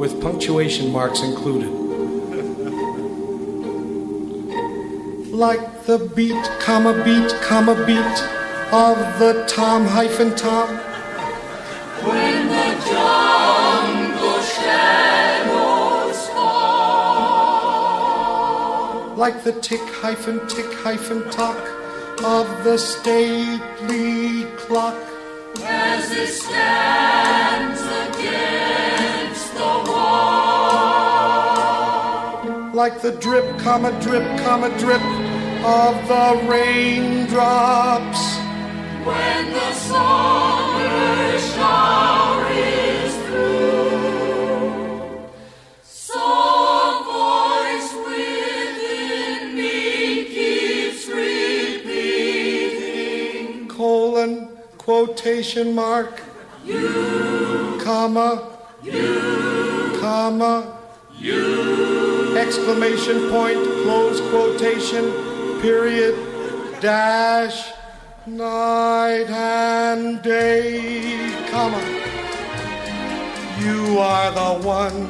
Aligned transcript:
with 0.00 0.20
punctuation 0.22 0.90
marks 0.90 1.20
included. 1.20 1.68
like 5.40 5.84
the 5.84 5.98
beat, 6.16 6.42
comma 6.60 6.92
beat, 7.04 7.30
comma 7.42 7.74
beat 7.86 8.18
of 8.72 8.96
the 9.18 9.44
tom 9.46 9.86
hyphen 9.86 10.34
tom. 10.36 10.68
When 12.08 12.48
the 12.48 12.68
jungle 12.88 14.42
shadows 14.56 16.20
fall. 16.30 17.56
Like 19.16 19.44
the 19.44 19.52
tick 19.52 19.80
hyphen 20.02 20.46
tick 20.48 20.72
hyphen 20.84 21.30
tock 21.30 21.60
of 22.24 22.64
the 22.64 22.78
stately 22.78 24.44
clock. 24.56 24.96
As 25.62 26.10
it 26.10 26.28
stands 26.28 27.80
against 27.80 27.82
the 27.82 27.88
wall. 27.88 27.89
Like 32.74 33.00
the 33.02 33.12
drip, 33.12 33.58
comma 33.58 33.92
drip, 34.00 34.24
comma 34.40 34.70
drip 34.78 35.02
of 35.64 36.08
the 36.08 36.40
raindrops. 36.48 38.22
When 39.04 39.52
the 39.52 39.72
summer 39.72 41.38
shower 41.38 42.46
is 42.50 43.14
through, 43.26 44.70
some 45.82 47.04
voice 47.04 47.92
within 48.06 49.54
me 49.54 50.24
keeps 50.24 51.06
repeating, 51.86 52.88
colon, 53.68 54.48
quotation 54.78 55.74
mark, 55.74 56.22
you, 56.64 57.78
comma, 57.82 58.56
you, 58.82 59.59
comma, 60.10 60.76
you, 61.20 62.36
exclamation 62.36 63.30
point, 63.30 63.62
close 63.84 64.20
quotation, 64.30 65.04
period, 65.60 66.16
dash, 66.80 67.70
night 68.26 69.30
and 69.30 70.20
day, 70.20 71.32
comma. 71.48 71.80
You 73.64 74.00
are 74.00 74.32
the 74.32 74.66
one, 74.66 75.00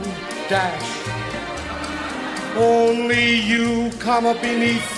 dash. 0.51 0.91
Only 2.57 3.37
you, 3.53 3.91
comma, 4.01 4.35
beneath 4.43 4.91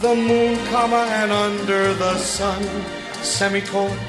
the 0.00 0.14
moon, 0.14 0.56
comma, 0.66 1.02
and 1.20 1.32
under 1.32 1.94
the 1.94 2.16
sun, 2.18 2.62
semicolon. 3.24 4.07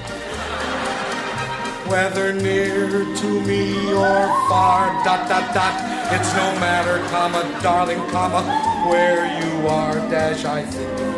Whether 1.90 2.34
near 2.34 2.88
to 3.16 3.42
me 3.42 3.92
or 3.94 4.28
far, 4.48 5.04
dot, 5.04 5.28
dot, 5.28 5.54
dot, 5.54 6.14
it's 6.14 6.32
no 6.34 6.60
matter, 6.60 7.00
comma, 7.10 7.60
darling, 7.64 8.00
comma, 8.10 8.42
where 8.90 9.26
you 9.42 9.68
are, 9.68 9.96
dash, 10.10 10.46
I 10.46 10.64
think. 10.66 11.10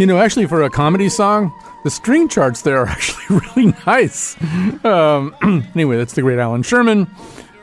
You 0.00 0.06
know, 0.06 0.18
actually, 0.18 0.46
for 0.46 0.62
a 0.62 0.70
comedy 0.70 1.10
song, 1.10 1.52
the 1.84 1.90
string 1.90 2.28
charts 2.28 2.62
there 2.62 2.78
are 2.78 2.86
actually 2.88 3.40
really 3.40 3.74
nice. 3.86 4.36
Um, 4.84 5.34
anyway, 5.74 5.98
that's 5.98 6.14
the 6.14 6.22
great 6.22 6.38
Allan 6.38 6.62
Sherman 6.62 7.06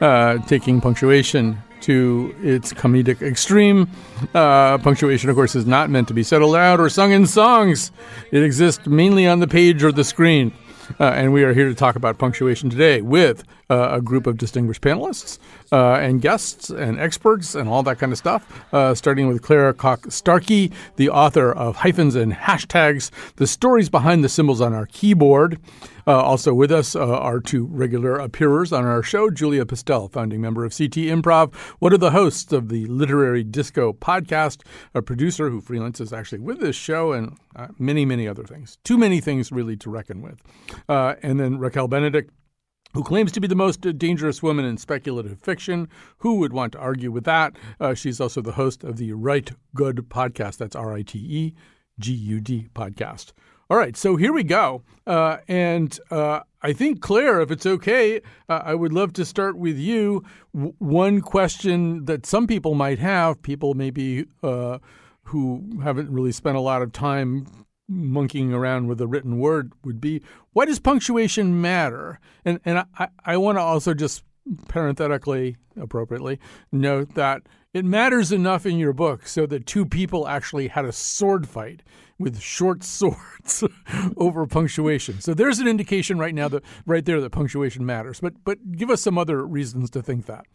uh, 0.02 0.38
taking 0.46 0.80
punctuation 0.82 1.58
to 1.82 2.36
its 2.42 2.74
comedic 2.74 3.22
extreme. 3.22 3.90
Uh, 4.34 4.78
punctuation, 4.80 5.30
of 5.30 5.36
course, 5.36 5.56
is 5.56 5.66
not 5.66 5.90
meant 5.90 6.08
to 6.08 6.14
be 6.14 6.24
said 6.24 6.42
aloud 6.42 6.80
or 6.80 6.90
sung 6.90 7.12
in 7.12 7.26
songs. 7.26 7.92
It 8.32 8.44
exists 8.44 8.88
mainly 8.88 9.28
on 9.28 9.40
the 9.40 9.48
page 9.48 9.84
or 9.84 9.92
the 9.92 10.04
screen. 10.04 10.54
Uh, 11.00 11.06
and 11.06 11.34
we 11.34 11.44
are 11.44 11.54
here 11.54 11.68
to 11.68 11.76
talk 11.76 11.96
about 11.96 12.18
punctuation 12.18 12.70
today 12.70 13.02
with 13.02 13.44
uh, 13.70 13.90
a 13.92 14.02
group 14.02 14.28
of 14.28 14.38
distinguished 14.38 14.82
panelists 14.82 15.40
uh, 15.72 15.94
and 15.96 16.22
guests 16.22 16.70
and 16.70 17.00
experts 17.00 17.56
and 17.56 17.68
all 17.70 17.84
that 17.84 18.00
kind 18.00 18.12
of 18.12 18.18
stuff. 18.18 18.66
Uh, 18.74 18.96
starting 18.96 19.28
with 19.28 19.42
Claire 19.42 19.74
Koch 19.74 20.12
Starkey, 20.12 20.72
the 20.96 21.10
author 21.10 21.52
of 21.52 21.78
Hyphens 21.78 22.16
and 22.16 22.34
Hashtags, 22.34 23.12
the 23.36 23.48
stories 23.48 23.90
behind 23.90 24.24
the 24.24 24.30
symbols 24.30 24.62
on 24.62 24.74
our 24.74 24.86
keyboard. 24.88 25.60
Uh, 26.06 26.22
also 26.22 26.54
with 26.54 26.72
us 26.72 26.96
uh, 26.96 27.06
are 27.06 27.42
two 27.42 27.66
regular 27.66 28.16
appearers 28.16 28.72
on 28.72 28.86
our 28.86 29.04
show 29.04 29.30
Julia 29.30 29.66
Pistell, 29.66 30.10
founding 30.10 30.40
member 30.40 30.64
of 30.64 30.74
Sea 30.74 30.88
Tea 30.88 31.08
Improv, 31.08 31.54
one 31.80 31.92
of 31.92 32.00
the 32.00 32.12
hosts 32.12 32.54
of 32.54 32.70
the 32.70 32.86
Literary 32.86 33.44
Disco 33.44 33.92
podcast, 33.92 34.62
a 34.94 35.02
producer 35.02 35.50
who 35.50 35.60
freelances 35.62 36.18
actually 36.18 36.40
with 36.40 36.62
this 36.62 36.78
show, 36.78 37.12
and 37.12 37.38
uh, 37.58 37.68
many, 37.78 38.06
many 38.06 38.26
other 38.26 38.46
things. 38.46 38.78
Too 38.86 38.98
many 38.98 39.20
things 39.20 39.52
really 39.52 39.76
to 39.78 39.90
reckon 39.90 40.22
with. 40.22 40.42
And 40.88 41.42
then 41.42 41.58
Raquel 41.58 41.90
Benedict, 41.90 42.32
who 42.94 43.04
claims 43.04 43.32
to 43.34 43.40
be 43.40 43.48
the 43.48 43.56
most 43.56 43.82
dangerous 43.98 44.42
woman 44.42 44.66
in 44.66 44.78
speculative 44.78 45.40
fiction. 45.40 45.88
Who 46.20 46.36
would 46.36 46.54
want 46.54 46.74
to 46.74 46.80
argue 46.80 47.12
with 47.12 47.26
that? 47.26 47.56
Uh, 47.80 47.94
she's 47.94 48.20
also 48.20 48.42
the 48.42 48.54
host 48.54 48.84
of 48.84 48.98
the 48.98 49.14
Rite 49.14 49.52
Gud 49.76 50.10
podcast. 50.10 50.58
That's 50.58 50.76
R 50.76 50.94
I 50.94 51.02
T 51.02 51.20
E 51.20 51.54
G 52.00 52.14
U 52.14 52.40
D 52.40 52.68
podcast. 52.74 53.34
All 53.70 53.78
right, 53.78 53.98
so 53.98 54.16
here 54.16 54.32
we 54.32 54.44
go. 54.44 54.82
Uh, 55.06 55.38
and 55.50 56.00
uh, 56.10 56.40
I 56.62 56.72
think, 56.72 57.02
Claire, 57.02 57.42
if 57.42 57.52
it's 57.52 57.66
okay, 57.66 58.22
uh, 58.48 58.62
I 58.64 58.74
would 58.74 58.94
love 58.94 59.12
to 59.14 59.26
start 59.26 59.58
with 59.58 59.78
you. 59.78 60.24
W- 60.54 60.74
one 60.80 61.20
question 61.20 62.06
that 62.06 62.26
some 62.26 62.48
people 62.48 62.76
might 62.76 63.00
have, 63.00 63.42
people 63.42 63.74
maybe 63.74 64.26
uh, 64.42 64.80
who 65.24 65.82
haven't 65.84 66.10
really 66.10 66.32
spent 66.32 66.56
a 66.56 66.62
lot 66.62 66.82
of 66.82 66.94
time 66.94 67.46
monkeying 67.88 68.54
around 68.54 68.88
with 68.88 69.00
a 69.02 69.08
written 69.08 69.40
word, 69.40 69.74
would 69.84 70.02
be 70.02 70.22
why 70.54 70.66
does 70.66 70.80
punctuation 70.80 71.62
matter? 71.62 72.20
And, 72.44 72.60
and 72.66 72.86
I, 72.98 73.10
I 73.26 73.38
want 73.38 73.58
to 73.58 73.62
also 73.62 73.94
just 73.94 74.24
parenthetically, 74.68 75.58
appropriately, 75.80 76.40
note 76.72 77.16
that 77.16 77.44
it 77.74 77.86
matters 77.86 78.32
enough 78.32 78.66
in 78.66 78.78
your 78.78 78.94
book 78.94 79.28
so 79.28 79.46
that 79.46 79.66
two 79.66 79.86
people 79.86 80.28
actually 80.28 80.68
had 80.68 80.86
a 80.86 80.92
sword 80.92 81.48
fight 81.48 81.84
with 82.18 82.40
short 82.40 82.84
swords 82.84 83.64
over 84.18 84.46
punctuation. 84.48 85.22
So 85.22 85.34
there's 85.34 85.60
an 85.60 85.68
indication 85.68 86.18
right 86.18 86.34
now 86.34 86.48
that 86.50 86.64
right 86.86 87.06
there 87.06 87.22
that 87.22 87.32
punctuation 87.32 87.86
matters. 87.86 88.20
But 88.20 88.44
but 88.44 88.72
give 88.72 88.90
us 88.90 89.02
some 89.02 89.18
other 89.18 89.46
reasons 89.46 89.90
to 89.92 90.02
think 90.02 90.26
that. 90.26 90.46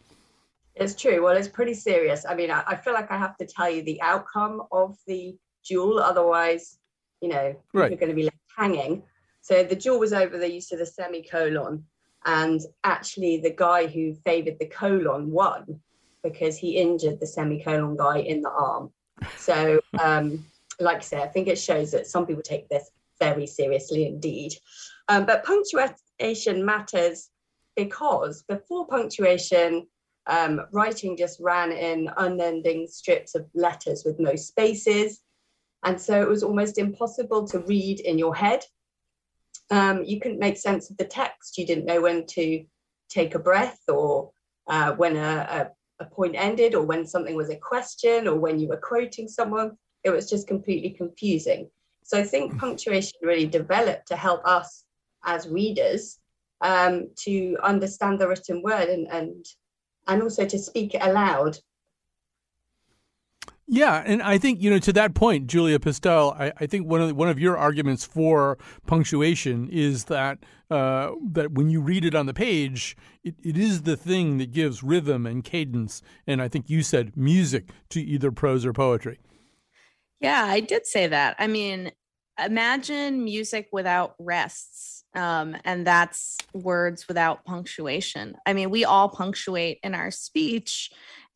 It's 0.75 0.95
true. 0.95 1.23
Well, 1.23 1.37
it's 1.37 1.49
pretty 1.49 1.75
serious. 1.75 2.25
I 2.27 2.35
mean, 2.35 2.51
I, 2.51 2.63
I 2.67 2.77
feel 2.77 2.95
like 2.95 3.11
I 3.11 3.19
have 3.19 3.37
to 3.37 3.47
tell 3.47 3.71
you 3.71 3.83
the 3.83 4.01
outcome 4.01 4.63
of 4.73 4.97
the 5.07 5.37
duel, 5.69 5.99
otherwise, 5.99 6.79
you 7.23 7.29
know, 7.29 7.55
Right. 7.73 7.91
you're 7.91 7.99
going 7.99 8.11
to 8.11 8.17
be 8.17 8.25
left 8.25 8.37
hanging. 8.55 9.03
So 9.41 9.65
the 9.65 9.77
duel 9.77 9.99
was 9.99 10.13
over 10.13 10.37
the 10.37 10.53
use 10.53 10.73
of 10.73 10.79
the 10.79 10.87
semicolon, 10.87 11.85
and 12.25 12.61
actually, 12.85 13.39
the 13.39 13.51
guy 13.51 13.87
who 13.87 14.15
favoured 14.25 14.59
the 14.59 14.67
colon 14.67 15.31
won 15.31 15.81
because 16.23 16.57
he 16.57 16.77
injured 16.77 17.19
the 17.19 17.27
semicolon 17.27 17.97
guy 17.97 18.19
in 18.19 18.43
the 18.43 18.51
arm. 18.51 18.93
So, 19.37 19.81
um, 20.01 20.45
like 20.79 20.99
I 20.99 21.01
say, 21.01 21.23
I 21.23 21.27
think 21.27 21.49
it 21.49 21.59
shows 21.59 21.91
that 21.93 22.07
some 22.07 22.27
people 22.27 22.43
take 22.43 22.69
this 22.69 22.91
very 23.19 23.47
seriously 23.47 24.07
indeed. 24.07 24.53
Um, 25.09 25.27
but 25.27 25.45
punctuation 25.45 26.65
matters 26.65 27.31
because 27.75 28.45
before 28.45 28.87
punctuation, 28.87 29.89
um, 30.29 30.61
writing 30.71 31.17
just 31.17 31.41
ran 31.41 31.73
in 31.73 32.09
unending 32.19 32.87
strips 32.87 33.35
of 33.35 33.47
letters 33.55 34.05
with 34.05 34.21
no 34.21 34.37
spaces. 34.37 35.22
And 35.85 36.01
so 36.01 36.21
it 36.21 36.29
was 36.29 36.43
almost 36.43 36.79
impossible 36.79 37.47
to 37.49 37.61
read 37.61 38.01
in 38.01 38.19
your 38.19 38.35
head. 38.35 38.65
Um, 39.71 40.05
you 40.05 40.21
couldn't 40.21 40.39
make 40.39 40.57
sense 40.57 40.91
of 40.91 40.97
the 40.97 41.05
text. 41.05 41.59
You 41.59 41.67
didn't 41.67 41.87
know 41.87 42.03
when 42.03 42.27
to 42.27 42.65
take 43.09 43.35
a 43.35 43.39
breath 43.39 43.81
or 43.89 44.31
uh, 44.69 44.93
when 44.93 45.17
a, 45.17 45.71
a, 46.01 46.05
a 46.05 46.07
point 46.07 46.35
ended 46.37 46.75
or 46.75 46.85
when 46.85 47.07
something 47.07 47.35
was 47.35 47.51
a 47.51 47.57
question 47.57 48.29
or 48.29 48.37
when 48.37 48.59
you 48.59 48.69
were 48.69 48.77
quoting 48.77 49.29
someone. 49.29 49.73
It 50.05 50.11
was 50.11 50.29
just 50.29 50.47
completely 50.47 50.91
confusing. 50.91 51.71
So 52.05 52.19
I 52.19 52.25
think 52.25 52.59
punctuation 52.59 53.19
really 53.23 53.47
developed 53.47 54.09
to 54.09 54.17
help 54.17 54.45
us 54.45 54.85
as 55.25 55.49
readers 55.49 56.19
um, 56.61 57.11
to 57.25 57.57
understand 57.63 58.19
the 58.19 58.29
written 58.29 58.63
word 58.63 58.89
and, 58.89 59.09
and 59.09 59.45
and 60.09 60.23
also 60.23 60.45
to 60.45 60.59
speak 60.59 60.95
it 60.95 61.03
aloud. 61.03 61.57
Yeah, 63.69 64.03
and 64.05 64.23
I 64.23 64.39
think 64.39 64.61
you 64.61 64.71
know 64.71 64.79
to 64.81 64.93
that 64.95 65.15
point, 65.15 65.47
Julia 65.47 65.79
Pistell. 65.79 66.39
I, 66.39 66.53
I 66.59 66.67
think 66.67 66.87
one 66.87 67.01
of 67.01 67.09
the, 67.09 67.15
one 67.15 67.29
of 67.29 67.39
your 67.39 67.57
arguments 67.57 68.05
for 68.05 68.59
punctuation 68.87 69.69
is 69.71 70.05
that 70.05 70.39
uh, 70.71 71.13
that 71.31 71.53
when 71.53 71.71
you 71.71 71.81
read 71.81 72.05
it 72.05 72.15
on 72.15 72.27
the 72.27 72.35
page, 72.35 72.97
it, 73.23 73.35
it 73.43 73.57
is 73.57 73.83
the 73.83 73.97
thing 73.97 74.39
that 74.39 74.53
gives 74.53 74.83
rhythm 74.83 75.27
and 75.27 75.45
cadence, 75.45 76.03
and 76.27 76.43
I 76.43 76.49
think 76.49 76.69
you 76.69 76.83
said 76.83 77.17
music 77.17 77.71
to 77.91 78.03
either 78.03 78.33
prose 78.33 78.67
or 78.67 78.73
poetry. 78.73 79.21
Yeah, 80.21 80.45
I 80.45 80.61
did 80.61 80.87
say 80.87 81.07
that. 81.07 81.37
I 81.39 81.47
mean, 81.47 81.93
imagine 82.45 83.25
music 83.25 83.69
without 83.73 84.15
rests, 84.19 85.05
um, 85.15 85.57
and 85.65 85.87
that's 85.87 86.37
words 86.53 87.09
without 87.09 87.45
punctuation. 87.45 88.37
I 88.47 88.53
mean, 88.53 88.71
we 88.71 88.85
all 88.85 89.09
punctuate 89.09 89.79
in 89.83 89.95
our 89.95 90.11
speech 90.11 90.91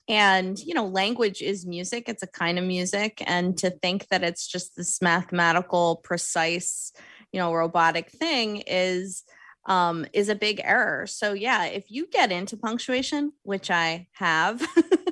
and 0.08 0.58
you 0.58 0.75
know 0.75 0.87
language 0.87 1.43
is 1.43 1.67
music. 1.67 2.08
It's 2.08 2.23
a 2.23 2.29
kind 2.29 2.58
of 2.58 2.64
music. 2.64 3.23
And 3.26 3.56
to 3.58 3.70
think 3.70 4.08
that 4.08 4.23
it's 4.23 4.47
just 4.47 4.76
this 4.76 5.03
mathematical 5.03 6.00
precise 6.05 6.93
you 7.32 7.41
know 7.41 7.53
robotic 7.53 8.11
thing 8.11 8.62
is 8.67 9.25
um 9.67 10.06
is 10.12 10.29
a 10.29 10.35
big 10.35 10.61
error. 10.62 11.06
So 11.06 11.32
yeah 11.32 11.67
if 11.67 11.85
you 11.88 12.06
get 12.06 12.32
into 12.32 12.56
punctuation 12.56 13.32
which 13.43 13.70
i 13.70 14.06
have 14.12 14.62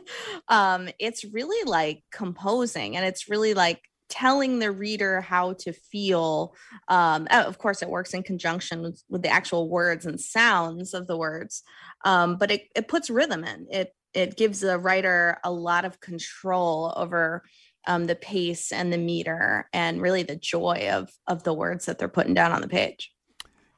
um 0.48 0.88
it's 0.98 1.24
really 1.24 1.68
like 1.68 2.02
composing 2.12 2.96
and 2.96 3.04
it's 3.04 3.28
really 3.28 3.54
like 3.54 3.82
telling 4.10 4.58
the 4.58 4.70
reader 4.70 5.22
how 5.22 5.54
to 5.54 5.72
feel 5.72 6.54
um, 6.88 7.26
of 7.30 7.58
course 7.58 7.82
it 7.82 7.88
works 7.88 8.12
in 8.12 8.22
conjunction 8.22 8.82
with, 8.82 9.02
with, 9.08 9.22
the 9.22 9.30
actual 9.30 9.68
words 9.68 10.04
and 10.04 10.20
sounds 10.20 10.92
of 10.92 11.06
the 11.06 11.16
words 11.16 11.62
um, 12.04 12.36
but 12.36 12.50
it, 12.50 12.68
it 12.76 12.86
puts 12.86 13.10
rhythm 13.10 13.44
in. 13.44 13.66
It 13.70 13.94
it 14.14 14.36
gives 14.36 14.60
the 14.60 14.78
writer 14.78 15.38
a 15.44 15.50
lot 15.52 15.84
of 15.84 16.00
control 16.00 16.92
over 16.96 17.42
um, 17.86 18.06
the 18.06 18.14
pace 18.14 18.72
and 18.72 18.92
the 18.92 18.98
meter 18.98 19.68
and 19.72 20.00
really 20.00 20.22
the 20.22 20.36
joy 20.36 20.88
of 20.90 21.10
of 21.26 21.42
the 21.42 21.52
words 21.52 21.86
that 21.86 21.98
they're 21.98 22.08
putting 22.08 22.34
down 22.34 22.52
on 22.52 22.60
the 22.60 22.68
page. 22.68 23.12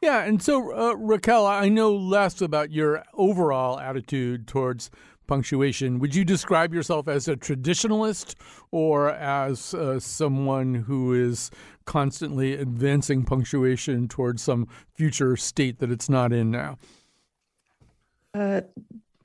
Yeah, 0.03 0.23
and 0.23 0.43
so 0.43 0.73
uh, 0.77 0.93
Raquel, 0.95 1.47
I 1.47 1.69
know 1.69 1.97
less 1.97 2.41
about 2.41 2.71
your 2.71 3.03
overall 3.15 3.81
attitude 3.81 4.47
towards 4.47 4.91
punctuation. 5.27 5.99
Would 5.99 6.15
you 6.15 6.25
describe 6.25 6.73
yourself 6.73 7.09
as 7.09 7.29
a 7.29 7.37
traditionalist 7.37 8.35
or 8.71 9.11
as 9.11 9.75
uh, 9.75 9.99
someone 9.99 10.75
who 10.75 11.13
is 11.15 11.51
constantly 11.85 12.55
advancing 12.55 13.25
punctuation 13.25 14.07
towards 14.07 14.43
some 14.43 14.69
future 14.95 15.37
state 15.37 15.79
that 15.79 15.91
it's 15.91 16.09
not 16.09 16.33
in 16.33 16.51
now? 16.51 16.79
Uh, 18.35 18.61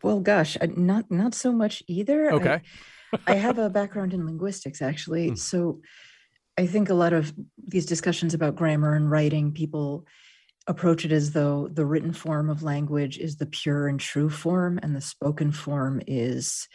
well, 0.04 0.20
gosh, 0.20 0.58
not 0.76 1.10
not 1.10 1.34
so 1.34 1.52
much 1.52 1.84
either. 1.88 2.32
Okay. 2.34 2.62
I, 3.14 3.34
I 3.34 3.36
have 3.36 3.58
a 3.60 3.70
background 3.70 4.14
in 4.14 4.26
linguistics, 4.26 4.82
actually, 4.82 5.30
hmm. 5.30 5.36
so 5.36 5.82
I 6.58 6.68
think 6.68 6.90
a 6.90 6.94
lot 6.94 7.14
of 7.14 7.34
these 7.68 7.86
discussions 7.86 8.34
about 8.34 8.56
grammar 8.56 8.96
and 8.96 9.10
writing, 9.10 9.52
people 9.52 10.06
approach 10.68 11.06
it 11.06 11.12
as 11.12 11.32
though 11.32 11.68
the 11.72 11.86
written 11.86 12.14
form 12.14 12.50
of 12.50 12.62
language 12.62 13.18
is 13.18 13.38
the 13.38 13.48
pure 13.48 13.88
and 13.88 14.00
true 14.00 14.30
form, 14.30 14.80
and 14.84 14.96
the 14.96 15.02
spoken 15.02 15.52
form 15.52 16.02
is 16.08 16.68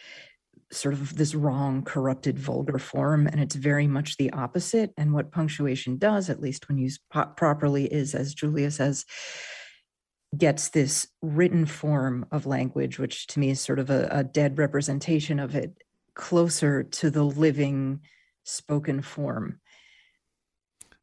sort 0.71 0.93
of 0.93 1.15
this 1.15 1.33
wrong, 1.33 1.83
corrupted, 1.83 2.37
vulgar 2.37 2.77
form. 2.77 3.27
And 3.27 3.39
it's 3.39 3.55
very 3.55 3.87
much 3.87 4.17
the 4.17 4.31
opposite. 4.33 4.91
And 4.97 5.13
what 5.13 5.31
punctuation 5.31 5.97
does, 5.97 6.29
at 6.29 6.41
least 6.41 6.67
when 6.67 6.77
used 6.77 6.99
po- 7.11 7.31
properly, 7.37 7.85
is, 7.85 8.13
as 8.13 8.33
Julia 8.33 8.71
says, 8.71 9.05
gets 10.35 10.69
this 10.69 11.07
written 11.21 11.65
form 11.65 12.25
of 12.31 12.45
language, 12.45 12.99
which 12.99 13.27
to 13.27 13.39
me 13.39 13.49
is 13.51 13.61
sort 13.61 13.79
of 13.79 13.89
a, 13.89 14.07
a 14.11 14.23
dead 14.23 14.57
representation 14.57 15.39
of 15.39 15.55
it, 15.55 15.83
closer 16.15 16.83
to 16.83 17.09
the 17.09 17.23
living 17.23 18.01
spoken 18.43 19.01
form. 19.01 19.59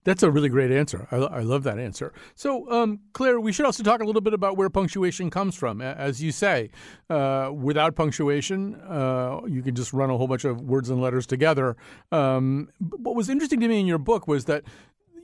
That's 0.04 0.22
a 0.22 0.30
really 0.30 0.50
great 0.50 0.70
answer. 0.70 1.08
I, 1.10 1.16
I 1.16 1.40
love 1.40 1.62
that 1.62 1.78
answer. 1.78 2.12
So, 2.34 2.70
um, 2.70 3.00
Claire, 3.14 3.40
we 3.40 3.52
should 3.52 3.64
also 3.64 3.82
talk 3.82 4.02
a 4.02 4.04
little 4.04 4.20
bit 4.20 4.34
about 4.34 4.56
where 4.56 4.68
punctuation 4.68 5.30
comes 5.30 5.54
from. 5.54 5.80
As 5.80 6.22
you 6.22 6.30
say, 6.30 6.70
uh, 7.08 7.50
without 7.54 7.96
punctuation, 7.96 8.74
uh, 8.82 9.40
you 9.48 9.62
can 9.62 9.74
just 9.74 9.94
run 9.94 10.10
a 10.10 10.18
whole 10.18 10.28
bunch 10.28 10.44
of 10.44 10.60
words 10.60 10.90
and 10.90 11.00
letters 11.00 11.26
together. 11.26 11.76
Um, 12.12 12.68
what 12.78 13.16
was 13.16 13.30
interesting 13.30 13.60
to 13.60 13.68
me 13.68 13.80
in 13.80 13.86
your 13.86 13.98
book 13.98 14.28
was 14.28 14.44
that 14.44 14.64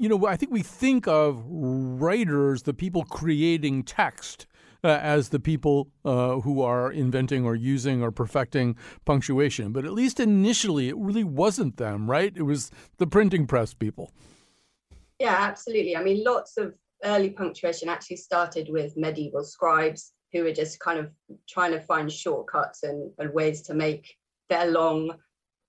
you 0.01 0.09
know, 0.09 0.27
I 0.27 0.37
think 0.37 0.51
we 0.51 0.63
think 0.63 1.07
of 1.07 1.45
writers, 1.47 2.63
the 2.63 2.73
people 2.73 3.05
creating 3.05 3.83
text, 3.83 4.47
uh, 4.83 4.89
as 4.89 5.29
the 5.29 5.39
people 5.39 5.89
uh, 6.07 6.41
who 6.41 6.63
are 6.63 6.91
inventing 6.91 7.45
or 7.45 7.55
using 7.55 8.03
or 8.03 8.11
perfecting 8.11 8.77
punctuation. 9.05 9.73
But 9.73 9.85
at 9.85 9.93
least 9.93 10.19
initially, 10.19 10.89
it 10.89 10.97
really 10.97 11.23
wasn't 11.23 11.77
them, 11.77 12.11
right? 12.11 12.33
It 12.35 12.45
was 12.45 12.71
the 12.97 13.07
printing 13.07 13.47
press 13.47 13.75
people. 13.75 14.11
Yeah, 15.19 15.37
absolutely. 15.39 15.95
I 15.95 16.03
mean, 16.03 16.25
lots 16.25 16.57
of 16.57 16.75
early 17.05 17.29
punctuation 17.29 17.91
actually 17.91 18.17
started 18.17 18.69
with 18.71 18.97
medieval 18.97 19.45
scribes 19.45 20.13
who 20.33 20.45
were 20.45 20.53
just 20.53 20.81
kind 20.81 20.99
of 20.99 21.11
trying 21.47 21.73
to 21.73 21.81
find 21.81 22.11
shortcuts 22.11 22.85
and, 22.85 23.11
and 23.19 23.35
ways 23.35 23.61
to 23.63 23.75
make 23.75 24.17
their 24.49 24.71
long, 24.71 25.15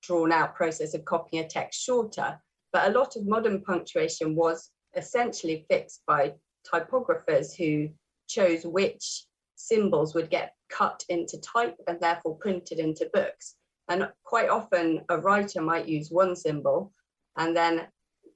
drawn 0.01 0.31
out 0.31 0.55
process 0.55 0.93
of 0.93 1.03
copying 1.03 1.43
a 1.43 1.47
text 1.49 1.81
shorter. 1.81 2.39
But 2.73 2.89
a 2.89 2.97
lot 2.97 3.15
of 3.15 3.27
modern 3.27 3.61
punctuation 3.61 4.35
was 4.35 4.69
essentially 4.95 5.65
fixed 5.69 6.01
by 6.07 6.33
typographers 6.71 7.55
who 7.55 7.89
chose 8.27 8.65
which 8.65 9.25
symbols 9.55 10.15
would 10.15 10.29
get 10.29 10.53
cut 10.69 11.03
into 11.09 11.39
type 11.39 11.75
and 11.87 11.99
therefore 11.99 12.37
printed 12.37 12.79
into 12.79 13.09
books. 13.13 13.55
And 13.89 14.09
quite 14.23 14.49
often 14.49 15.01
a 15.09 15.17
writer 15.17 15.61
might 15.61 15.87
use 15.87 16.09
one 16.11 16.35
symbol 16.35 16.93
and 17.37 17.55
then 17.55 17.87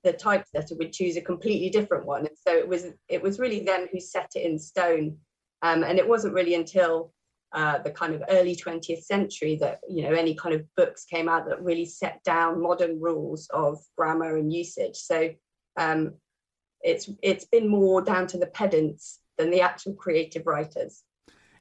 the 0.03 0.13
typesetter 0.13 0.75
would 0.75 0.93
choose 0.93 1.17
a 1.17 1.21
completely 1.21 1.69
different 1.69 2.05
one. 2.05 2.21
And 2.27 2.37
so 2.37 2.55
it 2.55 2.67
was 2.67 2.87
it 3.09 3.21
was 3.21 3.39
really 3.39 3.61
them 3.61 3.87
who 3.91 3.99
set 3.99 4.31
it 4.35 4.45
in 4.45 4.59
stone. 4.59 5.17
Um, 5.61 5.83
and 5.83 5.97
it 5.97 6.07
wasn't 6.07 6.35
really 6.35 6.55
until 6.55 7.11
uh, 7.55 7.77
the 7.79 7.89
kind 7.89 8.13
of 8.13 8.21
early 8.29 8.53
20th 8.53 9.03
century 9.03 9.55
that 9.55 9.79
you 9.89 10.03
know 10.03 10.13
any 10.13 10.35
kind 10.35 10.53
of 10.53 10.63
books 10.75 11.05
came 11.05 11.29
out 11.29 11.47
that 11.47 11.63
really 11.63 11.85
set 11.85 12.21
down 12.25 12.61
modern 12.61 12.99
rules 12.99 13.47
of 13.53 13.79
grammar 13.97 14.35
and 14.35 14.53
usage 14.53 14.97
so 14.97 15.29
um, 15.77 16.13
it's 16.81 17.09
it's 17.23 17.45
been 17.45 17.67
more 17.67 18.01
down 18.01 18.27
to 18.27 18.37
the 18.37 18.47
pedants 18.47 19.19
than 19.37 19.49
the 19.51 19.61
actual 19.61 19.93
creative 19.93 20.45
writers 20.45 21.03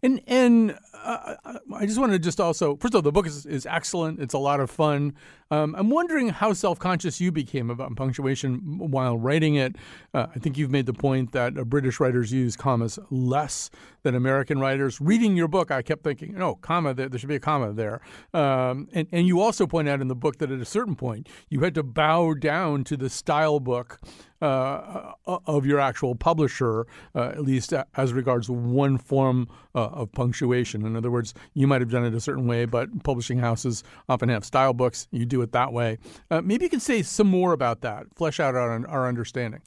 and 0.04 0.20
and 0.26 0.78
uh, 0.92 1.36
I 1.74 1.86
just 1.86 1.98
want 1.98 2.12
to 2.12 2.18
just 2.18 2.38
also 2.38 2.76
first 2.76 2.92
of 2.92 2.96
all 2.96 3.02
the 3.02 3.10
book 3.10 3.26
is, 3.26 3.46
is 3.46 3.64
excellent. 3.64 4.20
It's 4.20 4.34
a 4.34 4.38
lot 4.38 4.60
of 4.60 4.70
fun. 4.70 5.14
Um, 5.50 5.74
I'm 5.76 5.88
wondering 5.88 6.28
how 6.28 6.52
self 6.52 6.78
conscious 6.78 7.20
you 7.20 7.32
became 7.32 7.70
about 7.70 7.96
punctuation 7.96 8.78
while 8.78 9.16
writing 9.16 9.54
it. 9.54 9.76
Uh, 10.12 10.26
I 10.34 10.38
think 10.38 10.58
you've 10.58 10.70
made 10.70 10.86
the 10.86 10.92
point 10.92 11.32
that 11.32 11.58
uh, 11.58 11.64
British 11.64 12.00
writers 12.00 12.32
use 12.32 12.54
commas 12.54 12.98
less 13.10 13.70
than 14.04 14.14
American 14.14 14.60
writers. 14.60 15.00
Reading 15.00 15.34
your 15.34 15.48
book, 15.48 15.70
I 15.70 15.82
kept 15.82 16.04
thinking, 16.04 16.34
no, 16.34 16.54
comma, 16.56 16.94
there, 16.94 17.08
there 17.08 17.18
should 17.18 17.28
be 17.28 17.34
a 17.34 17.40
comma 17.40 17.72
there. 17.72 18.00
Um, 18.32 18.86
and, 18.92 19.08
and 19.10 19.26
you 19.26 19.40
also 19.40 19.66
point 19.66 19.88
out 19.88 20.00
in 20.00 20.08
the 20.08 20.14
book 20.14 20.38
that 20.38 20.52
at 20.52 20.60
a 20.60 20.64
certain 20.64 20.94
point, 20.94 21.28
you 21.48 21.60
had 21.60 21.74
to 21.74 21.82
bow 21.82 22.34
down 22.34 22.84
to 22.84 22.96
the 22.96 23.10
style 23.10 23.58
book 23.58 23.98
uh, 24.42 25.12
uh 25.26 25.38
of 25.46 25.64
your 25.64 25.80
actual 25.80 26.14
publisher, 26.14 26.86
uh, 27.14 27.28
at 27.28 27.42
least 27.42 27.72
as 27.94 28.12
regards 28.12 28.50
one 28.50 28.98
form 28.98 29.48
uh, 29.74 29.86
of 29.86 30.12
punctuation. 30.12 30.84
In 30.84 30.96
other 30.96 31.10
words, 31.10 31.32
you 31.54 31.66
might 31.66 31.80
have 31.80 31.90
done 31.90 32.04
it 32.04 32.14
a 32.14 32.20
certain 32.20 32.46
way, 32.46 32.66
but 32.66 33.04
publishing 33.04 33.38
houses 33.38 33.84
often 34.06 34.28
have 34.28 34.44
style 34.44 34.74
books. 34.74 35.08
You 35.12 35.24
do 35.24 35.40
it 35.40 35.52
that 35.52 35.72
way. 35.72 35.98
Uh, 36.30 36.42
maybe 36.42 36.64
you 36.64 36.70
can 36.70 36.80
say 36.80 37.00
some 37.00 37.28
more 37.28 37.54
about 37.54 37.80
that, 37.82 38.14
flesh 38.14 38.38
out 38.38 38.54
our, 38.54 38.86
our 38.86 39.08
understanding. 39.08 39.62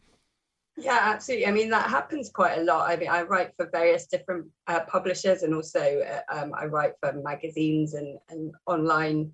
Yeah, 0.80 1.00
absolutely. 1.02 1.48
I 1.48 1.52
mean, 1.52 1.70
that 1.72 1.90
happens 1.90 2.30
quite 2.30 2.60
a 2.60 2.64
lot. 2.64 2.90
I 2.90 2.96
mean, 2.98 3.10
I 3.10 3.24
write 3.24 3.52
for 3.58 3.68
various 3.72 4.06
different 4.06 4.46
uh, 4.68 4.82
publishers 4.82 5.42
and 5.42 5.56
also 5.56 5.80
uh, 5.80 6.22
um, 6.32 6.54
I 6.54 6.66
write 6.66 6.94
for 7.02 7.14
magazines 7.14 7.96
and, 7.96 8.20
and 8.30 8.54
online 8.68 9.32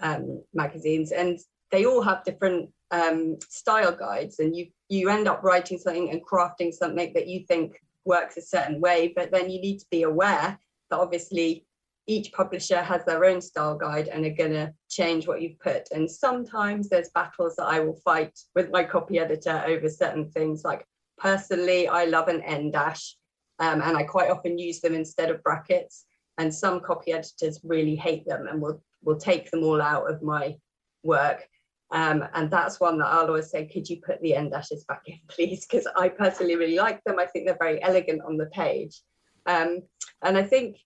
um, 0.00 0.42
magazines, 0.54 1.12
and 1.12 1.38
they 1.70 1.84
all 1.84 2.00
have 2.00 2.24
different 2.24 2.70
um, 2.90 3.36
style 3.48 3.92
guides. 3.92 4.38
And 4.38 4.56
you, 4.56 4.68
you 4.88 5.10
end 5.10 5.28
up 5.28 5.42
writing 5.42 5.76
something 5.76 6.10
and 6.10 6.24
crafting 6.24 6.72
something 6.72 7.12
that 7.12 7.28
you 7.28 7.44
think 7.46 7.78
works 8.06 8.38
a 8.38 8.42
certain 8.42 8.80
way, 8.80 9.12
but 9.14 9.30
then 9.30 9.50
you 9.50 9.60
need 9.60 9.78
to 9.80 9.86
be 9.90 10.04
aware 10.04 10.58
that 10.90 10.98
obviously 10.98 11.66
each 12.06 12.32
publisher 12.32 12.82
has 12.82 13.04
their 13.04 13.24
own 13.24 13.40
style 13.40 13.76
guide 13.76 14.08
and 14.08 14.26
are 14.26 14.30
going 14.30 14.52
to 14.52 14.72
change 14.88 15.26
what 15.26 15.40
you've 15.40 15.58
put. 15.60 15.88
And 15.92 16.10
sometimes 16.10 16.88
there's 16.88 17.10
battles 17.14 17.56
that 17.56 17.66
I 17.66 17.80
will 17.80 18.00
fight 18.04 18.36
with 18.54 18.70
my 18.70 18.82
copy 18.82 19.18
editor 19.18 19.62
over 19.66 19.88
certain 19.88 20.30
things. 20.30 20.64
Like 20.64 20.84
personally, 21.18 21.88
I 21.88 22.06
love 22.06 22.28
an 22.28 22.40
en 22.42 22.70
dash, 22.70 23.16
um, 23.60 23.80
and 23.82 23.96
I 23.96 24.02
quite 24.02 24.30
often 24.30 24.58
use 24.58 24.80
them 24.80 24.94
instead 24.94 25.30
of 25.30 25.42
brackets. 25.42 26.04
And 26.38 26.52
some 26.52 26.80
copy 26.80 27.12
editors 27.12 27.60
really 27.62 27.94
hate 27.94 28.26
them 28.26 28.46
and 28.48 28.60
will 28.60 28.82
will 29.04 29.18
take 29.18 29.50
them 29.50 29.64
all 29.64 29.82
out 29.82 30.10
of 30.10 30.22
my 30.22 30.56
work. 31.02 31.46
Um, 31.90 32.24
and 32.32 32.50
that's 32.50 32.80
one 32.80 32.98
that 32.98 33.08
I'll 33.08 33.26
always 33.26 33.50
say, 33.50 33.66
could 33.66 33.88
you 33.88 34.00
put 34.00 34.20
the 34.22 34.34
en 34.34 34.48
dashes 34.48 34.84
back 34.84 35.02
in, 35.06 35.18
please? 35.28 35.66
Because 35.66 35.86
I 35.94 36.08
personally 36.08 36.56
really 36.56 36.76
like 36.76 37.02
them. 37.04 37.18
I 37.18 37.26
think 37.26 37.46
they're 37.46 37.56
very 37.60 37.82
elegant 37.82 38.22
on 38.26 38.38
the 38.38 38.46
page. 38.46 39.00
Um, 39.46 39.82
and 40.22 40.38
I 40.38 40.42
think 40.42 40.78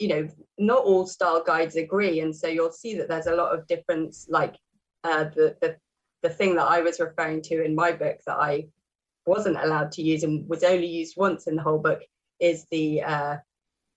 you 0.00 0.08
know, 0.08 0.28
not 0.58 0.82
all 0.82 1.06
style 1.06 1.44
guides 1.44 1.76
agree. 1.76 2.20
And 2.20 2.34
so 2.34 2.48
you'll 2.48 2.72
see 2.72 2.94
that 2.96 3.08
there's 3.08 3.26
a 3.26 3.34
lot 3.36 3.56
of 3.56 3.66
difference, 3.66 4.26
like 4.28 4.56
uh, 5.04 5.24
the, 5.24 5.56
the, 5.60 5.76
the 6.22 6.30
thing 6.30 6.56
that 6.56 6.66
I 6.66 6.80
was 6.80 6.98
referring 6.98 7.42
to 7.42 7.62
in 7.62 7.74
my 7.74 7.92
book 7.92 8.18
that 8.26 8.36
I 8.36 8.66
wasn't 9.26 9.58
allowed 9.58 9.92
to 9.92 10.02
use 10.02 10.24
and 10.24 10.48
was 10.48 10.64
only 10.64 10.86
used 10.86 11.16
once 11.16 11.46
in 11.46 11.54
the 11.54 11.62
whole 11.62 11.78
book 11.78 12.02
is 12.40 12.66
the 12.70 13.02
uh, 13.02 13.36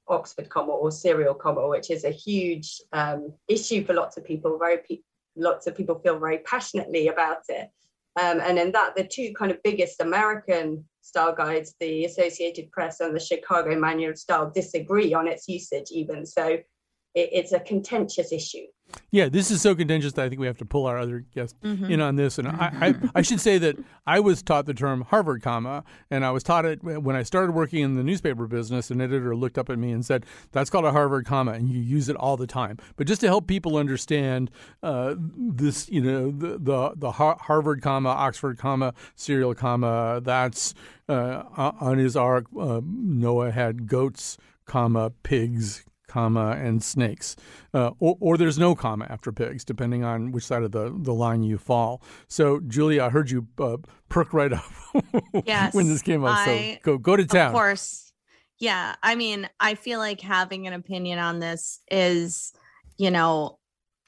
Oxford 0.09 0.49
comma 0.49 0.73
or 0.73 0.91
serial 0.91 1.33
comma, 1.33 1.67
which 1.67 1.89
is 1.89 2.03
a 2.03 2.09
huge 2.09 2.81
um, 2.91 3.33
issue 3.47 3.85
for 3.85 3.93
lots 3.93 4.17
of 4.17 4.25
people. 4.25 4.59
Very 4.59 4.79
pe- 4.87 5.01
lots 5.37 5.67
of 5.67 5.75
people 5.75 5.99
feel 5.99 6.19
very 6.19 6.39
passionately 6.39 7.07
about 7.07 7.43
it. 7.47 7.69
Um, 8.19 8.39
and 8.41 8.59
in 8.59 8.71
that, 8.73 8.95
the 8.95 9.05
two 9.05 9.33
kind 9.37 9.51
of 9.51 9.61
biggest 9.63 10.01
American 10.01 10.85
style 11.01 11.33
guides, 11.33 11.75
the 11.79 12.05
Associated 12.05 12.71
Press 12.71 12.99
and 12.99 13.15
the 13.15 13.19
Chicago 13.19 13.77
Manual 13.77 14.11
of 14.11 14.17
Style, 14.17 14.51
disagree 14.53 15.13
on 15.13 15.27
its 15.27 15.47
usage, 15.47 15.87
even. 15.91 16.25
So 16.25 16.57
it, 17.15 17.29
it's 17.31 17.51
a 17.51 17.59
contentious 17.59 18.31
issue. 18.31 18.65
Yeah, 19.11 19.29
this 19.29 19.51
is 19.51 19.61
so 19.61 19.75
contentious 19.75 20.13
that 20.13 20.25
I 20.25 20.29
think 20.29 20.39
we 20.39 20.47
have 20.47 20.57
to 20.57 20.65
pull 20.65 20.85
our 20.85 20.97
other 20.97 21.19
guest 21.33 21.55
mm-hmm. 21.61 21.85
in 21.85 22.01
on 22.01 22.15
this. 22.15 22.37
And 22.37 22.47
I, 22.47 22.71
I, 22.81 22.95
I, 23.15 23.21
should 23.21 23.39
say 23.39 23.57
that 23.59 23.77
I 24.05 24.19
was 24.19 24.41
taught 24.41 24.65
the 24.65 24.73
term 24.73 25.01
Harvard 25.01 25.41
comma, 25.41 25.83
and 26.09 26.25
I 26.25 26.31
was 26.31 26.43
taught 26.43 26.65
it 26.65 26.83
when 26.83 27.15
I 27.15 27.23
started 27.23 27.53
working 27.53 27.83
in 27.83 27.95
the 27.95 28.03
newspaper 28.03 28.47
business. 28.47 28.91
An 28.91 29.01
editor 29.01 29.35
looked 29.35 29.57
up 29.57 29.69
at 29.69 29.77
me 29.77 29.91
and 29.91 30.05
said, 30.05 30.25
"That's 30.51 30.69
called 30.69 30.85
a 30.85 30.91
Harvard 30.91 31.25
comma, 31.25 31.51
and 31.53 31.69
you 31.69 31.79
use 31.79 32.09
it 32.09 32.15
all 32.15 32.37
the 32.37 32.47
time." 32.47 32.77
But 32.95 33.07
just 33.07 33.21
to 33.21 33.27
help 33.27 33.47
people 33.47 33.77
understand 33.77 34.51
uh, 34.81 35.15
this, 35.17 35.89
you 35.89 36.01
know, 36.01 36.31
the 36.31 36.57
the, 36.59 36.93
the 36.95 37.11
Harvard 37.11 37.81
comma, 37.81 38.09
Oxford 38.09 38.57
comma, 38.57 38.93
serial 39.15 39.55
comma. 39.55 40.21
That's 40.23 40.73
uh, 41.07 41.43
on 41.55 41.97
his 41.97 42.15
ark. 42.15 42.45
Uh, 42.59 42.81
Noah 42.83 43.51
had 43.51 43.87
goats, 43.87 44.37
comma 44.65 45.11
pigs 45.23 45.83
comma, 46.13 46.51
and 46.51 46.83
snakes. 46.83 47.35
Uh, 47.73 47.91
or, 47.99 48.17
or, 48.19 48.37
there's 48.37 48.59
no 48.59 48.75
comma 48.75 49.07
after 49.09 49.31
pigs, 49.31 49.65
depending 49.65 50.03
on 50.03 50.31
which 50.31 50.43
side 50.43 50.61
of 50.61 50.71
the, 50.71 50.95
the 50.95 51.13
line 51.13 51.41
you 51.41 51.57
fall. 51.57 52.03
So, 52.27 52.59
Julia, 52.59 53.03
I 53.05 53.09
heard 53.09 53.31
you 53.31 53.47
uh, 53.59 53.77
perk 54.09 54.31
right 54.31 54.53
up 54.53 54.71
yes, 55.45 55.73
when 55.73 55.87
this 55.87 56.03
came 56.03 56.23
up. 56.23 56.37
I, 56.37 56.45
so 56.45 56.79
go 56.83 56.97
go 56.99 57.15
to 57.15 57.25
town. 57.25 57.47
Of 57.47 57.53
course. 57.53 58.11
Yeah. 58.59 58.93
I 59.01 59.15
mean, 59.15 59.49
I 59.59 59.73
feel 59.73 59.97
like 59.97 60.21
having 60.21 60.67
an 60.67 60.73
opinion 60.73 61.17
on 61.17 61.39
this 61.39 61.79
is, 61.89 62.53
you 62.97 63.09
know, 63.09 63.57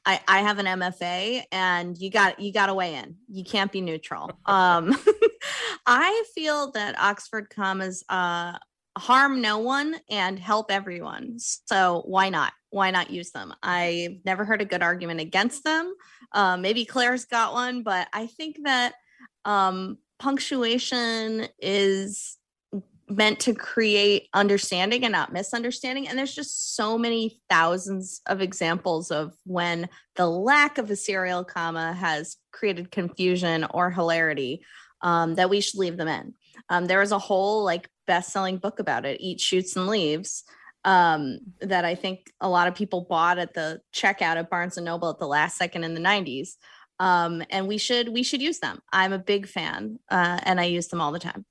I, 0.05 0.19
I 0.27 0.41
have 0.41 0.59
an 0.59 0.67
MFA 0.67 1.41
and 1.51 1.97
you 1.97 2.11
got 2.11 2.39
you 2.39 2.53
got 2.53 2.67
to 2.67 2.75
weigh 2.75 2.93
in. 2.93 3.15
You 3.27 3.43
can't 3.43 3.71
be 3.71 3.81
neutral. 3.81 4.31
Um, 4.45 4.95
I 5.87 6.23
feel 6.35 6.71
that 6.73 6.99
Oxford 6.99 7.49
commas 7.49 8.03
uh, 8.09 8.59
harm 8.97 9.41
no 9.41 9.57
one 9.59 9.95
and 10.09 10.39
help 10.39 10.71
everyone. 10.71 11.37
So 11.37 12.03
why 12.05 12.29
not? 12.29 12.53
Why 12.69 12.91
not 12.91 13.09
use 13.09 13.31
them? 13.31 13.53
I've 13.61 14.17
never 14.25 14.45
heard 14.45 14.61
a 14.61 14.65
good 14.65 14.81
argument 14.81 15.19
against 15.19 15.63
them. 15.63 15.93
Uh, 16.31 16.57
maybe 16.57 16.85
Claire's 16.85 17.25
got 17.25 17.53
one, 17.53 17.83
but 17.83 18.07
I 18.13 18.27
think 18.27 18.57
that 18.63 18.93
um, 19.43 19.97
punctuation 20.19 21.47
is 21.59 22.37
meant 23.07 23.39
to 23.39 23.53
create 23.53 24.29
understanding 24.33 25.03
and 25.03 25.11
not 25.11 25.31
misunderstanding. 25.31 26.07
And 26.07 26.17
there's 26.17 26.33
just 26.33 26.75
so 26.75 26.97
many 26.97 27.39
thousands 27.49 28.21
of 28.25 28.41
examples 28.41 29.11
of 29.11 29.33
when 29.45 29.89
the 30.15 30.27
lack 30.27 30.77
of 30.77 30.89
a 30.89 30.95
serial 30.95 31.43
comma 31.43 31.93
has 31.93 32.37
created 32.51 32.91
confusion 32.91 33.65
or 33.71 33.91
hilarity 33.91 34.65
um, 35.01 35.35
that 35.35 35.49
we 35.49 35.61
should 35.61 35.79
leave 35.79 35.97
them 35.97 36.07
in. 36.07 36.33
Um, 36.69 36.85
there 36.85 36.99
was 36.99 37.11
a 37.11 37.19
whole 37.19 37.63
like 37.63 37.89
best-selling 38.07 38.57
book 38.57 38.79
about 38.79 39.05
it, 39.05 39.21
Eat 39.21 39.39
Shoots 39.39 39.75
and 39.75 39.87
Leaves, 39.87 40.43
um, 40.83 41.39
that 41.61 41.85
I 41.85 41.95
think 41.95 42.31
a 42.39 42.49
lot 42.49 42.67
of 42.67 42.75
people 42.75 43.07
bought 43.09 43.39
at 43.39 43.53
the 43.53 43.81
checkout 43.93 44.37
at 44.37 44.49
Barnes 44.49 44.77
and 44.77 44.85
Noble 44.85 45.09
at 45.09 45.19
the 45.19 45.27
last 45.27 45.57
second 45.57 45.83
in 45.83 45.93
the 45.93 46.01
90s. 46.01 46.55
Um, 46.99 47.43
and 47.49 47.67
we 47.67 47.77
should 47.77 48.09
we 48.09 48.23
should 48.23 48.41
use 48.41 48.59
them. 48.59 48.79
I'm 48.93 49.11
a 49.11 49.19
big 49.19 49.47
fan, 49.47 49.99
uh, 50.09 50.39
and 50.43 50.61
I 50.61 50.65
use 50.65 50.87
them 50.87 51.01
all 51.01 51.11
the 51.11 51.19
time. 51.19 51.45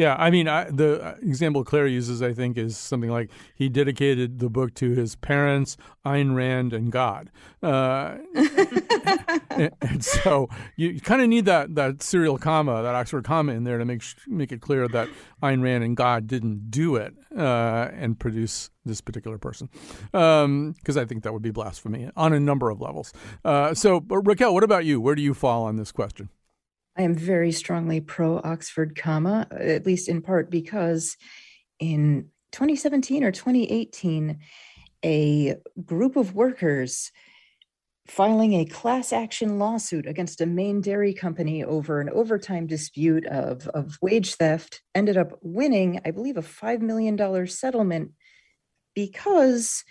Yeah, 0.00 0.16
I 0.18 0.30
mean, 0.30 0.48
I, 0.48 0.64
the 0.70 1.04
uh, 1.04 1.14
example 1.20 1.62
Claire 1.62 1.86
uses, 1.86 2.22
I 2.22 2.32
think, 2.32 2.56
is 2.56 2.78
something 2.78 3.10
like 3.10 3.30
he 3.54 3.68
dedicated 3.68 4.38
the 4.38 4.48
book 4.48 4.72
to 4.76 4.92
his 4.92 5.14
parents, 5.14 5.76
Ayn 6.06 6.34
Rand, 6.34 6.72
and 6.72 6.90
God. 6.90 7.30
Uh, 7.62 8.16
and, 9.82 10.02
so 10.02 10.48
you 10.76 11.02
kind 11.02 11.20
of 11.20 11.28
need 11.28 11.44
that 11.44 11.74
that 11.74 12.02
serial 12.02 12.38
comma, 12.38 12.82
that 12.82 12.94
Oxford 12.94 13.24
comma 13.24 13.52
in 13.52 13.64
there 13.64 13.76
to 13.76 13.84
make 13.84 14.02
make 14.26 14.52
it 14.52 14.62
clear 14.62 14.88
that 14.88 15.10
Ayn 15.42 15.62
Rand 15.62 15.84
and 15.84 15.94
God 15.98 16.26
didn't 16.26 16.70
do 16.70 16.96
it 16.96 17.12
uh, 17.36 17.90
and 17.92 18.18
produce 18.18 18.70
this 18.86 19.02
particular 19.02 19.36
person, 19.36 19.68
because 20.12 20.44
um, 20.46 20.74
I 20.96 21.04
think 21.04 21.24
that 21.24 21.34
would 21.34 21.42
be 21.42 21.50
blasphemy 21.50 22.08
on 22.16 22.32
a 22.32 22.40
number 22.40 22.70
of 22.70 22.80
levels. 22.80 23.12
Uh, 23.44 23.74
so, 23.74 24.02
Raquel, 24.08 24.54
what 24.54 24.64
about 24.64 24.86
you? 24.86 24.98
Where 24.98 25.14
do 25.14 25.20
you 25.20 25.34
fall 25.34 25.64
on 25.64 25.76
this 25.76 25.92
question? 25.92 26.30
I 27.00 27.04
am 27.04 27.14
very 27.14 27.50
strongly 27.50 28.02
pro 28.02 28.42
Oxford 28.44 28.94
comma, 28.94 29.46
at 29.50 29.86
least 29.86 30.06
in 30.06 30.20
part 30.20 30.50
because 30.50 31.16
in 31.78 32.28
2017 32.52 33.24
or 33.24 33.32
2018, 33.32 34.38
a 35.02 35.56
group 35.82 36.16
of 36.16 36.34
workers 36.34 37.10
filing 38.06 38.52
a 38.52 38.66
class 38.66 39.14
action 39.14 39.58
lawsuit 39.58 40.06
against 40.06 40.42
a 40.42 40.46
Maine 40.46 40.82
dairy 40.82 41.14
company 41.14 41.64
over 41.64 42.02
an 42.02 42.10
overtime 42.10 42.66
dispute 42.66 43.24
of, 43.24 43.66
of 43.68 43.96
wage 44.02 44.34
theft 44.34 44.82
ended 44.94 45.16
up 45.16 45.38
winning, 45.40 46.02
I 46.04 46.10
believe, 46.10 46.36
a 46.36 46.42
$5 46.42 46.82
million 46.82 47.46
settlement 47.46 48.10
because 48.94 49.84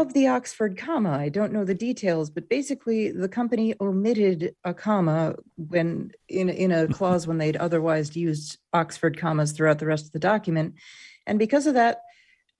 of 0.00 0.12
the 0.12 0.28
Oxford 0.28 0.76
comma. 0.76 1.10
I 1.10 1.28
don't 1.28 1.52
know 1.52 1.64
the 1.64 1.74
details, 1.74 2.30
but 2.30 2.48
basically 2.48 3.10
the 3.10 3.28
company 3.28 3.74
omitted 3.80 4.54
a 4.64 4.74
comma 4.74 5.34
when 5.56 6.12
in, 6.28 6.48
in 6.48 6.72
a 6.72 6.88
clause 6.92 7.26
when 7.26 7.38
they'd 7.38 7.56
otherwise 7.56 8.16
used 8.16 8.58
Oxford 8.72 9.18
commas 9.18 9.52
throughout 9.52 9.78
the 9.78 9.86
rest 9.86 10.06
of 10.06 10.12
the 10.12 10.18
document. 10.18 10.74
And 11.26 11.38
because 11.38 11.66
of 11.66 11.74
that, 11.74 12.02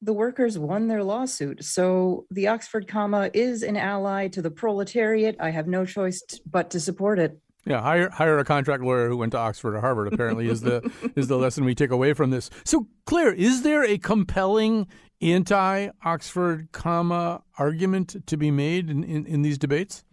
the 0.03 0.13
workers 0.13 0.59
won 0.59 0.89
their 0.89 1.03
lawsuit. 1.03 1.65
So 1.65 2.27
the 2.31 2.49
Oxford 2.49 2.87
comma 2.87 3.31
is 3.33 3.63
an 3.63 3.77
ally 3.77 4.29
to 4.29 4.43
the 4.43 4.51
proletariat. 4.51 5.37
I 5.41 5.51
have 5.51 5.67
no 5.67 5.85
choice 5.85 6.23
t- 6.23 6.41
but 6.51 6.71
to 6.71 6.81
support 6.81 7.19
it. 7.19 7.39
Yeah, 7.67 7.81
hire 7.83 8.09
hire 8.11 8.39
a 8.39 8.45
contract 8.45 8.85
lawyer 8.85 9.09
who 9.09 9.17
went 9.17 9.33
to 9.33 9.39
Oxford 9.39 9.75
or 9.75 9.81
Harvard. 9.81 10.13
Apparently, 10.13 10.49
is 10.49 10.61
the 10.61 10.89
is 11.17 11.27
the 11.27 11.37
lesson 11.45 11.65
we 11.65 11.75
take 11.75 11.91
away 11.91 12.13
from 12.13 12.31
this. 12.31 12.49
So, 12.65 12.87
Claire, 13.07 13.33
is 13.33 13.63
there 13.63 13.83
a 13.83 13.99
compelling 13.99 14.87
anti-Oxford 15.21 16.69
comma 16.73 17.43
argument 17.59 18.27
to 18.27 18.37
be 18.37 18.51
made 18.51 18.91
in, 18.91 19.05
in, 19.05 19.27
in 19.27 19.43
these 19.43 19.59
debates? 19.59 20.05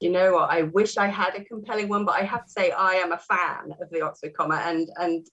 You 0.00 0.10
know 0.10 0.32
what? 0.32 0.50
I 0.50 0.62
wish 0.62 0.96
I 0.96 1.08
had 1.08 1.34
a 1.34 1.44
compelling 1.44 1.88
one, 1.88 2.04
but 2.04 2.14
I 2.14 2.22
have 2.22 2.46
to 2.46 2.50
say 2.50 2.70
I 2.70 2.94
am 2.94 3.12
a 3.12 3.18
fan 3.18 3.74
of 3.80 3.90
the 3.90 4.00
Oxford 4.00 4.32
comma, 4.34 4.56
and 4.64 4.88
and 4.96 5.26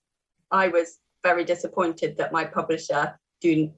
I 0.51 0.67
was 0.67 0.99
very 1.23 1.45
disappointed 1.45 2.17
that 2.17 2.33
my 2.33 2.43
publisher 2.43 3.17
didn't 3.41 3.71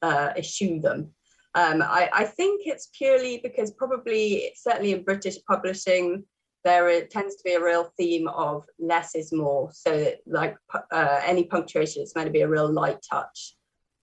uh, 0.00 0.32
issue 0.36 0.80
them. 0.80 1.12
Um, 1.54 1.82
I, 1.82 2.10
I, 2.12 2.24
think 2.24 2.62
it's 2.66 2.90
purely 2.92 3.40
because 3.42 3.70
probably 3.70 4.52
certainly 4.56 4.92
in 4.92 5.04
British 5.04 5.38
publishing 5.48 6.22
there 6.64 7.06
tends 7.06 7.36
to 7.36 7.44
be 7.44 7.54
a 7.54 7.64
real 7.64 7.90
theme 7.96 8.28
of 8.28 8.64
less 8.78 9.14
is 9.14 9.32
more. 9.32 9.70
So 9.72 9.96
that, 9.96 10.18
like 10.26 10.56
uh, 10.92 11.20
any 11.24 11.44
punctuation, 11.44 12.02
it's 12.02 12.14
meant 12.14 12.26
to 12.26 12.32
be 12.32 12.42
a 12.42 12.48
real 12.48 12.70
light 12.70 12.98
touch 13.08 13.56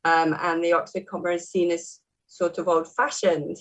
um, 0.06 0.36
and 0.42 0.64
the 0.64 0.74
Oxford 0.74 1.06
comma 1.08 1.32
is 1.32 1.50
seen 1.50 1.72
as 1.72 2.02
sort 2.28 2.58
of 2.58 2.68
old-fashioned. 2.68 3.58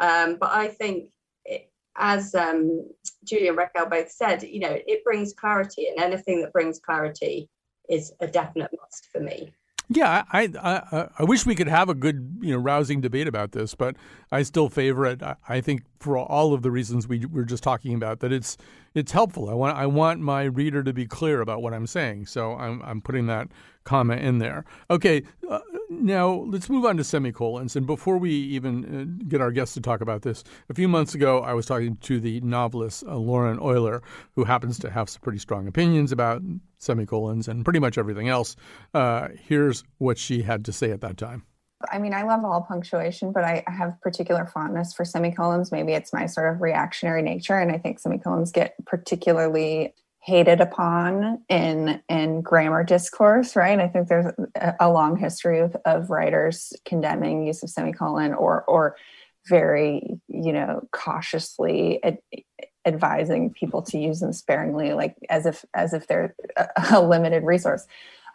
Um, 0.00 0.36
but 0.40 0.50
I 0.50 0.68
think, 0.68 1.10
it, 1.44 1.70
as 1.96 2.34
um, 2.34 2.88
Julia 3.24 3.50
and 3.50 3.58
Raquel 3.58 3.86
both 3.86 4.10
said, 4.10 4.42
you 4.42 4.60
know, 4.60 4.76
it 4.86 5.04
brings 5.04 5.32
clarity, 5.32 5.86
and 5.88 6.02
anything 6.02 6.40
that 6.42 6.52
brings 6.52 6.80
clarity 6.80 7.48
is 7.88 8.12
a 8.20 8.26
definite 8.26 8.70
must 8.80 9.06
for 9.12 9.20
me. 9.20 9.52
Yeah, 9.90 10.24
I, 10.32 10.48
I 10.62 11.08
I 11.18 11.24
wish 11.24 11.44
we 11.44 11.54
could 11.54 11.68
have 11.68 11.90
a 11.90 11.94
good, 11.94 12.38
you 12.40 12.52
know, 12.52 12.58
rousing 12.58 13.02
debate 13.02 13.28
about 13.28 13.52
this, 13.52 13.74
but 13.74 13.96
I 14.32 14.42
still 14.42 14.70
favor 14.70 15.04
it. 15.04 15.20
I 15.46 15.60
think 15.60 15.82
for 16.00 16.16
all 16.16 16.54
of 16.54 16.62
the 16.62 16.70
reasons 16.70 17.06
we 17.06 17.26
were 17.26 17.44
just 17.44 17.62
talking 17.62 17.94
about, 17.94 18.20
that 18.20 18.32
it's 18.32 18.56
it's 18.94 19.12
helpful. 19.12 19.50
I 19.50 19.52
want 19.52 19.76
I 19.76 19.84
want 19.84 20.20
my 20.20 20.44
reader 20.44 20.82
to 20.82 20.94
be 20.94 21.06
clear 21.06 21.42
about 21.42 21.60
what 21.60 21.74
I'm 21.74 21.86
saying, 21.86 22.26
so 22.26 22.54
I'm 22.54 22.80
I'm 22.82 23.02
putting 23.02 23.26
that 23.26 23.48
comma 23.84 24.16
in 24.16 24.38
there. 24.38 24.64
Okay, 24.88 25.22
uh, 25.50 25.60
now 26.00 26.44
let's 26.46 26.68
move 26.68 26.84
on 26.84 26.96
to 26.96 27.04
semicolons. 27.04 27.76
And 27.76 27.86
before 27.86 28.18
we 28.18 28.30
even 28.30 28.84
uh, 28.84 29.26
get 29.28 29.40
our 29.40 29.50
guests 29.50 29.74
to 29.74 29.80
talk 29.80 30.00
about 30.00 30.22
this, 30.22 30.44
a 30.68 30.74
few 30.74 30.88
months 30.88 31.14
ago 31.14 31.40
I 31.40 31.54
was 31.54 31.66
talking 31.66 31.96
to 31.98 32.20
the 32.20 32.40
novelist 32.40 33.04
uh, 33.06 33.16
Lauren 33.16 33.58
Oyler, 33.58 34.02
who 34.34 34.44
happens 34.44 34.78
to 34.80 34.90
have 34.90 35.08
some 35.08 35.22
pretty 35.22 35.38
strong 35.38 35.66
opinions 35.66 36.12
about 36.12 36.42
semicolons 36.78 37.48
and 37.48 37.64
pretty 37.64 37.78
much 37.78 37.98
everything 37.98 38.28
else. 38.28 38.56
Uh, 38.92 39.28
here's 39.34 39.84
what 39.98 40.18
she 40.18 40.42
had 40.42 40.64
to 40.64 40.72
say 40.72 40.90
at 40.90 41.00
that 41.00 41.16
time. 41.16 41.44
I 41.92 41.98
mean, 41.98 42.14
I 42.14 42.22
love 42.22 42.44
all 42.44 42.62
punctuation, 42.62 43.32
but 43.32 43.44
I, 43.44 43.62
I 43.66 43.72
have 43.72 44.00
particular 44.00 44.46
fondness 44.46 44.94
for 44.94 45.04
semicolons. 45.04 45.70
Maybe 45.70 45.92
it's 45.92 46.12
my 46.12 46.26
sort 46.26 46.54
of 46.54 46.62
reactionary 46.62 47.22
nature, 47.22 47.58
and 47.58 47.70
I 47.70 47.78
think 47.78 47.98
semicolons 47.98 48.52
get 48.52 48.74
particularly 48.86 49.94
hated 50.24 50.58
upon 50.58 51.42
in 51.50 52.00
in 52.08 52.40
grammar 52.40 52.82
discourse 52.82 53.54
right? 53.54 53.78
I 53.78 53.88
think 53.88 54.08
there's 54.08 54.32
a, 54.80 54.90
long 54.90 55.18
history 55.18 55.60
of, 55.60 55.76
of 55.84 56.08
writers 56.08 56.72
condemning 56.86 57.46
use 57.46 57.62
of 57.62 57.68
semicolon 57.68 58.32
or 58.32 58.64
or 58.64 58.96
very 59.46 60.18
you 60.28 60.52
know 60.54 60.88
cautiously 60.92 62.02
ad- 62.02 62.22
advising 62.86 63.52
people 63.52 63.82
to 63.82 63.98
use 63.98 64.20
them 64.20 64.32
sparingly 64.32 64.94
like 64.94 65.14
as 65.28 65.44
if 65.44 65.62
as 65.74 65.92
if 65.92 66.06
they're 66.06 66.34
a, 66.56 66.68
a 66.92 67.02
limited 67.02 67.42
resource. 67.42 67.86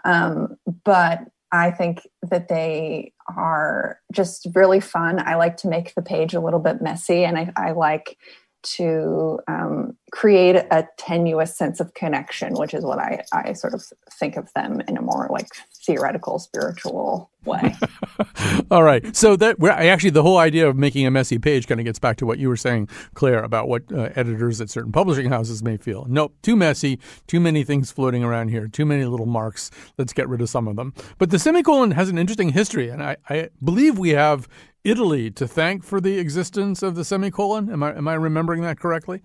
Um, 0.06 0.58
but 0.86 1.22
i 1.52 1.72
think 1.72 2.08
that 2.22 2.48
they 2.48 3.12
are 3.36 4.00
just 4.12 4.48
really 4.54 4.80
fun. 4.80 5.20
I 5.20 5.36
like 5.36 5.58
to 5.58 5.68
make 5.68 5.96
the 5.96 6.04
page 6.04 6.36
a 6.36 6.40
little 6.40 6.60
bit 6.60 6.84
messy 6.84 7.26
and 7.26 7.36
i, 7.36 7.52
I 7.56 7.72
like 7.72 8.16
to 8.62 9.40
um, 9.48 9.96
create 10.12 10.56
a 10.56 10.88
tenuous 10.98 11.56
sense 11.56 11.80
of 11.80 11.94
connection, 11.94 12.54
which 12.54 12.74
is 12.74 12.84
what 12.84 13.00
I, 13.00 13.24
I 13.34 13.54
sort 13.54 13.74
of 13.74 13.84
think 14.12 14.38
of 14.38 14.52
them 14.54 14.82
in 14.88 14.98
a 14.98 15.02
more 15.02 15.28
like 15.32 15.48
theoretical, 15.86 16.40
spiritual 16.40 17.32
way. 17.46 17.74
All 18.72 18.84
right. 18.84 19.16
So 19.16 19.36
that 19.38 19.60
we're, 19.60 19.72
actually 19.72 20.10
the 20.12 20.24
whole 20.24 20.38
idea 20.38 20.68
of 20.68 20.76
making 20.76 21.06
a 21.06 21.12
messy 21.12 21.40
page 21.40 21.68
kind 21.68 21.80
of 21.80 21.86
gets 21.86 22.00
back 22.00 22.18
to 22.18 22.26
what 22.26 22.38
you 22.38 22.50
were 22.50 22.58
saying, 22.58 22.90
Claire, 23.14 23.44
about 23.44 23.68
what 23.68 23.84
uh, 23.92 24.10
editors 24.16 24.60
at 24.62 24.70
certain 24.70 24.92
publishing 24.92 25.30
houses 25.30 25.64
may 25.64 25.78
feel. 25.78 26.06
Nope, 26.10 26.36
too 26.42 26.56
messy, 26.56 27.00
too 27.28 27.40
many 27.40 27.64
things 27.64 27.92
floating 27.92 28.24
around 28.24 28.50
here, 28.50 28.68
too 28.68 28.86
many 28.86 29.06
little 29.06 29.26
marks. 29.26 29.72
Let's 29.98 30.14
get 30.14 30.28
rid 30.28 30.42
of 30.42 30.50
some 30.50 30.68
of 30.68 30.76
them. 30.76 30.94
But 31.18 31.30
the 31.30 31.40
semicolon 31.40 31.92
has 31.92 32.10
an 32.10 32.18
interesting 32.18 32.50
history, 32.50 32.90
and 32.90 33.02
I, 33.02 33.18
I 33.30 33.50
believe 33.64 33.98
we 33.98 34.10
have 34.10 34.48
Italy 34.84 35.30
to 35.32 35.48
thank 35.48 35.84
for 35.84 36.00
the 36.00 36.18
existence 36.18 36.82
of 36.82 36.96
the 36.96 37.04
semicolon. 37.04 37.72
Am 37.72 37.84
I 37.84 37.96
am 37.96 38.08
I 38.08 38.14
remembering 38.14 38.62
that 38.62 38.80
correctly? 38.80 39.22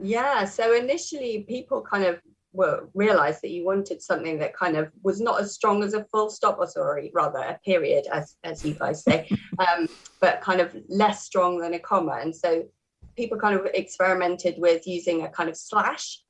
Yeah. 0.00 0.44
So 0.44 0.74
initially, 0.74 1.44
people 1.48 1.82
kind 1.82 2.04
of 2.04 2.20
were 2.52 2.88
realized 2.94 3.42
that 3.42 3.50
you 3.50 3.64
wanted 3.64 4.02
something 4.02 4.38
that 4.38 4.56
kind 4.56 4.76
of 4.76 4.90
was 5.02 5.20
not 5.20 5.40
as 5.40 5.54
strong 5.54 5.82
as 5.82 5.94
a 5.94 6.04
full 6.04 6.30
stop, 6.30 6.58
or 6.58 6.66
sorry, 6.66 7.10
rather 7.14 7.38
a 7.38 7.58
period, 7.64 8.06
as 8.12 8.36
as 8.44 8.64
you 8.64 8.74
guys 8.74 9.02
say, 9.02 9.28
um, 9.58 9.88
but 10.20 10.40
kind 10.40 10.60
of 10.60 10.74
less 10.88 11.24
strong 11.24 11.58
than 11.58 11.74
a 11.74 11.78
comma. 11.78 12.18
And 12.20 12.34
so 12.34 12.64
people 13.16 13.38
kind 13.38 13.58
of 13.58 13.66
experimented 13.74 14.54
with 14.58 14.86
using 14.86 15.22
a 15.22 15.28
kind 15.28 15.48
of 15.48 15.56
slash, 15.56 16.20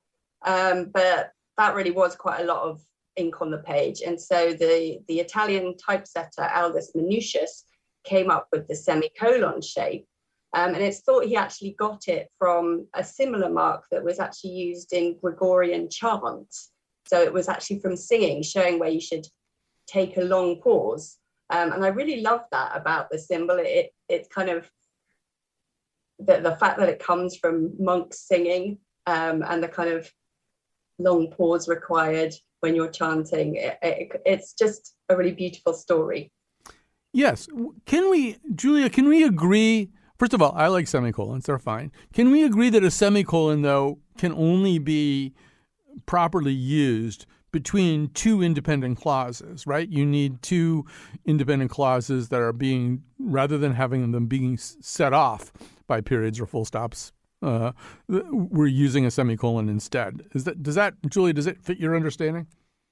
um, 0.46 0.90
but 0.92 1.32
that 1.58 1.74
really 1.74 1.90
was 1.90 2.16
quite 2.16 2.40
a 2.40 2.44
lot 2.44 2.62
of 2.62 2.80
ink 3.16 3.42
on 3.42 3.50
the 3.50 3.58
page. 3.58 4.00
And 4.00 4.20
so 4.20 4.52
the 4.52 5.00
the 5.06 5.20
Italian 5.20 5.76
typesetter 5.76 6.50
Aldus 6.54 6.92
Manutius 6.96 7.64
came 8.08 8.30
up 8.30 8.48
with 8.52 8.66
the 8.66 8.76
semicolon 8.76 9.60
shape. 9.60 10.06
Um, 10.54 10.74
and 10.74 10.82
it's 10.82 11.00
thought 11.00 11.26
he 11.26 11.36
actually 11.36 11.74
got 11.78 12.08
it 12.08 12.28
from 12.38 12.86
a 12.94 13.04
similar 13.04 13.50
mark 13.50 13.84
that 13.90 14.02
was 14.02 14.18
actually 14.18 14.52
used 14.52 14.92
in 14.94 15.18
Gregorian 15.20 15.90
chants. 15.90 16.70
So 17.06 17.20
it 17.20 17.32
was 17.32 17.48
actually 17.48 17.80
from 17.80 17.96
singing, 17.96 18.42
showing 18.42 18.78
where 18.78 18.88
you 18.88 19.00
should 19.00 19.26
take 19.86 20.16
a 20.16 20.22
long 20.22 20.60
pause. 20.60 21.18
Um, 21.50 21.72
and 21.72 21.84
I 21.84 21.88
really 21.88 22.20
love 22.20 22.44
that 22.52 22.72
about 22.74 23.10
the 23.10 23.18
symbol. 23.18 23.56
It 23.58 23.90
it 24.08 24.28
kind 24.30 24.48
of 24.48 24.70
the, 26.18 26.40
the 26.40 26.56
fact 26.56 26.78
that 26.78 26.88
it 26.88 26.98
comes 26.98 27.36
from 27.36 27.72
monks 27.78 28.26
singing 28.26 28.78
um, 29.06 29.42
and 29.46 29.62
the 29.62 29.68
kind 29.68 29.90
of 29.90 30.10
long 30.98 31.30
pause 31.30 31.68
required 31.68 32.34
when 32.60 32.74
you're 32.74 32.90
chanting. 32.90 33.56
It, 33.56 33.78
it, 33.82 34.22
it's 34.26 34.52
just 34.52 34.94
a 35.08 35.16
really 35.16 35.32
beautiful 35.32 35.72
story. 35.72 36.32
Yes. 37.18 37.48
Can 37.84 38.10
we, 38.10 38.36
Julia, 38.54 38.88
can 38.88 39.08
we 39.08 39.24
agree? 39.24 39.90
First 40.20 40.34
of 40.34 40.40
all, 40.40 40.52
I 40.54 40.68
like 40.68 40.86
semicolons, 40.86 41.46
they're 41.46 41.58
fine. 41.58 41.90
Can 42.12 42.30
we 42.30 42.44
agree 42.44 42.70
that 42.70 42.84
a 42.84 42.92
semicolon, 42.92 43.62
though, 43.62 43.98
can 44.16 44.32
only 44.32 44.78
be 44.78 45.34
properly 46.06 46.52
used 46.52 47.26
between 47.50 48.10
two 48.10 48.40
independent 48.40 48.98
clauses, 48.98 49.66
right? 49.66 49.88
You 49.88 50.06
need 50.06 50.42
two 50.42 50.86
independent 51.24 51.72
clauses 51.72 52.28
that 52.28 52.40
are 52.40 52.52
being, 52.52 53.02
rather 53.18 53.58
than 53.58 53.74
having 53.74 54.12
them 54.12 54.26
being 54.26 54.56
set 54.56 55.12
off 55.12 55.52
by 55.88 56.00
periods 56.00 56.38
or 56.38 56.46
full 56.46 56.64
stops, 56.64 57.12
uh, 57.42 57.72
we're 58.08 58.66
using 58.66 59.04
a 59.04 59.10
semicolon 59.10 59.68
instead. 59.68 60.24
Is 60.34 60.44
that 60.44 60.62
does 60.62 60.76
that 60.76 60.94
Julia? 61.08 61.32
Does 61.32 61.46
it 61.48 61.60
fit 61.60 61.78
your 61.78 61.96
understanding? 61.96 62.46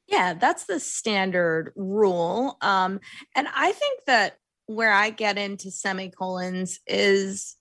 Yeah, 0.08 0.34
that's 0.34 0.64
the 0.64 0.78
standard 0.78 1.72
rule. 1.74 2.58
Um, 2.60 3.00
and 3.34 3.48
I 3.54 3.72
think 3.72 4.00
that 4.06 4.36
where 4.66 4.92
I 4.92 5.10
get 5.10 5.38
into 5.38 5.70
semicolons 5.70 6.78
is 6.86 7.56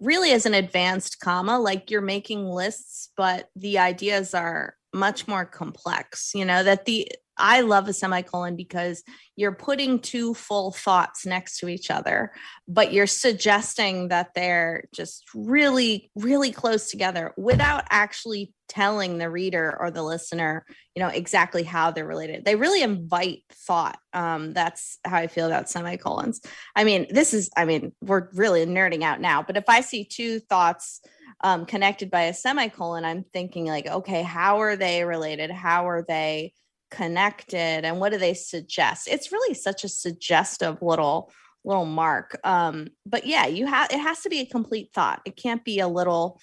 really 0.00 0.32
as 0.32 0.46
an 0.46 0.54
advanced 0.54 1.20
comma, 1.20 1.58
like 1.58 1.90
you're 1.90 2.02
making 2.02 2.44
lists, 2.46 3.10
but 3.16 3.48
the 3.56 3.78
ideas 3.78 4.34
are 4.34 4.74
much 4.92 5.26
more 5.26 5.44
complex, 5.44 6.32
you 6.34 6.44
know, 6.44 6.62
that 6.62 6.84
the 6.84 7.10
I 7.38 7.60
love 7.60 7.88
a 7.88 7.92
semicolon 7.92 8.56
because 8.56 9.02
you're 9.36 9.54
putting 9.54 10.00
two 10.00 10.34
full 10.34 10.72
thoughts 10.72 11.26
next 11.26 11.58
to 11.58 11.68
each 11.68 11.90
other, 11.90 12.32
but 12.66 12.92
you're 12.92 13.06
suggesting 13.06 14.08
that 14.08 14.34
they're 14.34 14.84
just 14.94 15.24
really, 15.34 16.10
really 16.14 16.52
close 16.52 16.90
together 16.90 17.32
without 17.36 17.84
actually 17.90 18.52
telling 18.68 19.18
the 19.18 19.30
reader 19.30 19.76
or 19.78 19.90
the 19.90 20.02
listener, 20.02 20.64
you 20.94 21.02
know, 21.02 21.08
exactly 21.08 21.62
how 21.62 21.90
they're 21.90 22.06
related. 22.06 22.44
They 22.44 22.56
really 22.56 22.82
invite 22.82 23.44
thought. 23.52 23.98
Um, 24.12 24.52
that's 24.52 24.98
how 25.04 25.18
I 25.18 25.26
feel 25.26 25.46
about 25.46 25.68
semicolons. 25.68 26.40
I 26.74 26.84
mean, 26.84 27.06
this 27.10 27.34
is, 27.34 27.50
I 27.56 27.64
mean, 27.64 27.92
we're 28.00 28.28
really 28.32 28.64
nerding 28.66 29.02
out 29.02 29.20
now, 29.20 29.42
but 29.42 29.56
if 29.56 29.64
I 29.68 29.82
see 29.82 30.04
two 30.04 30.40
thoughts 30.40 31.00
um, 31.42 31.66
connected 31.66 32.10
by 32.10 32.22
a 32.22 32.34
semicolon, 32.34 33.04
I'm 33.04 33.24
thinking 33.32 33.66
like, 33.66 33.86
okay, 33.86 34.22
how 34.22 34.60
are 34.62 34.76
they 34.76 35.04
related? 35.04 35.50
How 35.50 35.88
are 35.88 36.04
they? 36.06 36.52
Connected 36.90 37.84
and 37.84 38.00
what 38.00 38.12
do 38.12 38.18
they 38.18 38.34
suggest? 38.34 39.08
It's 39.08 39.32
really 39.32 39.54
such 39.54 39.84
a 39.84 39.88
suggestive 39.88 40.82
little 40.82 41.30
little 41.66 41.84
mark 41.84 42.38
um 42.44 42.86
but 43.04 43.26
yeah 43.26 43.44
you 43.44 43.66
have 43.66 43.90
it 43.90 43.98
has 43.98 44.20
to 44.20 44.28
be 44.28 44.38
a 44.38 44.46
complete 44.46 44.90
thought. 44.94 45.20
It 45.24 45.36
can't 45.36 45.64
be 45.64 45.80
a 45.80 45.88
little 45.88 46.40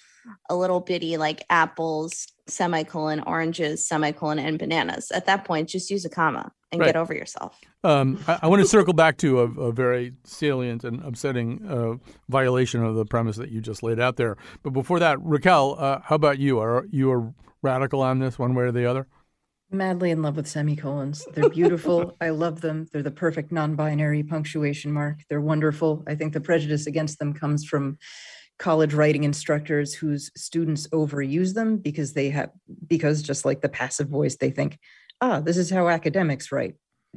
a 0.50 0.54
little 0.54 0.80
bitty 0.80 1.16
like 1.16 1.44
apples 1.48 2.28
semicolon 2.46 3.20
oranges 3.20 3.86
semicolon 3.86 4.38
and 4.38 4.58
bananas. 4.58 5.10
At 5.10 5.24
that 5.26 5.46
point 5.46 5.70
just 5.70 5.90
use 5.90 6.04
a 6.04 6.10
comma 6.10 6.52
and 6.70 6.80
right. 6.80 6.88
get 6.88 6.96
over 6.96 7.14
yourself. 7.14 7.58
Um, 7.84 8.22
I, 8.26 8.40
I, 8.42 8.46
want 8.48 8.62
to 8.62 8.68
circle 8.68 8.92
back 8.92 9.16
to 9.18 9.40
a, 9.40 9.44
a 9.44 9.72
very 9.72 10.12
salient 10.24 10.84
and 10.84 11.02
upsetting 11.02 11.64
uh, 11.68 11.94
violation 12.28 12.82
of 12.82 12.94
the 12.94 13.04
premise 13.04 13.36
that 13.36 13.50
you 13.50 13.60
just 13.60 13.82
laid 13.82 14.00
out 14.00 14.16
there. 14.16 14.36
But 14.62 14.70
before 14.70 14.98
that 14.98 15.18
raquel 15.22 15.76
uh, 15.78 16.00
how 16.02 16.16
about 16.16 16.38
you? 16.38 16.58
Are 16.58 16.86
you 16.90 17.12
a 17.12 17.32
radical 17.62 18.02
on 18.02 18.18
this 18.18 18.38
one 18.38 18.54
way 18.54 18.64
or 18.64 18.72
the 18.72 18.84
other 18.84 19.06
madly 19.74 20.10
in 20.10 20.22
love 20.22 20.36
with 20.36 20.46
semicolons. 20.46 21.26
They're 21.34 21.48
beautiful. 21.48 22.16
I 22.20 22.30
love 22.30 22.60
them. 22.60 22.86
They're 22.92 23.02
the 23.02 23.10
perfect 23.10 23.52
non-binary 23.52 24.22
punctuation 24.22 24.92
mark. 24.92 25.20
They're 25.28 25.40
wonderful. 25.40 26.04
I 26.06 26.14
think 26.14 26.32
the 26.32 26.40
prejudice 26.40 26.86
against 26.86 27.18
them 27.18 27.34
comes 27.34 27.64
from 27.64 27.98
college 28.58 28.94
writing 28.94 29.24
instructors 29.24 29.94
whose 29.94 30.30
students 30.36 30.86
overuse 30.88 31.54
them 31.54 31.76
because 31.76 32.12
they 32.12 32.30
have 32.30 32.50
because 32.86 33.22
just 33.22 33.44
like 33.44 33.60
the 33.60 33.68
passive 33.68 34.08
voice 34.08 34.36
they 34.36 34.50
think 34.50 34.78
ah 35.20 35.40
this 35.40 35.56
is 35.56 35.70
how 35.70 35.88
academics 35.88 36.52
write 36.52 36.74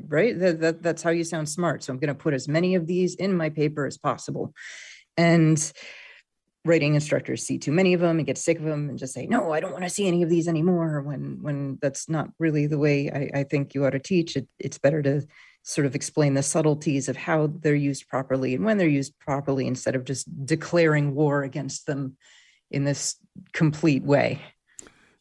right 0.07 0.39
that, 0.39 0.59
that 0.59 0.81
that's 0.81 1.03
how 1.03 1.11
you 1.11 1.23
sound 1.23 1.47
smart 1.47 1.83
so 1.83 1.93
i'm 1.93 1.99
going 1.99 2.07
to 2.07 2.15
put 2.15 2.33
as 2.33 2.47
many 2.47 2.73
of 2.73 2.87
these 2.87 3.13
in 3.15 3.37
my 3.37 3.49
paper 3.49 3.85
as 3.85 3.99
possible 3.99 4.51
and 5.15 5.73
writing 6.67 6.95
instructors 6.95 7.43
see 7.43 7.57
too 7.57 7.71
many 7.71 7.93
of 7.93 8.01
them 8.01 8.17
and 8.17 8.25
get 8.25 8.37
sick 8.37 8.57
of 8.59 8.65
them 8.65 8.89
and 8.89 8.99
just 8.99 9.13
say 9.13 9.25
no 9.25 9.51
i 9.51 9.59
don't 9.59 9.71
want 9.71 9.83
to 9.83 9.89
see 9.89 10.07
any 10.07 10.21
of 10.23 10.29
these 10.29 10.47
anymore 10.47 11.01
when 11.01 11.39
when 11.41 11.77
that's 11.81 12.09
not 12.09 12.29
really 12.39 12.67
the 12.67 12.77
way 12.77 13.09
i, 13.09 13.39
I 13.39 13.43
think 13.43 13.73
you 13.73 13.85
ought 13.85 13.91
to 13.91 13.99
teach. 13.99 14.35
It, 14.35 14.47
it's 14.59 14.77
better 14.77 15.01
to 15.03 15.25
sort 15.63 15.85
of 15.85 15.95
explain 15.95 16.33
the 16.33 16.43
subtleties 16.43 17.09
of 17.09 17.17
how 17.17 17.47
they're 17.47 17.75
used 17.75 18.07
properly 18.07 18.55
and 18.55 18.63
when 18.63 18.77
they're 18.77 18.87
used 18.87 19.17
properly 19.19 19.67
instead 19.67 19.95
of 19.95 20.05
just 20.05 20.27
declaring 20.45 21.13
war 21.13 21.43
against 21.43 21.85
them 21.85 22.15
in 22.71 22.83
this 22.83 23.15
complete 23.53 24.03
way 24.03 24.41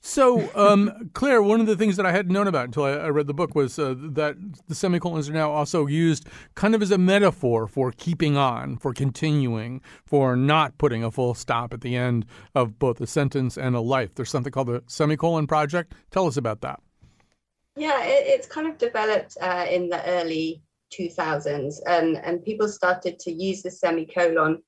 so, 0.07 0.49
um, 0.55 1.11
Claire, 1.14 1.42
one 1.42 1.61
of 1.61 1.66
the 1.66 1.75
things 1.75 1.97
that 1.97 2.07
I 2.07 2.12
hadn't 2.12 2.33
known 2.33 2.47
about 2.47 2.66
until 2.66 2.85
I, 2.85 2.92
I 2.92 3.09
read 3.09 3.27
the 3.27 3.35
book 3.35 3.57
was 3.57 3.77
uh, 3.77 3.97
that 3.99 4.37
the 4.69 4.75
semicolons 4.77 5.29
are 5.29 5.33
now 5.33 5.51
also 5.51 5.87
used 5.87 6.29
kind 6.55 6.77
of 6.77 6.81
as 6.81 6.92
a 6.92 6.97
metaphor 6.97 7.66
for 7.66 7.90
keeping 7.90 8.37
on, 8.37 8.77
for 8.77 8.95
continuing, 8.95 9.81
for 10.05 10.37
not 10.37 10.79
putting 10.79 11.03
a 11.03 11.11
full 11.11 11.35
stop 11.35 11.75
at 11.75 11.81
the 11.81 11.97
end 11.97 12.25
of 12.55 12.79
both 12.79 13.01
a 13.01 13.07
sentence 13.09 13.59
and 13.59 13.75
a 13.75 13.81
life. 13.81 14.14
There's 14.14 14.31
something 14.31 14.53
called 14.53 14.69
the 14.69 14.85
Semicolon 14.87 15.49
Project. 15.49 15.92
Tell 16.12 16.29
us 16.29 16.37
about 16.37 16.61
that. 16.61 16.81
Yeah, 17.75 18.01
it, 18.05 18.27
it's 18.29 18.47
kind 18.47 18.69
of 18.69 18.79
developed 18.79 19.37
uh, 19.40 19.66
in 19.69 19.88
the 19.88 20.09
early 20.09 20.62
2000s, 20.97 21.79
and, 21.85 22.16
and 22.19 22.45
people 22.45 22.69
started 22.69 23.19
to 23.19 23.33
use 23.33 23.61
the 23.61 23.73
semicolon 23.73 24.62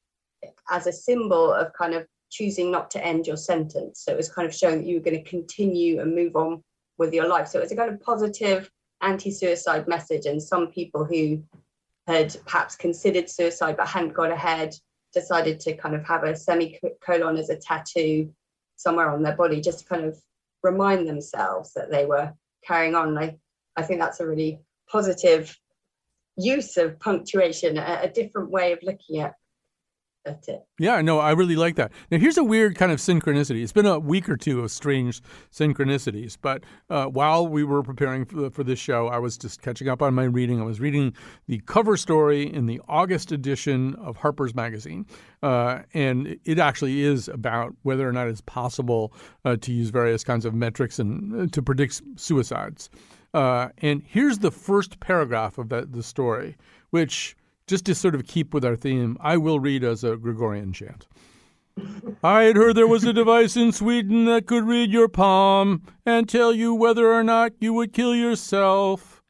as 0.69 0.89
a 0.89 0.93
symbol 0.93 1.53
of 1.53 1.73
kind 1.75 1.95
of 1.95 2.09
choosing 2.31 2.71
not 2.71 2.91
to 2.93 3.05
end 3.05 3.27
your 3.27 3.37
sentence. 3.37 4.03
So 4.05 4.13
it 4.13 4.17
was 4.17 4.31
kind 4.31 4.47
of 4.47 4.55
showing 4.55 4.79
that 4.79 4.87
you 4.87 4.97
were 4.97 5.05
going 5.05 5.23
to 5.23 5.31
continue 5.31 6.01
and 6.01 6.15
move 6.15 6.37
on 6.37 6.63
with 6.99 7.13
your 7.15 7.29
life. 7.29 7.49
So 7.49 7.59
it 7.59 7.63
was 7.63 7.73
a 7.73 7.77
kind 7.77 7.91
of 7.93 8.01
positive 8.01 8.71
anti-suicide 9.01 9.89
message. 9.89 10.27
And 10.27 10.43
some 10.43 10.69
people 10.69 11.05
who 11.05 11.43
had 12.07 12.35
perhaps 12.47 12.75
considered 12.77 13.29
suicide 13.29 13.77
but 13.77 13.89
hadn't 13.89 14.15
got 14.15 14.31
ahead 14.31 14.75
decided 15.13 15.61
to 15.61 15.77
kind 15.77 15.95
of 15.95 16.05
have 16.07 16.25
a 16.25 16.37
semicolon 16.37 17.37
as 17.37 17.51
a 17.51 17.57
tattoo 17.57 18.33
somewhere 18.77 19.11
on 19.11 19.23
their 19.23 19.37
body, 19.37 19.61
just 19.61 19.81
to 19.81 19.85
kind 19.87 20.05
of 20.05 20.19
remind 20.63 21.09
themselves 21.09 21.73
that 21.75 21.91
they 21.91 22.07
were 22.07 22.33
carrying 22.65 22.95
on. 22.95 23.17
I, 23.17 23.37
I 23.77 23.83
think 23.83 24.01
that's 24.01 24.21
a 24.21 24.27
really 24.27 24.61
positive 24.91 25.57
use 26.37 26.77
of 26.77 26.99
punctuation, 27.01 27.79
a, 27.79 28.01
a 28.03 28.09
different 28.09 28.51
way 28.51 28.73
of 28.73 28.79
looking 28.83 29.19
at 29.21 29.35
that's 30.29 30.49
it. 30.49 30.67
Yeah, 30.79 31.01
no, 31.01 31.19
I 31.19 31.33
really 31.33 31.57
like 31.57 31.77
that. 31.77 31.91
Now, 32.11 32.19
here's 32.19 32.37
a 32.37 32.45
weird 32.45 32.77
kind 32.77 32.93
of 32.93 32.99
synchronicity. 32.99 33.63
It's 33.63 33.73
been 33.73 33.87
a 33.87 33.99
week 33.99 34.29
or 34.29 34.37
two 34.37 34.61
of 34.61 34.71
strange 34.71 35.23
synchronicities, 35.51 36.37
but 36.41 36.63
uh, 36.91 37.07
while 37.07 37.47
we 37.47 37.65
were 37.65 37.83
preparing 37.83 38.25
for, 38.27 38.51
for, 38.51 38.63
this 38.63 38.79
show, 38.79 39.09
I 39.09 39.19
was 39.19 39.39
just 39.39 39.63
catching 39.63 39.89
up 39.89 40.03
on 40.03 40.15
my 40.15 40.25
reading. 40.25 40.61
I 40.61 40.65
was 40.65 40.81
reading 40.81 41.15
the 41.47 41.61
cover 41.61 41.97
story 41.97 42.43
in 42.43 42.67
the 42.67 42.81
August 42.89 43.33
edition 43.33 43.95
of 43.97 44.19
Harper's 44.19 44.55
Magazine, 44.55 45.07
uh, 45.43 45.81
and 45.95 46.39
it 46.45 46.59
actually 46.59 47.03
is 47.03 47.29
about 47.29 47.75
whether 47.83 48.07
or 48.07 48.13
not 48.13 48.29
it's 48.29 48.43
possible 48.43 49.13
uh, 49.45 49.57
to 49.57 49.73
use 49.73 49.89
various 49.89 50.23
kinds 50.23 50.45
of 50.45 50.55
metrics 50.55 50.99
and 50.99 51.35
uh, 51.35 51.47
to 51.53 51.63
predict 51.63 52.03
suicides. 52.17 52.91
Uh, 53.35 53.69
and 53.79 54.03
here's 54.07 54.39
the 54.39 54.51
first 54.51 55.01
paragraph 55.01 55.59
of 55.59 55.69
that 55.71 55.93
the 55.93 56.03
story, 56.03 56.57
which 56.91 57.37
just 57.69 57.85
to 57.85 57.95
sort 57.95 58.15
of 58.15 58.27
keep 58.27 58.55
with 58.55 58.65
our 58.65 58.75
theme, 58.75 59.17
I 59.21 59.37
will 59.37 59.61
read 59.61 59.85
as 59.85 60.03
a 60.03 60.17
Gregorian 60.17 60.73
chant. 60.73 61.07
I 62.25 62.43
had 62.43 62.57
heard 62.57 62.77
there 62.77 62.89
was 62.89 63.05
a 63.05 63.13
device 63.13 63.57
in 63.57 63.71
Sweden 63.71 64.25
that 64.25 64.47
could 64.47 64.65
read 64.65 64.91
your 64.91 65.07
palm 65.07 65.83
and 66.05 66.29
tell 66.29 66.53
you 66.53 66.75
whether 66.75 67.13
or 67.13 67.23
not 67.23 67.53
you 67.61 67.73
would 67.75 67.93
kill 67.93 68.15
yourself. 68.15 69.23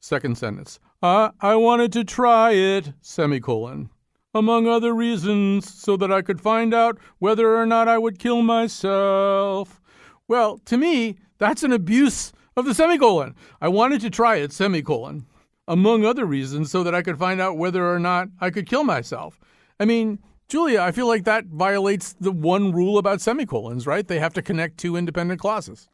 Second 0.00 0.36
sentence. 0.36 0.78
I, 1.02 1.30
I 1.40 1.54
wanted 1.56 1.92
to 1.92 2.04
try 2.04 2.50
it, 2.50 2.92
semicolon, 3.00 3.88
among 4.34 4.66
other 4.66 4.94
reasons, 4.94 5.72
so 5.72 5.96
that 5.96 6.12
I 6.12 6.20
could 6.20 6.40
find 6.40 6.74
out 6.74 6.98
whether 7.18 7.56
or 7.56 7.64
not 7.64 7.88
I 7.88 7.96
would 7.96 8.18
kill 8.18 8.42
myself. 8.42 9.80
Well, 10.28 10.58
to 10.66 10.76
me, 10.76 11.16
that's 11.38 11.62
an 11.62 11.72
abuse 11.72 12.32
of 12.56 12.66
the 12.66 12.74
semicolon. 12.74 13.34
I 13.60 13.68
wanted 13.68 14.00
to 14.02 14.10
try 14.10 14.36
it, 14.36 14.52
semicolon 14.52 15.24
among 15.68 16.04
other 16.04 16.24
reasons, 16.24 16.70
so 16.70 16.82
that 16.82 16.94
I 16.94 17.02
could 17.02 17.18
find 17.18 17.40
out 17.40 17.58
whether 17.58 17.90
or 17.92 17.98
not 17.98 18.28
I 18.40 18.50
could 18.50 18.66
kill 18.66 18.84
myself. 18.84 19.38
I 19.80 19.84
mean, 19.84 20.18
Julia, 20.48 20.80
I 20.80 20.92
feel 20.92 21.08
like 21.08 21.24
that 21.24 21.46
violates 21.46 22.12
the 22.20 22.30
one 22.30 22.72
rule 22.72 22.98
about 22.98 23.20
semicolons, 23.20 23.86
right? 23.86 24.06
They 24.06 24.20
have 24.20 24.34
to 24.34 24.42
connect 24.42 24.78
two 24.78 24.96
independent 24.96 25.40
clauses. 25.40 25.88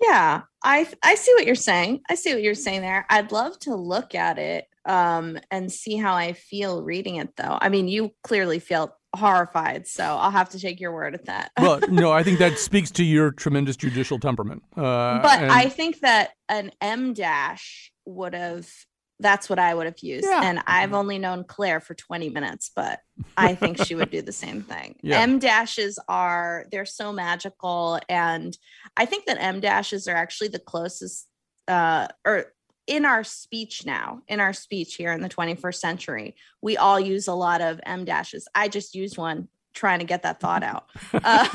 Yeah, 0.00 0.42
I 0.64 0.88
I 1.02 1.14
see 1.14 1.34
what 1.34 1.44
you're 1.44 1.54
saying. 1.54 2.00
I 2.08 2.14
see 2.14 2.32
what 2.32 2.42
you're 2.42 2.54
saying 2.54 2.80
there. 2.82 3.04
I'd 3.10 3.32
love 3.32 3.58
to 3.60 3.74
look 3.74 4.14
at 4.14 4.38
it 4.38 4.66
um, 4.86 5.38
and 5.50 5.70
see 5.70 5.96
how 5.96 6.14
I 6.14 6.32
feel 6.32 6.82
reading 6.82 7.16
it, 7.16 7.36
though. 7.36 7.58
I 7.60 7.68
mean, 7.68 7.88
you 7.88 8.12
clearly 8.22 8.60
felt 8.60 8.94
horrified. 9.14 9.86
So 9.86 10.04
I'll 10.04 10.30
have 10.30 10.50
to 10.50 10.60
take 10.60 10.80
your 10.80 10.92
word 10.92 11.14
at 11.14 11.26
that. 11.26 11.52
well, 11.58 11.80
no, 11.88 12.12
I 12.12 12.22
think 12.22 12.38
that 12.38 12.58
speaks 12.58 12.90
to 12.92 13.04
your 13.04 13.30
tremendous 13.30 13.76
judicial 13.76 14.18
temperament. 14.18 14.62
Uh, 14.76 15.20
but 15.20 15.42
and... 15.42 15.52
I 15.52 15.68
think 15.68 16.00
that 16.00 16.30
an 16.48 16.70
em 16.80 17.12
dash 17.12 17.92
would 18.06 18.34
have. 18.34 18.68
That's 19.22 19.50
what 19.50 19.58
I 19.58 19.74
would 19.74 19.84
have 19.84 19.98
used. 19.98 20.24
Yeah. 20.26 20.40
And 20.42 20.62
I've 20.66 20.94
only 20.94 21.18
known 21.18 21.44
Claire 21.44 21.80
for 21.80 21.92
20 21.92 22.30
minutes, 22.30 22.70
but 22.74 23.00
I 23.36 23.54
think 23.54 23.76
she 23.84 23.94
would 23.94 24.10
do 24.10 24.22
the 24.22 24.32
same 24.32 24.62
thing. 24.62 24.96
Yeah. 25.02 25.20
em 25.20 25.38
dashes 25.38 25.98
are, 26.08 26.64
they're 26.72 26.86
so 26.86 27.12
magical. 27.12 28.00
And 28.08 28.56
I 28.96 29.04
think 29.04 29.26
that 29.26 29.36
em 29.38 29.60
dashes 29.60 30.08
are 30.08 30.16
actually 30.16 30.48
the 30.48 30.58
closest, 30.58 31.28
uh, 31.68 32.08
or 32.24 32.46
in 32.90 33.04
our 33.04 33.22
speech 33.22 33.86
now, 33.86 34.20
in 34.26 34.40
our 34.40 34.52
speech 34.52 34.96
here 34.96 35.12
in 35.12 35.20
the 35.22 35.28
21st 35.28 35.76
century, 35.76 36.34
we 36.60 36.76
all 36.76 36.98
use 36.98 37.28
a 37.28 37.32
lot 37.32 37.60
of 37.60 37.80
em 37.86 38.04
dashes. 38.04 38.48
I 38.52 38.66
just 38.66 38.96
used 38.96 39.16
one 39.16 39.46
trying 39.72 40.00
to 40.00 40.04
get 40.04 40.24
that 40.24 40.40
thought 40.40 40.64
out. 40.64 40.90
Uh, 41.22 41.46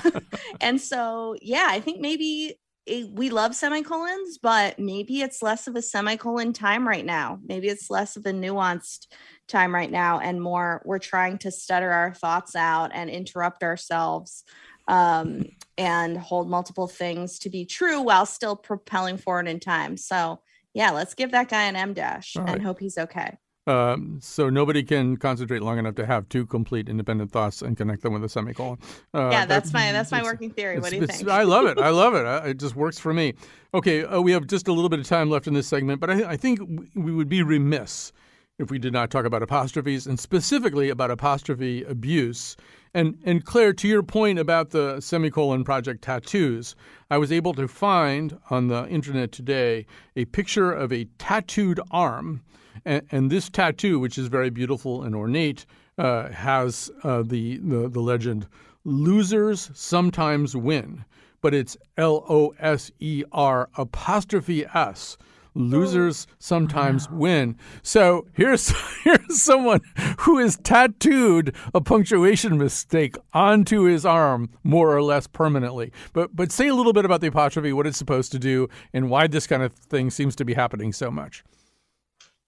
and 0.62 0.80
so, 0.80 1.36
yeah, 1.42 1.68
I 1.70 1.82
think 1.82 2.00
maybe 2.00 2.58
it, 2.86 3.10
we 3.12 3.30
love 3.30 3.54
semicolons, 3.54 4.38
but 4.38 4.80
maybe 4.80 5.22
it's 5.22 5.42
less 5.42 5.68
of 5.68 5.76
a 5.76 5.82
semicolon 5.82 6.54
time 6.54 6.88
right 6.88 7.06
now. 7.06 7.40
Maybe 7.46 7.68
it's 7.68 7.90
less 7.90 8.16
of 8.16 8.26
a 8.26 8.32
nuanced 8.32 9.08
time 9.50 9.76
right 9.76 9.92
now 9.92 10.20
and 10.20 10.42
more 10.42 10.82
we're 10.86 11.00
trying 11.00 11.38
to 11.40 11.52
stutter 11.52 11.92
our 11.92 12.14
thoughts 12.14 12.56
out 12.56 12.92
and 12.94 13.10
interrupt 13.10 13.64
ourselves 13.64 14.44
um, 14.88 15.46
and 15.78 16.18
hold 16.18 16.50
multiple 16.50 16.88
things 16.88 17.40
to 17.40 17.50
be 17.50 17.66
true 17.66 18.02
while 18.02 18.26
still 18.26 18.56
propelling 18.56 19.18
forward 19.18 19.48
in 19.48 19.60
time. 19.60 19.98
So, 19.98 20.40
yeah, 20.76 20.92
let's 20.92 21.16
give 21.16 21.32
that 21.32 21.50
guy 21.50 21.64
an 21.64 21.76
em 21.76 21.94
dash 21.94 22.36
right. 22.36 22.50
and 22.50 22.62
hope 22.62 22.80
he's 22.80 22.98
okay. 22.98 23.38
Um, 23.66 24.20
so 24.22 24.50
nobody 24.50 24.84
can 24.84 25.18
concentrate 25.18 25.64
long 25.64 25.80
enough 25.80 25.96
to 25.96 26.06
have 26.06 26.30
two 26.30 26.46
complete 26.46 26.88
independent 26.88 27.32
thoughts 27.32 27.64
and 27.64 27.76
connect 27.76 28.04
them 28.04 28.14
with 28.14 28.24
a 28.24 28.30
semicolon. 28.30 28.78
Uh, 29.12 29.30
yeah, 29.32 29.46
that's 29.46 29.74
my 29.74 29.92
that's 29.92 30.12
my 30.12 30.22
working 30.22 30.52
theory. 30.52 30.80
What 30.80 30.92
do 30.92 30.98
you 30.98 31.08
think? 31.08 31.28
I 31.28 31.44
love 31.44 31.66
it. 31.66 31.80
I 31.80 31.90
love 32.04 32.14
it. 32.14 32.50
It 32.50 32.60
just 32.60 32.76
works 32.76 33.00
for 33.00 33.12
me. 33.12 33.34
Okay, 33.74 34.04
uh, 34.04 34.22
we 34.22 34.34
have 34.34 34.46
just 34.46 34.68
a 34.68 34.74
little 34.74 34.90
bit 34.90 35.00
of 35.00 35.08
time 35.08 35.32
left 35.32 35.48
in 35.48 35.56
this 35.56 35.66
segment, 35.66 36.00
but 36.00 36.12
I, 36.12 36.32
I 36.32 36.38
think 36.38 36.60
we 36.94 37.12
would 37.12 37.30
be 37.30 37.42
remiss 37.42 38.12
if 38.58 38.72
we 38.72 38.80
did 38.80 38.94
not 38.94 39.12
talk 39.12 39.26
about 39.26 39.44
apostrophes 39.44 40.08
and 40.08 40.20
specifically 40.20 40.90
about 40.90 41.12
apostrophe 41.12 41.84
abuse. 41.84 42.56
And 42.94 43.18
and 43.26 43.44
Claire, 43.44 43.74
to 43.74 43.88
your 43.88 44.04
point 44.04 44.40
about 44.40 44.70
the 44.70 45.02
semicolon 45.02 45.66
project 45.66 46.02
tattoos, 46.02 46.76
I 47.12 47.18
was 47.18 47.32
able 47.32 47.54
to 47.56 47.68
find 47.68 48.38
on 48.50 48.68
the 48.68 48.88
internet 48.88 49.34
today 49.34 49.86
a 50.16 50.26
picture 50.26 50.72
of 50.72 50.94
a 50.94 51.06
tattooed 51.18 51.82
arm, 51.92 52.42
and, 52.86 53.06
and 53.12 53.30
this 53.30 53.50
tattoo, 53.50 54.00
which 54.00 54.18
is 54.18 54.28
very 54.28 54.50
beautiful 54.50 55.04
and 55.04 55.14
ornate, 55.14 55.66
uh, 55.98 56.30
has 56.30 56.90
uh, 57.04 57.24
the, 57.24 57.58
the 57.58 57.90
the 57.90 58.02
legend 58.02 58.48
"Losers 58.86 59.70
sometimes 59.74 60.56
win," 60.56 61.04
but 61.42 61.54
it's 61.54 61.76
L 61.98 62.24
O 62.30 62.54
S 62.60 62.90
E 63.02 63.26
R 63.34 63.70
apostrophe 63.76 64.66
S 64.74 65.18
losers 65.56 66.28
oh. 66.30 66.36
sometimes 66.40 67.10
win. 67.10 67.58
So 67.82 68.28
here's 68.34 68.70
here's 69.04 69.42
someone 69.42 69.82
who 70.20 70.38
has 70.38 70.58
tattooed 70.58 71.56
a 71.74 71.82
punctuation 71.82 72.58
mistake 72.58 73.16
onto 73.34 73.84
his 73.84 74.06
arm 74.06 74.50
more 74.64 74.96
or 74.96 75.02
less 75.02 75.26
permanently. 75.26 75.92
But 76.14 76.36
but 76.36 76.52
say 76.52 76.68
a 76.68 76.76
little 76.76 76.94
bit 76.94 77.06
about 77.06 77.22
the 77.22 77.28
apostrophe, 77.28 77.74
what 77.74 77.88
it's 77.88 77.98
supposed 77.98 78.32
to 78.34 78.40
do, 78.40 78.70
and 78.94 79.10
why 79.10 79.28
this 79.28 79.48
kind 79.48 79.64
of 79.64 79.74
thing 79.74 80.12
seems 80.12 80.36
to 80.36 80.46
be 80.46 80.54
happening 80.54 80.94
so 80.94 81.10
much. 81.10 81.44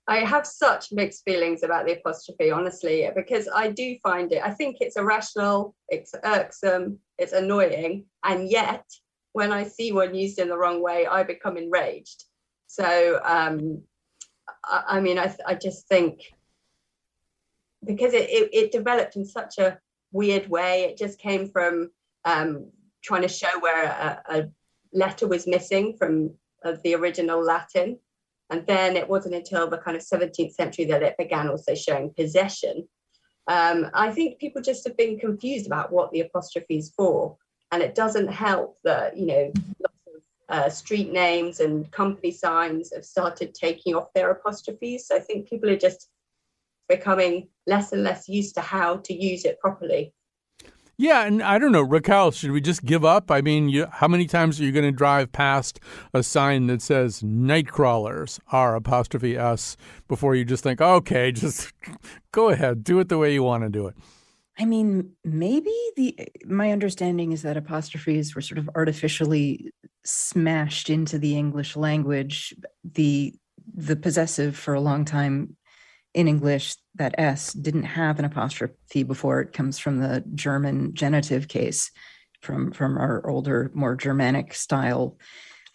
I 0.10 0.20
have 0.20 0.48
such 0.48 0.94
mixed 0.94 1.26
feelings 1.26 1.64
about 1.64 1.86
the 1.86 1.98
apostrophe, 1.98 2.50
honestly, 2.50 3.10
because 3.14 3.50
I 3.54 3.72
do 3.72 3.98
find 4.02 4.32
it, 4.32 4.42
I 4.42 4.52
think 4.52 4.78
it's 4.80 4.96
irrational, 4.96 5.76
it's 5.90 6.14
irksome, 6.24 7.00
it's 7.18 7.34
annoying. 7.34 8.06
And 8.24 8.50
yet, 8.50 8.86
when 9.34 9.52
I 9.52 9.66
see 9.66 9.92
one 9.92 10.16
used 10.16 10.40
in 10.40 10.48
the 10.48 10.58
wrong 10.58 10.82
way, 10.82 11.06
I 11.06 11.24
become 11.24 11.58
enraged. 11.58 12.24
So, 12.68 13.20
um, 13.24 13.82
I, 14.64 14.84
I, 14.88 15.00
mean, 15.00 15.18
I, 15.18 15.34
I 15.46 15.56
just 15.56 15.88
think 15.88 16.22
because 17.86 18.14
it, 18.14 18.30
it, 18.30 18.50
it, 18.54 18.72
developed 18.72 19.16
in 19.16 19.26
such 19.26 19.58
a 19.58 19.80
weird 20.12 20.48
way, 20.48 20.84
it 20.84 20.98
just 20.98 21.20
came 21.20 21.48
from 21.50 21.92
um, 22.26 22.70
trying 23.04 23.22
to 23.22 23.28
show 23.28 23.60
where 23.60 23.86
a, 23.86 24.22
a 24.30 24.50
letter 24.94 25.28
was 25.28 25.48
missing 25.48 25.96
from 25.98 26.32
of 26.64 26.82
the 26.84 26.96
original 26.96 27.42
Latin. 27.42 28.00
And 28.50 28.66
then 28.66 28.96
it 28.96 29.08
wasn't 29.08 29.36
until 29.36 29.70
the 29.70 29.78
kind 29.78 29.98
of 29.98 30.04
17th 30.04 30.54
century 30.54 30.86
that 30.86 31.04
it 31.04 31.18
began 31.18 31.50
also 31.50 31.76
showing 31.76 32.14
possession. 32.14 32.88
Um, 33.48 33.90
I 33.94 34.12
think 34.12 34.40
people 34.40 34.62
just 34.62 34.86
have 34.88 34.98
been 34.98 35.20
confused 35.20 35.68
about 35.68 35.92
what 35.92 36.12
the 36.12 36.22
apostrophe 36.22 36.78
is 36.78 36.92
for. 36.96 37.38
And 37.72 37.82
it 37.82 37.96
doesn't 37.96 38.28
help 38.28 38.78
that, 38.84 39.18
you 39.18 39.26
know, 39.26 39.52
uh, 40.50 40.70
street 40.70 41.12
names 41.12 41.60
and 41.60 41.92
company 41.92 42.32
signs 42.32 42.94
have 42.94 43.06
started 43.06 43.54
taking 43.54 43.96
off 43.96 44.14
their 44.14 44.32
apostrophes. 44.32 45.08
So 45.08 45.16
I 45.16 45.20
think 45.20 45.50
people 45.50 45.70
are 45.70 45.78
just 45.78 46.10
becoming 46.88 47.50
less 47.66 47.92
and 47.92 48.04
less 48.04 48.30
used 48.30 48.56
to 48.56 48.62
how 48.62 48.98
to 48.98 49.14
use 49.14 49.46
it 49.46 49.60
properly. 49.60 50.14
Yeah, 51.00 51.26
and 51.26 51.44
I 51.44 51.60
don't 51.60 51.72
know, 51.72 51.84
Raquel, 51.84 52.32
should 52.32 52.50
we 52.50 52.60
just 52.60 52.84
give 52.84 53.06
up? 53.06 53.30
I 53.30 53.42
mean, 53.42 53.70
you, 53.70 53.86
how 53.86 54.08
many 54.08 54.26
times 54.26 54.60
are 54.60 54.64
you 54.64 54.72
going 54.72 54.84
to 54.84 54.92
drive 54.92 55.32
past 55.32 55.80
a 56.12 56.24
sign 56.24 56.66
that 56.68 56.82
says 56.82 57.22
night 57.22 57.68
crawlers 57.68 58.40
R 58.52 58.76
apostrophe 58.76 59.38
S 59.38 59.78
before 60.08 60.34
you 60.34 60.44
just 60.44 60.64
think, 60.64 60.82
okay, 60.82 61.32
just 61.32 61.72
go 62.32 62.50
ahead, 62.50 62.84
do 62.84 63.00
it 63.00 63.10
the 63.10 63.20
way 63.20 63.32
you 63.32 63.44
want 63.44 63.64
to 63.64 63.70
do 63.70 63.86
it? 63.86 63.96
I 64.60 64.66
mean, 64.66 65.12
maybe 65.24 65.74
the 65.96 66.18
my 66.46 66.72
understanding 66.72 67.32
is 67.32 67.44
that 67.44 67.58
apostrophes 67.58 68.36
were 68.36 68.42
sort 68.42 68.58
of 68.58 68.70
artificially 68.76 69.72
smashed 70.04 70.90
into 70.90 71.20
the 71.20 71.38
English 71.38 71.76
language. 71.76 72.56
The 72.84 73.36
the 73.76 73.96
possessive 73.96 74.56
for 74.56 74.74
a 74.74 74.82
long 74.82 75.06
time 75.06 75.56
in 76.14 76.28
English, 76.28 76.76
that 76.96 77.14
S 77.20 77.54
didn't 77.54 77.84
have 77.84 78.18
an 78.18 78.26
apostrophe 78.26 79.04
before. 79.04 79.42
It 79.42 79.54
comes 79.54 79.78
from 79.78 80.00
the 80.00 80.24
German 80.34 80.96
genitive 80.96 81.48
case 81.48 81.92
from 82.42 82.72
from 82.72 82.98
our 82.98 83.28
older, 83.30 83.72
more 83.76 83.96
Germanic 83.96 84.54
style 84.54 85.18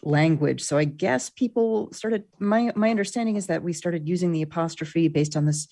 language. 0.03 0.63
So 0.63 0.79
I 0.79 0.85
guess 0.85 1.31
people 1.31 1.93
started 1.93 2.25
my 2.41 2.73
my 2.75 2.91
understanding 2.91 3.37
is 3.37 3.47
that 3.47 3.63
we 3.63 3.73
started 3.73 4.09
using 4.09 4.33
the 4.33 4.43
apostrophe 4.43 5.07
based 5.09 5.37
on 5.37 5.45
this 5.45 5.69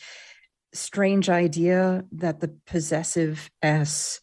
strange 0.72 1.28
idea 1.28 2.04
that 2.12 2.40
the 2.40 2.56
possessive 2.66 3.50
S 3.62 4.20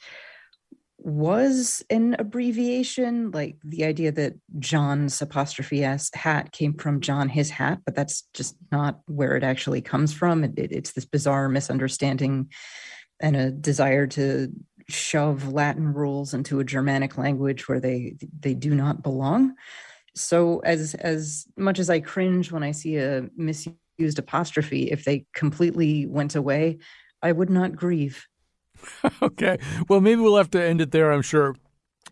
was 1.00 1.86
an 1.90 2.16
abbreviation, 2.20 3.32
like 3.32 3.58
the 3.64 3.86
idea 3.86 4.12
that 4.12 4.34
John's 4.60 5.22
apostrophe 5.22 5.84
s 5.84 6.10
hat 6.14 6.52
came 6.52 6.74
from 6.74 7.02
John 7.02 7.30
his 7.30 7.50
hat, 7.50 7.80
but 7.86 7.96
that's 7.96 8.24
just 8.34 8.56
not 8.72 9.02
where 9.06 9.36
it 9.38 9.44
actually 9.44 9.82
comes 9.82 10.14
from. 10.14 10.44
It, 10.44 10.54
it, 10.58 10.72
it's 10.72 10.94
this 10.94 11.06
bizarre 11.06 11.50
misunderstanding 11.50 12.50
and 13.20 13.36
a 13.36 13.52
desire 13.52 14.08
to 14.08 14.52
shove 14.90 15.52
Latin 15.52 15.94
rules 15.94 16.34
into 16.34 16.60
a 16.60 16.66
Germanic 16.66 17.18
language 17.18 17.68
where 17.68 17.80
they 17.80 18.16
they 18.40 18.54
do 18.54 18.74
not 18.74 19.04
belong. 19.04 19.54
So 20.16 20.60
as 20.60 20.94
as 20.96 21.46
much 21.56 21.80
as 21.80 21.90
I 21.90 22.00
cringe 22.00 22.52
when 22.52 22.64
I 22.64 22.72
see 22.72 22.98
a 22.98 23.30
misused 23.98 24.20
apostrophe, 24.20 24.92
if 24.92 25.06
they 25.06 25.26
completely 25.34 26.06
went 26.06 26.36
away, 26.36 26.78
I 27.22 27.32
would 27.32 27.50
not 27.50 27.76
grieve. 27.76 28.28
okay. 29.22 29.58
Well, 29.90 30.02
maybe 30.02 30.22
we'll 30.22 30.38
have 30.38 30.52
to 30.52 30.64
end 30.64 30.82
it 30.82 30.92
there. 30.92 31.12
I'm 31.12 31.22
sure 31.22 31.56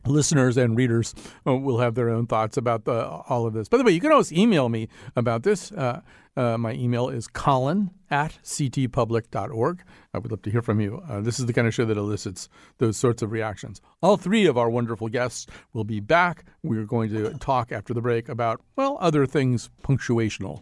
listeners 0.05 0.57
and 0.57 0.77
readers 0.77 1.13
uh, 1.47 1.55
will 1.55 1.79
have 1.79 1.95
their 1.95 2.09
own 2.09 2.27
thoughts 2.27 2.57
about 2.57 2.87
all 2.87 3.45
of 3.45 3.53
this. 3.53 3.67
By 3.67 3.77
the 3.77 3.83
way, 3.83 3.91
you 3.91 3.99
can 3.99 4.11
always 4.11 4.31
email 4.31 4.69
me 4.69 4.87
about 5.15 5.43
this. 5.43 5.71
Uh, 5.71 6.01
uh, 6.37 6.57
my 6.57 6.73
email 6.73 7.09
is 7.09 7.27
colin 7.27 7.91
at 8.11 8.37
ctpublic.org. 8.43 9.83
I 10.13 10.17
would 10.17 10.31
love 10.31 10.41
to 10.41 10.51
hear 10.51 10.61
from 10.61 10.81
you. 10.81 11.01
Uh, 11.07 11.21
this 11.21 11.39
is 11.39 11.45
the 11.45 11.53
kind 11.53 11.67
of 11.67 11.73
show 11.73 11.85
that 11.85 11.97
elicits 11.97 12.49
those 12.77 12.97
sorts 12.97 13.21
of 13.21 13.31
reactions. 13.31 13.81
All 14.01 14.17
three 14.17 14.45
of 14.45 14.57
our 14.57 14.69
wonderful 14.69 15.07
guests 15.07 15.47
will 15.73 15.85
be 15.85 16.01
back. 16.01 16.45
We're 16.61 16.85
going 16.85 17.09
to 17.11 17.33
talk 17.39 17.71
after 17.71 17.93
the 17.93 18.01
break 18.01 18.27
about, 18.27 18.61
well, 18.75 18.97
other 18.99 19.25
things 19.25 19.69
punctuational. 19.81 20.61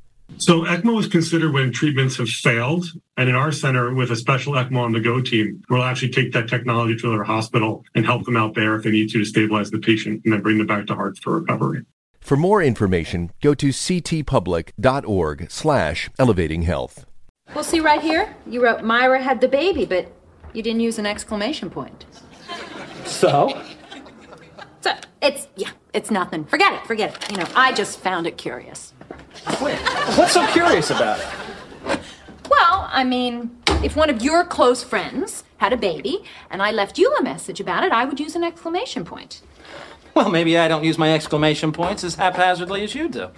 So 0.37 0.65
ECMO 0.65 0.99
is 0.99 1.07
considered 1.07 1.53
when 1.53 1.71
treatments 1.71 2.17
have 2.17 2.29
failed. 2.29 2.85
And 3.15 3.29
in 3.29 3.35
our 3.35 3.51
center, 3.51 3.93
with 3.93 4.11
a 4.11 4.15
special 4.15 4.53
ECMO 4.53 4.79
on 4.79 4.91
the 4.91 4.99
go 4.99 5.21
team, 5.21 5.63
we'll 5.69 5.83
actually 5.83 6.09
take 6.09 6.33
that 6.33 6.49
technology 6.49 6.95
to 6.97 7.09
their 7.09 7.23
hospital 7.23 7.85
and 7.95 8.05
help 8.05 8.25
them 8.25 8.35
out 8.35 8.55
there 8.55 8.75
if 8.75 8.83
they 8.83 8.91
need 8.91 9.09
to 9.11 9.19
to 9.19 9.25
stabilize 9.25 9.71
the 9.71 9.79
patient 9.79 10.21
and 10.25 10.33
then 10.33 10.41
bring 10.41 10.57
them 10.57 10.67
back 10.67 10.87
to 10.87 10.95
heart 10.95 11.17
for 11.19 11.39
recovery. 11.39 11.85
For 12.19 12.35
more 12.37 12.61
information, 12.61 13.31
go 13.41 13.53
to 13.55 13.69
ctpublic.org 13.69 15.51
slash 15.51 16.09
elevating 16.19 16.63
health. 16.63 17.05
Well, 17.53 17.63
see 17.63 17.79
right 17.79 18.01
here, 18.01 18.33
you 18.45 18.63
wrote 18.63 18.83
Myra 18.83 19.21
had 19.21 19.41
the 19.41 19.47
baby, 19.47 19.85
but 19.85 20.11
you 20.53 20.61
didn't 20.63 20.81
use 20.81 20.99
an 20.99 21.05
exclamation 21.05 21.69
point. 21.69 22.05
So? 23.05 23.61
So 24.81 24.93
it's, 25.21 25.47
yeah, 25.55 25.71
it's 25.93 26.11
nothing. 26.11 26.45
Forget 26.45 26.73
it, 26.73 26.85
forget 26.85 27.15
it. 27.15 27.31
You 27.31 27.37
know, 27.37 27.47
I 27.55 27.73
just 27.73 27.99
found 27.99 28.27
it 28.27 28.37
curious. 28.37 28.90
Wait, 29.61 29.77
what's 30.17 30.33
so 30.33 30.45
curious 30.47 30.89
about 30.89 31.19
it? 31.19 31.27
Well, 32.49 32.89
I 32.91 33.03
mean, 33.03 33.57
if 33.83 33.95
one 33.95 34.09
of 34.09 34.21
your 34.21 34.43
close 34.43 34.83
friends 34.83 35.43
had 35.57 35.73
a 35.73 35.77
baby 35.77 36.23
and 36.49 36.61
I 36.61 36.71
left 36.71 36.97
you 36.97 37.13
a 37.15 37.23
message 37.23 37.59
about 37.59 37.83
it, 37.83 37.91
I 37.91 38.05
would 38.05 38.19
use 38.19 38.35
an 38.35 38.43
exclamation 38.43 39.05
point. 39.05 39.41
Well, 40.13 40.29
maybe 40.29 40.57
I 40.57 40.67
don't 40.67 40.83
use 40.83 40.97
my 40.97 41.13
exclamation 41.13 41.71
points 41.71 42.03
as 42.03 42.15
haphazardly 42.15 42.83
as 42.83 42.93
you 42.93 43.07
do. 43.07 43.29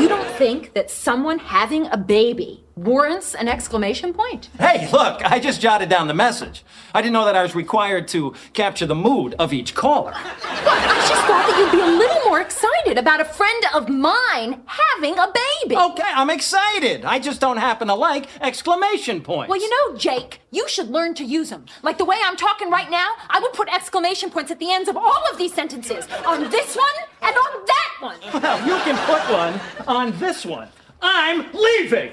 You 0.00 0.08
don't 0.08 0.30
think 0.36 0.72
that 0.74 0.90
someone 0.90 1.38
having 1.38 1.86
a 1.86 1.96
baby 1.96 2.61
warrants 2.84 3.34
an 3.34 3.48
exclamation 3.48 4.12
point? 4.12 4.48
Hey, 4.58 4.90
look, 4.90 5.24
I 5.24 5.38
just 5.38 5.60
jotted 5.60 5.88
down 5.88 6.08
the 6.08 6.14
message. 6.14 6.64
I 6.94 7.00
didn't 7.00 7.14
know 7.14 7.24
that 7.24 7.36
I 7.36 7.42
was 7.42 7.54
required 7.54 8.08
to 8.08 8.34
capture 8.52 8.86
the 8.86 8.94
mood 8.94 9.34
of 9.38 9.52
each 9.52 9.74
caller. 9.74 10.12
Well, 10.12 10.20
I 10.44 11.06
just 11.08 11.22
thought 11.22 11.46
that 11.48 11.58
you'd 11.58 11.72
be 11.72 11.80
a 11.80 11.86
little 11.98 12.22
more 12.28 12.40
excited 12.40 12.98
about 12.98 13.20
a 13.20 13.24
friend 13.24 13.64
of 13.74 13.88
mine 13.88 14.62
having 14.66 15.18
a 15.18 15.32
baby. 15.62 15.76
Okay, 15.76 16.02
I'm 16.04 16.30
excited. 16.30 17.04
I 17.04 17.18
just 17.18 17.40
don't 17.40 17.56
happen 17.56 17.88
to 17.88 17.94
like 17.94 18.28
exclamation 18.40 19.20
points. 19.22 19.48
Well, 19.50 19.60
you 19.60 19.70
know, 19.70 19.96
Jake, 19.96 20.40
you 20.50 20.68
should 20.68 20.88
learn 20.90 21.14
to 21.14 21.24
use 21.24 21.50
them. 21.50 21.66
Like 21.82 21.98
the 21.98 22.04
way 22.04 22.16
I'm 22.24 22.36
talking 22.36 22.70
right 22.70 22.90
now, 22.90 23.12
I 23.30 23.40
would 23.40 23.52
put 23.52 23.72
exclamation 23.72 24.30
points 24.30 24.50
at 24.50 24.58
the 24.58 24.70
ends 24.70 24.88
of 24.88 24.96
all 24.96 25.24
of 25.30 25.38
these 25.38 25.54
sentences 25.54 26.06
on 26.26 26.50
this 26.50 26.76
one 26.76 26.86
and 27.22 27.36
on 27.36 27.66
that 27.66 27.96
one. 28.00 28.42
Well, 28.42 28.66
you 28.66 28.76
can 28.82 28.96
put 29.06 29.22
one 29.32 29.60
on 29.86 30.18
this 30.18 30.44
one. 30.44 30.68
I'm 31.02 31.46
leaving. 31.52 32.12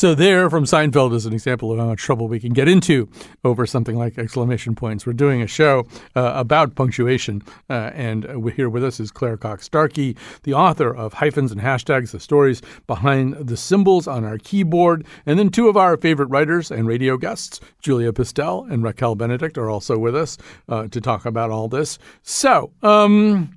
So 0.00 0.14
there, 0.14 0.48
from 0.48 0.64
Seinfeld, 0.64 1.12
is 1.12 1.26
an 1.26 1.34
example 1.34 1.70
of 1.70 1.78
how 1.78 1.84
much 1.84 2.00
trouble 2.00 2.26
we 2.26 2.40
can 2.40 2.54
get 2.54 2.68
into 2.68 3.10
over 3.44 3.66
something 3.66 3.96
like 3.96 4.16
exclamation 4.16 4.74
points. 4.74 5.04
We're 5.04 5.12
doing 5.12 5.42
a 5.42 5.46
show 5.46 5.86
uh, 6.16 6.32
about 6.36 6.74
punctuation, 6.74 7.42
uh, 7.68 7.90
and 7.92 8.24
here 8.56 8.70
with 8.70 8.82
us 8.82 8.98
is 8.98 9.10
Claire 9.10 9.36
Cock-Starkey, 9.36 10.16
the 10.44 10.54
author 10.54 10.96
of 10.96 11.12
Hyphens 11.12 11.52
and 11.52 11.60
Hashtags: 11.60 12.12
The 12.12 12.20
Stories 12.20 12.62
Behind 12.86 13.34
the 13.34 13.58
Symbols 13.58 14.08
on 14.08 14.24
Our 14.24 14.38
Keyboard, 14.38 15.04
and 15.26 15.38
then 15.38 15.50
two 15.50 15.68
of 15.68 15.76
our 15.76 15.98
favorite 15.98 16.30
writers 16.30 16.70
and 16.70 16.86
radio 16.86 17.18
guests, 17.18 17.60
Julia 17.82 18.10
Pistell 18.10 18.70
and 18.70 18.82
Raquel 18.82 19.16
Benedict, 19.16 19.58
are 19.58 19.68
also 19.68 19.98
with 19.98 20.16
us 20.16 20.38
uh, 20.70 20.88
to 20.88 21.00
talk 21.02 21.26
about 21.26 21.50
all 21.50 21.68
this. 21.68 21.98
So. 22.22 22.72
Um, 22.82 23.50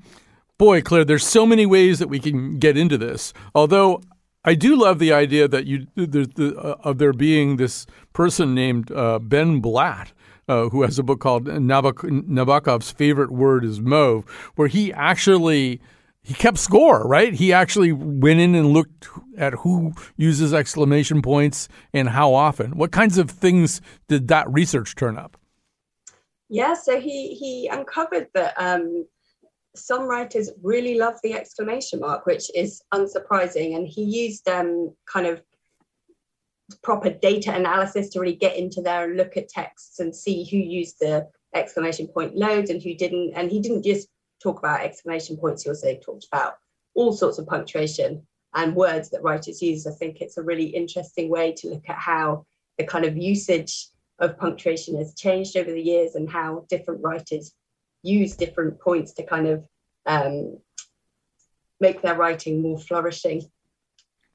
boy, 0.63 0.82
Claire, 0.82 1.04
there's 1.04 1.28
so 1.28 1.45
many 1.45 1.65
ways 1.65 1.99
that 1.99 2.08
we 2.08 2.19
can 2.19 2.58
get 2.58 2.78
into 2.78 2.97
this. 2.97 3.34
Although 3.54 4.02
I 4.45 4.56
do 4.56 4.78
love 4.78 4.97
the 4.97 5.12
idea 5.12 5.45
that 5.45 5.65
you 5.65 5.88
the, 5.95 6.26
the, 6.36 6.58
uh, 6.58 6.78
of 6.86 6.99
there 6.99 7.12
being 7.12 7.58
this 7.58 7.86
person 8.13 8.56
named 8.56 8.89
uh, 8.91 9.19
Ben 9.19 9.60
Blatt. 9.60 10.13
Uh, 10.45 10.67
who 10.67 10.82
has 10.82 10.99
a 10.99 11.04
book 11.04 11.21
called 11.21 11.45
Nabok- 11.45 12.28
Nabokov's 12.28 12.91
favorite 12.91 13.32
word 13.32 13.63
is 13.63 13.80
mauve, 13.80 14.26
where 14.58 14.67
he 14.67 14.91
actually 14.91 15.80
he 16.21 16.34
kept 16.34 16.58
score, 16.58 17.08
right? 17.08 17.34
He 17.34 17.54
actually 17.54 17.93
went 17.93 18.41
in 18.41 18.54
and 18.54 18.73
looked 18.73 19.08
at 19.38 19.54
who 19.54 19.93
uses 20.17 20.54
exclamation 20.54 21.21
points 21.21 21.69
and 21.93 22.10
how 22.10 22.34
often. 22.34 22.76
What 22.76 22.91
kinds 22.91 23.17
of 23.17 23.32
things 23.32 23.80
did 24.10 24.28
that 24.28 24.52
research 24.52 24.95
turn 24.95 25.17
up? 25.17 25.38
Yeah, 26.49 26.73
so 26.73 26.99
he 26.99 27.36
he 27.36 27.69
uncovered 27.69 28.28
that 28.34 28.54
um, 28.58 29.06
some 29.76 30.04
writers 30.04 30.52
really 30.62 30.96
love 30.96 31.16
the 31.24 31.34
exclamation 31.34 32.00
mark, 32.00 32.26
which 32.26 32.52
is 32.56 32.82
unsurprising. 32.94 33.76
And 33.76 33.88
he 33.88 34.04
used 34.04 34.48
um, 34.48 34.94
kind 35.06 35.26
of 35.26 35.42
proper 36.82 37.10
data 37.10 37.54
analysis 37.54 38.10
to 38.10 38.20
really 38.20 38.36
get 38.36 38.56
into 38.56 38.82
there 38.82 39.06
and 39.06 39.18
look 39.18 39.36
at 39.38 39.50
texts 39.50 40.00
and 40.00 40.16
see 40.16 40.48
who 40.50 40.58
used 40.58 41.00
the 41.00 41.28
exclamation 41.56 42.08
point 42.08 42.36
loads 42.36 42.70
and 42.70 42.82
who 42.82 42.94
didn't. 42.94 43.34
And 43.36 43.50
he 43.50 43.60
didn't 43.60 43.84
just 43.84 44.08
talk 44.42 44.60
about 44.60 44.82
exclamation 44.82 45.38
points, 45.38 45.64
he 45.64 45.70
also 45.70 45.96
talked 45.96 46.28
about 46.32 46.58
all 46.96 47.14
sorts 47.14 47.40
of 47.40 47.48
punctuation 47.48 48.26
and 48.54 48.76
words 48.76 49.10
that 49.10 49.24
writers 49.24 49.62
use. 49.62 49.88
I 49.88 49.92
think 49.92 50.22
it's 50.22 50.38
a 50.38 50.44
really 50.44 50.66
interesting 50.66 51.30
way 51.30 51.54
to 51.54 51.70
look 51.70 51.90
at 51.90 51.98
how 51.98 52.46
the 52.78 52.84
kind 52.84 53.06
of 53.06 53.18
usage 53.18 53.88
of 54.20 54.38
punctuation 54.38 54.96
has 54.98 55.16
changed 55.16 55.58
over 55.58 55.72
the 55.72 55.82
years 55.82 56.16
and 56.16 56.30
how 56.30 56.66
different 56.70 57.02
writers 57.04 57.54
use 58.04 58.36
different 58.36 58.80
points 58.80 59.13
to 59.13 59.24
kind 59.24 59.48
of 59.48 59.68
um, 60.06 60.58
make 61.80 62.02
their 62.02 62.16
writing 62.16 62.62
more 62.62 62.80
flourishing. 62.80 63.42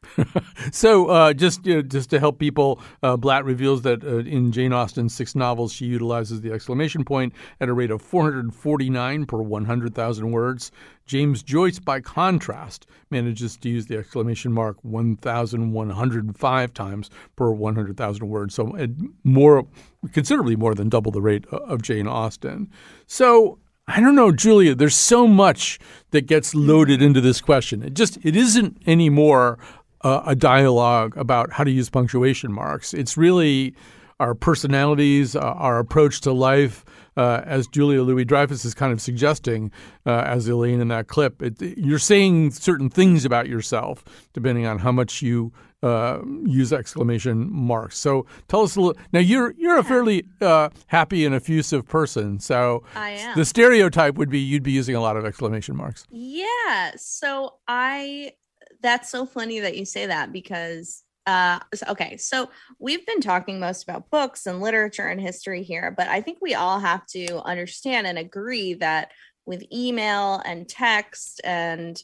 so 0.73 1.07
uh, 1.07 1.33
just 1.33 1.65
you 1.67 1.77
know, 1.77 1.83
just 1.83 2.11
to 2.11 2.19
help 2.19 2.39
people, 2.39 2.81
uh, 3.03 3.17
Blatt 3.17 3.45
reveals 3.45 3.83
that 3.83 4.05
uh, 4.05 4.19
in 4.19 4.53
Jane 4.53 4.73
Austen's 4.73 5.15
six 5.15 5.35
novels, 5.35 5.73
she 5.73 5.87
utilizes 5.87 6.41
the 6.41 6.53
exclamation 6.53 7.05
point 7.05 7.33
at 7.61 7.69
a 7.69 7.73
rate 7.73 7.91
of 7.91 8.03
449 8.03 9.27
per 9.27 9.39
100,000 9.39 10.31
words. 10.31 10.71
James 11.07 11.43
Joyce, 11.43 11.79
by 11.79 12.01
contrast, 12.01 12.87
manages 13.11 13.57
to 13.57 13.69
use 13.69 13.87
the 13.87 13.97
exclamation 13.97 14.53
mark 14.53 14.77
1,105 14.83 16.75
times 16.75 17.11
per 17.37 17.51
100,000 17.51 18.29
words, 18.29 18.55
so 18.55 18.77
uh, 18.77 18.87
more, 19.25 19.67
considerably 20.13 20.57
more 20.57 20.75
than 20.75 20.89
double 20.89 21.11
the 21.11 21.23
rate 21.23 21.47
of 21.47 21.83
Jane 21.83 22.07
Austen. 22.07 22.71
So 23.07 23.59
I 23.91 24.01
don't 24.01 24.15
know, 24.15 24.33
Julia. 24.33 24.75
There's 24.75 24.95
so 24.95 25.27
much 25.27 25.79
that 26.11 26.27
gets 26.27 26.55
loaded 26.55 27.01
into 27.01 27.23
this 27.23 27.41
question. 27.41 27.83
It 27.83 27.95
just 27.95 28.19
it 28.23 28.37
isn't 28.37 28.83
anymore 28.87 29.59
uh, 30.03 30.23
a 30.27 30.35
dialogue 30.35 31.17
about 31.17 31.53
how 31.53 31.65
to 31.65 31.71
use 31.71 31.91
punctuation 31.91 32.53
marks. 32.53 32.95
It's 32.95 33.17
really 33.17 33.75
our 34.21 34.35
personalities, 34.35 35.37
uh, 35.37 35.41
our 35.41 35.79
approach 35.79 36.21
to 36.23 36.33
life, 36.33 36.85
uh, 37.17 37.43
as 37.45 37.67
Julia 37.69 38.03
Louis 38.03 38.25
Dreyfus 38.25 38.65
is 38.65 38.75
kind 38.75 38.93
of 38.93 39.01
suggesting, 39.01 39.71
uh, 40.07 40.23
as 40.27 40.49
Elaine 40.49 40.81
in 40.81 40.89
that 40.89 41.09
clip. 41.09 41.43
It, 41.43 41.61
you're 41.61 41.99
saying 41.99 42.53
certain 42.53 42.91
things 42.91 43.25
about 43.25 43.49
yourself 43.49 44.05
depending 44.33 44.67
on 44.67 44.79
how 44.79 44.93
much 44.93 45.23
you 45.23 45.53
uh, 45.83 46.19
use 46.45 46.73
exclamation 46.73 47.53
marks. 47.53 47.99
So 47.99 48.27
tell 48.49 48.63
us 48.63 48.75
a 48.75 48.81
little. 48.81 49.01
Now 49.13 49.21
you're 49.21 49.55
you're 49.57 49.79
a 49.79 49.85
fairly 49.85 50.25
uh, 50.41 50.71
happy 50.89 51.25
and 51.25 51.35
effusive 51.35 51.87
person. 51.87 52.41
So 52.41 52.83
I 52.97 53.11
am. 53.11 53.37
the 53.37 53.45
stereotype 53.45 54.17
would 54.17 54.31
be 54.31 54.41
you'd 54.41 54.65
be 54.65 54.73
using 54.73 54.97
a 54.97 55.01
lot 55.01 55.17
of 55.17 55.25
exclamation 55.25 55.77
marks. 55.77 56.05
Yeah. 56.11 56.93
So 56.97 57.55
I 57.69 58.33
that's 58.81 59.11
so 59.11 59.27
funny 59.27 59.61
that 59.61 59.77
you 59.77 59.85
say 59.85 60.07
that 60.07 60.33
because 60.33 61.03
uh, 61.29 61.59
okay, 61.89 62.17
so 62.17 62.49
we've 62.79 63.05
been 63.05 63.21
talking 63.21 63.61
most 63.61 63.83
about 63.83 64.09
books 64.09 64.47
and 64.47 64.63
literature 64.63 65.09
and 65.09 65.21
history 65.21 65.63
here, 65.63 65.93
but 65.95 66.09
I 66.09 66.23
think 66.23 66.39
we 66.41 66.55
all 66.55 66.81
have 66.81 67.05
to 67.09 67.43
understand 67.43 68.07
and 68.07 68.17
agree 68.17 68.73
that 68.75 69.11
with 69.45 69.63
email 69.71 70.41
and 70.47 70.67
text 70.67 71.43
and 71.45 72.03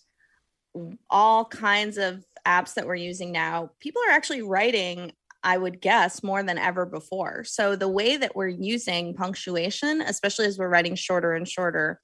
all 1.08 1.46
kinds 1.46 1.96
of 1.96 2.22
apps 2.46 2.74
that 2.74 2.87
we're 2.87 2.96
using 2.96 3.32
now, 3.32 3.70
people 3.80 4.02
are 4.06 4.12
actually 4.12 4.42
writing, 4.42 5.12
I 5.42 5.56
would 5.56 5.80
guess, 5.80 6.22
more 6.22 6.42
than 6.42 6.58
ever 6.58 6.84
before. 6.84 7.44
So 7.44 7.76
the 7.76 7.88
way 7.88 8.18
that 8.18 8.37
we're 8.37 8.48
using 8.48 9.14
punctuation, 9.14 10.02
especially 10.02 10.46
as 10.46 10.58
we're 10.58 10.68
writing 10.68 10.96
shorter 10.96 11.32
and 11.32 11.48
shorter 11.48 11.98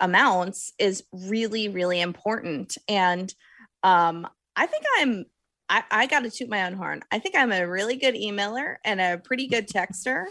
amounts, 0.00 0.72
is 0.78 1.04
really, 1.12 1.68
really 1.68 2.00
important. 2.00 2.78
And 2.88 3.34
um, 3.82 4.26
I 4.56 4.66
think 4.66 4.84
I'm 4.98 5.26
I, 5.68 5.82
I 5.90 6.06
got 6.06 6.20
to 6.20 6.30
toot 6.30 6.48
my 6.48 6.64
own 6.66 6.74
horn. 6.74 7.02
I 7.10 7.18
think 7.18 7.34
I'm 7.34 7.52
a 7.52 7.66
really 7.66 7.96
good 7.96 8.14
emailer 8.14 8.76
and 8.84 9.00
a 9.00 9.18
pretty 9.18 9.48
good 9.48 9.68
texter. 9.68 10.26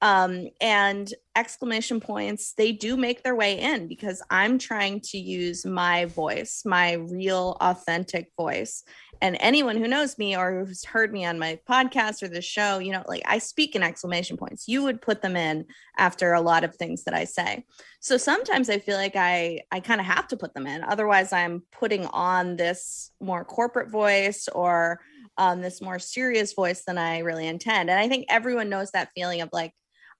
Um, 0.00 0.48
and 0.60 1.12
exclamation 1.36 2.00
points, 2.00 2.54
they 2.56 2.72
do 2.72 2.96
make 2.96 3.22
their 3.22 3.34
way 3.34 3.58
in 3.58 3.88
because 3.88 4.22
I'm 4.30 4.58
trying 4.58 5.00
to 5.00 5.18
use 5.18 5.66
my 5.66 6.06
voice, 6.06 6.62
my 6.64 6.92
real, 6.92 7.56
authentic 7.60 8.30
voice 8.36 8.82
and 9.20 9.36
anyone 9.40 9.76
who 9.76 9.88
knows 9.88 10.18
me 10.18 10.36
or 10.36 10.64
who's 10.64 10.84
heard 10.84 11.12
me 11.12 11.24
on 11.24 11.38
my 11.38 11.58
podcast 11.68 12.22
or 12.22 12.28
the 12.28 12.40
show 12.42 12.78
you 12.78 12.92
know 12.92 13.02
like 13.08 13.22
i 13.26 13.38
speak 13.38 13.74
in 13.74 13.82
exclamation 13.82 14.36
points. 14.36 14.68
You 14.68 14.82
would 14.82 15.00
put 15.00 15.22
them 15.22 15.36
in 15.36 15.66
after 15.96 16.32
a 16.32 16.40
lot 16.40 16.64
of 16.64 16.74
things 16.74 17.04
that 17.04 17.14
i 17.14 17.24
say. 17.24 17.64
So 18.00 18.16
sometimes 18.16 18.70
i 18.70 18.78
feel 18.78 18.96
like 18.96 19.16
i 19.16 19.60
i 19.70 19.80
kind 19.80 20.00
of 20.00 20.06
have 20.06 20.28
to 20.28 20.36
put 20.36 20.54
them 20.54 20.66
in. 20.66 20.82
Otherwise 20.82 21.32
i'm 21.32 21.62
putting 21.72 22.06
on 22.06 22.56
this 22.56 23.10
more 23.20 23.44
corporate 23.44 23.90
voice 23.90 24.48
or 24.48 25.00
um, 25.36 25.60
this 25.60 25.80
more 25.80 25.98
serious 25.98 26.52
voice 26.52 26.84
than 26.84 26.98
i 26.98 27.18
really 27.18 27.46
intend. 27.46 27.90
And 27.90 27.98
i 27.98 28.08
think 28.08 28.26
everyone 28.28 28.68
knows 28.68 28.90
that 28.92 29.10
feeling 29.14 29.40
of 29.40 29.50
like 29.52 29.72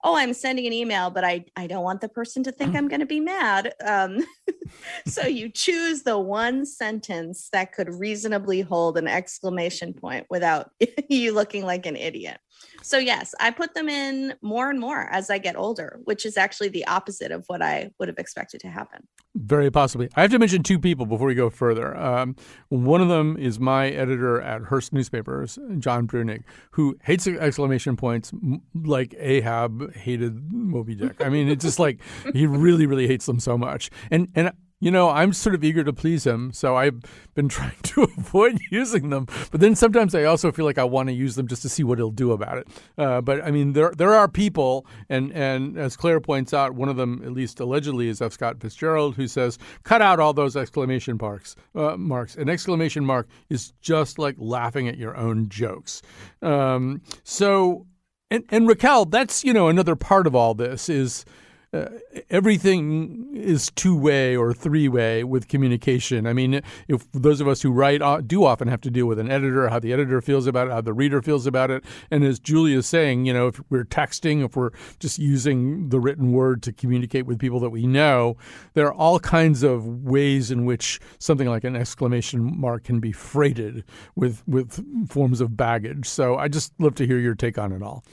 oh 0.04 0.16
i'm 0.16 0.32
sending 0.32 0.66
an 0.66 0.72
email 0.72 1.10
but 1.10 1.24
i 1.24 1.44
i 1.56 1.66
don't 1.66 1.84
want 1.84 2.00
the 2.00 2.08
person 2.08 2.42
to 2.42 2.52
think 2.52 2.74
i'm 2.74 2.88
going 2.88 3.00
to 3.00 3.06
be 3.06 3.20
mad. 3.20 3.72
Um, 3.84 4.18
so 5.06 5.26
you 5.26 5.48
choose 5.48 6.02
the 6.02 6.18
one 6.18 6.66
sentence 6.66 7.48
that 7.52 7.72
could 7.72 7.88
reasonably 7.88 8.60
hold 8.60 8.98
an 8.98 9.08
exclamation 9.08 9.92
point 9.92 10.26
without 10.30 10.70
you 11.08 11.32
looking 11.32 11.64
like 11.64 11.86
an 11.86 11.96
idiot 11.96 12.38
so 12.82 12.98
yes 12.98 13.34
i 13.40 13.50
put 13.50 13.74
them 13.74 13.88
in 13.88 14.34
more 14.42 14.70
and 14.70 14.80
more 14.80 15.08
as 15.10 15.30
i 15.30 15.38
get 15.38 15.56
older 15.56 16.00
which 16.04 16.24
is 16.24 16.36
actually 16.36 16.68
the 16.68 16.86
opposite 16.86 17.30
of 17.32 17.44
what 17.46 17.62
i 17.62 17.90
would 17.98 18.08
have 18.08 18.18
expected 18.18 18.60
to 18.60 18.68
happen 18.68 19.06
very 19.38 19.70
possibly. 19.70 20.08
I 20.16 20.22
have 20.22 20.30
to 20.32 20.38
mention 20.38 20.62
two 20.62 20.78
people 20.78 21.06
before 21.06 21.26
we 21.26 21.34
go 21.34 21.50
further. 21.50 21.96
Um, 21.96 22.34
one 22.68 23.00
of 23.00 23.08
them 23.08 23.36
is 23.36 23.60
my 23.60 23.88
editor 23.88 24.40
at 24.40 24.62
Hearst 24.62 24.92
Newspapers, 24.92 25.58
John 25.78 26.06
Breunig, 26.06 26.42
who 26.72 26.96
hates 27.04 27.26
exclamation 27.26 27.96
points 27.96 28.32
like 28.74 29.14
Ahab 29.18 29.94
hated 29.94 30.52
Moby 30.52 30.94
Dick. 30.94 31.22
I 31.24 31.28
mean, 31.28 31.48
it's 31.48 31.64
just 31.64 31.78
like 31.78 32.00
he 32.32 32.46
really, 32.46 32.86
really 32.86 33.06
hates 33.06 33.26
them 33.26 33.38
so 33.38 33.56
much. 33.56 33.90
And 34.10 34.28
and 34.34 34.52
you 34.80 34.90
know, 34.90 35.10
I'm 35.10 35.32
sort 35.32 35.54
of 35.54 35.64
eager 35.64 35.82
to 35.82 35.92
please 35.92 36.24
him, 36.24 36.52
so 36.52 36.76
I've 36.76 37.00
been 37.34 37.48
trying 37.48 37.80
to 37.82 38.04
avoid 38.04 38.58
using 38.70 39.10
them. 39.10 39.26
But 39.50 39.60
then 39.60 39.74
sometimes 39.74 40.14
I 40.14 40.24
also 40.24 40.52
feel 40.52 40.64
like 40.64 40.78
I 40.78 40.84
want 40.84 41.08
to 41.08 41.14
use 41.14 41.34
them 41.34 41.48
just 41.48 41.62
to 41.62 41.68
see 41.68 41.82
what 41.82 41.98
he'll 41.98 42.10
do 42.10 42.32
about 42.32 42.58
it. 42.58 42.68
Uh, 42.96 43.20
but 43.20 43.44
I 43.44 43.50
mean, 43.50 43.72
there 43.72 43.92
there 43.96 44.14
are 44.14 44.28
people, 44.28 44.86
and 45.08 45.32
and 45.32 45.76
as 45.76 45.96
Claire 45.96 46.20
points 46.20 46.54
out, 46.54 46.74
one 46.74 46.88
of 46.88 46.96
them, 46.96 47.22
at 47.24 47.32
least 47.32 47.60
allegedly, 47.60 48.08
is 48.08 48.22
F. 48.22 48.32
Scott 48.32 48.60
Fitzgerald, 48.60 49.16
who 49.16 49.26
says, 49.26 49.58
"Cut 49.82 50.02
out 50.02 50.20
all 50.20 50.32
those 50.32 50.56
exclamation 50.56 51.18
marks." 51.20 51.56
Uh, 51.74 51.96
marks. 51.96 52.36
An 52.36 52.48
exclamation 52.48 53.04
mark 53.04 53.28
is 53.48 53.72
just 53.80 54.18
like 54.18 54.36
laughing 54.38 54.88
at 54.88 54.96
your 54.96 55.16
own 55.16 55.48
jokes. 55.48 56.02
Um, 56.42 57.02
so, 57.24 57.86
and 58.30 58.44
and 58.50 58.68
Raquel, 58.68 59.06
that's 59.06 59.44
you 59.44 59.52
know 59.52 59.68
another 59.68 59.96
part 59.96 60.26
of 60.26 60.34
all 60.34 60.54
this 60.54 60.88
is 60.88 61.24
uh, 61.72 61.86
everything 62.30 63.28
is 63.34 63.70
two 63.72 63.94
way 63.94 64.34
or 64.34 64.54
three 64.54 64.88
way 64.88 65.22
with 65.22 65.48
communication. 65.48 66.26
I 66.26 66.32
mean, 66.32 66.62
if 66.88 67.10
those 67.12 67.42
of 67.42 67.48
us 67.48 67.60
who 67.60 67.72
write 67.72 68.00
uh, 68.00 68.22
do 68.22 68.44
often 68.44 68.68
have 68.68 68.80
to 68.82 68.90
deal 68.90 69.04
with 69.04 69.18
an 69.18 69.30
editor, 69.30 69.68
how 69.68 69.78
the 69.78 69.92
editor 69.92 70.22
feels 70.22 70.46
about 70.46 70.68
it, 70.68 70.72
how 70.72 70.80
the 70.80 70.94
reader 70.94 71.20
feels 71.20 71.46
about 71.46 71.70
it. 71.70 71.84
And 72.10 72.24
as 72.24 72.38
Julia 72.38 72.78
is 72.78 72.86
saying, 72.86 73.26
you 73.26 73.34
know, 73.34 73.48
if 73.48 73.60
we're 73.68 73.84
texting, 73.84 74.44
if 74.44 74.56
we're 74.56 74.70
just 74.98 75.18
using 75.18 75.90
the 75.90 76.00
written 76.00 76.32
word 76.32 76.62
to 76.62 76.72
communicate 76.72 77.26
with 77.26 77.38
people 77.38 77.60
that 77.60 77.70
we 77.70 77.86
know, 77.86 78.38
there 78.72 78.86
are 78.86 78.94
all 78.94 79.20
kinds 79.20 79.62
of 79.62 79.84
ways 79.86 80.50
in 80.50 80.64
which 80.64 81.00
something 81.18 81.48
like 81.48 81.64
an 81.64 81.76
exclamation 81.76 82.58
mark 82.58 82.84
can 82.84 82.98
be 82.98 83.12
freighted 83.12 83.84
with, 84.16 84.42
with 84.48 85.10
forms 85.10 85.42
of 85.42 85.54
baggage. 85.56 86.08
So 86.08 86.36
I 86.36 86.48
just 86.48 86.72
love 86.78 86.94
to 86.94 87.06
hear 87.06 87.18
your 87.18 87.34
take 87.34 87.58
on 87.58 87.72
it 87.72 87.82
all 87.82 88.04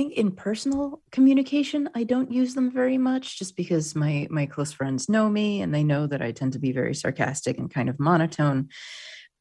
think 0.00 0.14
in 0.14 0.30
personal 0.32 1.02
communication, 1.12 1.90
I 1.94 2.04
don't 2.04 2.32
use 2.32 2.54
them 2.54 2.70
very 2.70 2.96
much 2.96 3.38
just 3.38 3.54
because 3.54 3.94
my 3.94 4.26
my 4.30 4.46
close 4.46 4.72
friends 4.72 5.10
know 5.10 5.28
me 5.28 5.60
and 5.60 5.74
they 5.74 5.84
know 5.84 6.06
that 6.06 6.22
I 6.22 6.32
tend 6.32 6.54
to 6.54 6.58
be 6.58 6.72
very 6.72 6.94
sarcastic 6.94 7.58
and 7.58 7.70
kind 7.70 7.90
of 7.90 8.00
monotone. 8.00 8.70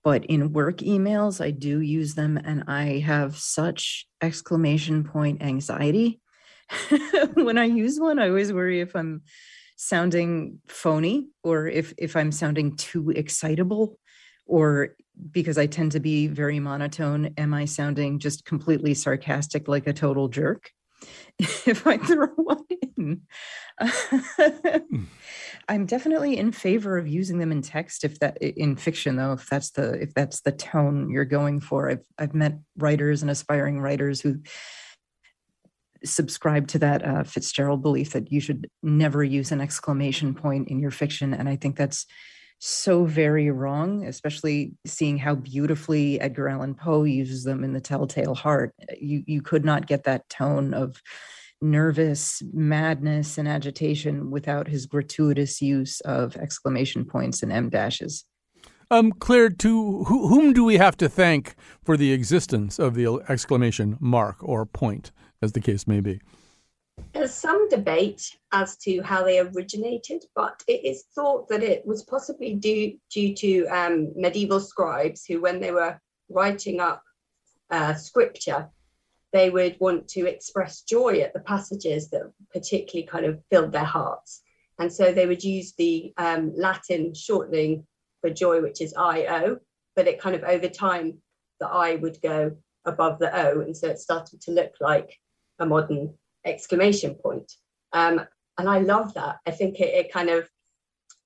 But 0.04 0.26
in 0.26 0.52
work 0.52 0.80
emails, 0.80 1.40
I 1.40 1.52
do 1.52 1.80
use 1.80 2.14
them 2.16 2.36
and 2.36 2.66
I 2.68 3.00
have 3.00 3.38
such 3.38 4.06
exclamation 4.22 5.06
point 5.06 5.42
anxiety. 5.42 6.20
when 7.36 7.58
I 7.58 7.64
use 7.64 7.98
one, 7.98 8.20
I 8.20 8.28
always 8.28 8.52
worry 8.52 8.82
if 8.82 8.98
I'm 8.98 9.22
sounding 9.78 10.60
phony 10.68 11.30
or 11.42 11.68
if 11.68 11.94
if 11.98 12.18
I'm 12.18 12.34
sounding 12.34 12.76
too 12.76 13.12
excitable 13.12 13.98
or 14.46 14.96
because 15.32 15.58
I 15.58 15.68
tend 15.68 15.92
to 15.94 16.00
be 16.00 16.28
very 16.28 16.60
monotone, 16.60 17.34
am 17.38 17.54
I 17.54 17.66
sounding 17.66 18.20
just 18.20 18.46
completely 18.46 18.94
sarcastic 18.94 19.68
like 19.68 19.88
a 19.88 19.94
total 19.94 20.28
jerk? 20.28 20.72
if 21.40 21.88
I 21.88 21.98
throw 21.98 22.28
one 22.28 22.66
in, 22.98 23.22
I'm 25.70 25.86
definitely 25.86 26.38
in 26.38 26.52
favor 26.52 26.98
of 26.98 27.08
using 27.08 27.40
them 27.40 27.52
in 27.52 27.62
text. 27.62 28.04
If 28.04 28.20
that 28.20 28.38
in 28.42 28.76
fiction, 28.76 29.16
though, 29.16 29.34
if 29.34 29.48
that's 29.48 29.72
the 29.72 29.94
if 30.02 30.14
that's 30.14 30.42
the 30.42 30.52
tone 30.52 31.10
you're 31.10 31.26
going 31.26 31.62
for, 31.62 31.90
I've 31.90 32.06
I've 32.18 32.34
met 32.34 32.60
writers 32.78 33.22
and 33.22 33.32
aspiring 33.32 33.80
writers 33.80 34.20
who 34.20 34.42
subscribe 36.04 36.68
to 36.70 36.80
that 36.80 37.06
uh, 37.06 37.24
Fitzgerald 37.24 37.82
belief 37.82 38.12
that 38.12 38.32
you 38.32 38.40
should 38.40 38.70
never 38.82 39.24
use 39.24 39.52
an 39.52 39.62
exclamation 39.62 40.34
point 40.34 40.68
in 40.68 40.80
your 40.80 40.92
fiction, 40.92 41.34
and 41.34 41.48
I 41.48 41.56
think 41.56 41.78
that's 41.78 42.06
so 42.60 43.06
very 43.06 43.50
wrong, 43.50 44.06
especially 44.06 44.74
seeing 44.86 45.18
how 45.18 45.36
beautifully 45.36 46.20
Edgar 46.20 46.50
Allan 46.50 46.76
Poe 46.76 47.04
uses 47.04 47.44
them 47.44 47.64
in 47.64 47.74
The 47.74 47.82
Telltale 47.82 48.36
Heart. 48.36 48.76
You 49.00 49.24
you 49.26 49.42
could 49.42 49.66
not 49.66 49.88
get 49.88 50.04
that 50.04 50.30
tone 50.30 50.74
of 50.74 51.02
nervous 51.62 52.42
madness 52.54 53.38
and 53.38 53.48
agitation 53.48 54.30
without 54.32 54.68
his 54.68 54.86
gratuitous 54.86 55.62
use 55.62 56.00
of 56.02 56.36
exclamation 56.38 57.06
points 57.06 57.44
and 57.44 57.52
em 57.52 57.70
dashes. 57.70 58.26
Um, 58.92 59.12
Claire, 59.12 59.50
to 59.52 60.04
whom 60.06 60.52
do 60.52 60.64
we 60.64 60.78
have 60.78 60.98
to 60.98 61.08
thank 61.08 61.56
for 61.84 61.96
the 61.96 62.12
existence 62.12 62.80
of 62.80 62.96
the 62.96 63.24
exclamation 63.30 63.98
mark 64.00 64.38
or 64.42 64.66
point 64.66 65.12
as 65.42 65.52
the 65.52 65.62
case 65.62 65.88
may 65.88 66.00
be. 66.00 66.20
There's 67.14 67.34
some 67.34 67.68
debate 67.70 68.38
as 68.52 68.78
to 68.78 69.02
how 69.02 69.24
they 69.24 69.40
originated, 69.40 70.26
but 70.36 70.64
it 70.68 70.86
is 70.86 71.06
thought 71.16 71.48
that 71.50 71.64
it 71.64 71.86
was 71.86 72.04
possibly 72.04 72.54
due, 72.54 72.98
due 73.12 73.36
to 73.36 73.66
um, 73.68 74.12
medieval 74.16 74.60
scribes 74.60 75.26
who, 75.26 75.42
when 75.42 75.60
they 75.60 75.72
were 75.72 76.00
writing 76.30 76.80
up 76.80 77.04
uh, 77.72 77.94
scripture, 77.96 78.70
they 79.32 79.50
would 79.50 79.78
want 79.80 80.08
to 80.10 80.28
express 80.28 80.82
joy 80.82 81.20
at 81.20 81.34
the 81.34 81.40
passages 81.42 82.10
that 82.10 82.32
particularly 82.54 83.08
kind 83.08 83.26
of 83.26 83.44
filled 83.52 83.72
their 83.72 83.84
hearts. 83.84 84.42
And 84.80 84.92
so 84.92 85.12
they 85.12 85.26
would 85.26 85.44
use 85.44 85.74
the 85.74 86.14
um, 86.18 86.54
Latin 86.56 87.14
shortening 87.14 87.86
for 88.22 88.30
joy, 88.30 88.62
which 88.62 88.82
is 88.82 88.94
I-O, 88.98 89.58
but 89.96 90.08
it 90.08 90.22
kind 90.22 90.36
of 90.36 90.44
over 90.44 90.70
time, 90.70 91.18
the 91.60 91.68
I 91.68 91.96
would 91.96 92.22
go 92.22 92.56
above 92.86 93.20
the 93.20 93.36
O. 93.36 93.62
And 93.62 93.76
so 93.76 93.90
it 93.90 94.00
started 94.00 94.42
to 94.42 94.52
look 94.52 94.74
like 94.80 95.20
a 95.60 95.66
modern 95.66 96.14
exclamation 96.46 97.16
point. 97.16 97.52
Um, 97.94 98.22
and 98.58 98.70
I 98.70 98.80
love 98.80 99.14
that. 99.14 99.38
I 99.48 99.52
think 99.52 99.80
it, 99.80 99.94
it 99.94 100.14
kind 100.14 100.30
of, 100.30 100.50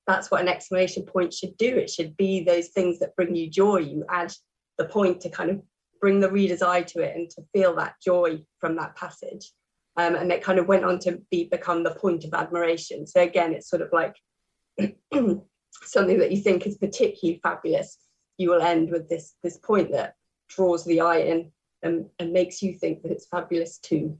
that's 0.05 0.29
what 0.29 0.41
an 0.41 0.47
exclamation 0.47 1.03
point 1.03 1.33
should 1.33 1.57
do. 1.57 1.75
It 1.75 1.89
should 1.89 2.15
be 2.17 2.43
those 2.43 2.69
things 2.69 2.99
that 2.99 3.15
bring 3.15 3.35
you 3.35 3.49
joy. 3.49 3.77
You 3.77 4.05
add 4.09 4.33
the 4.77 4.85
point 4.85 5.21
to 5.21 5.29
kind 5.29 5.49
of 5.49 5.61
bring 6.01 6.19
the 6.19 6.31
reader's 6.31 6.61
eye 6.61 6.81
to 6.81 7.01
it 7.01 7.15
and 7.15 7.29
to 7.29 7.41
feel 7.53 7.75
that 7.75 7.95
joy 8.03 8.43
from 8.59 8.75
that 8.75 8.95
passage. 8.95 9.51
Um, 9.95 10.15
and 10.15 10.31
it 10.31 10.43
kind 10.43 10.59
of 10.59 10.67
went 10.67 10.83
on 10.83 10.99
to 10.99 11.21
be 11.29 11.45
become 11.45 11.83
the 11.83 11.95
point 11.95 12.25
of 12.25 12.33
admiration. 12.33 13.05
So 13.05 13.21
again, 13.21 13.53
it's 13.53 13.69
sort 13.69 13.81
of 13.81 13.89
like 13.93 14.15
something 15.83 16.19
that 16.19 16.31
you 16.31 16.37
think 16.37 16.65
is 16.65 16.77
particularly 16.77 17.39
fabulous. 17.41 17.97
You 18.37 18.49
will 18.49 18.61
end 18.61 18.89
with 18.89 19.07
this 19.07 19.35
this 19.43 19.57
point 19.57 19.91
that 19.91 20.15
draws 20.49 20.83
the 20.85 21.01
eye 21.01 21.19
in 21.19 21.51
and, 21.83 22.09
and 22.19 22.33
makes 22.33 22.61
you 22.61 22.73
think 22.73 23.03
that 23.03 23.11
it's 23.11 23.27
fabulous 23.27 23.77
too. 23.77 24.17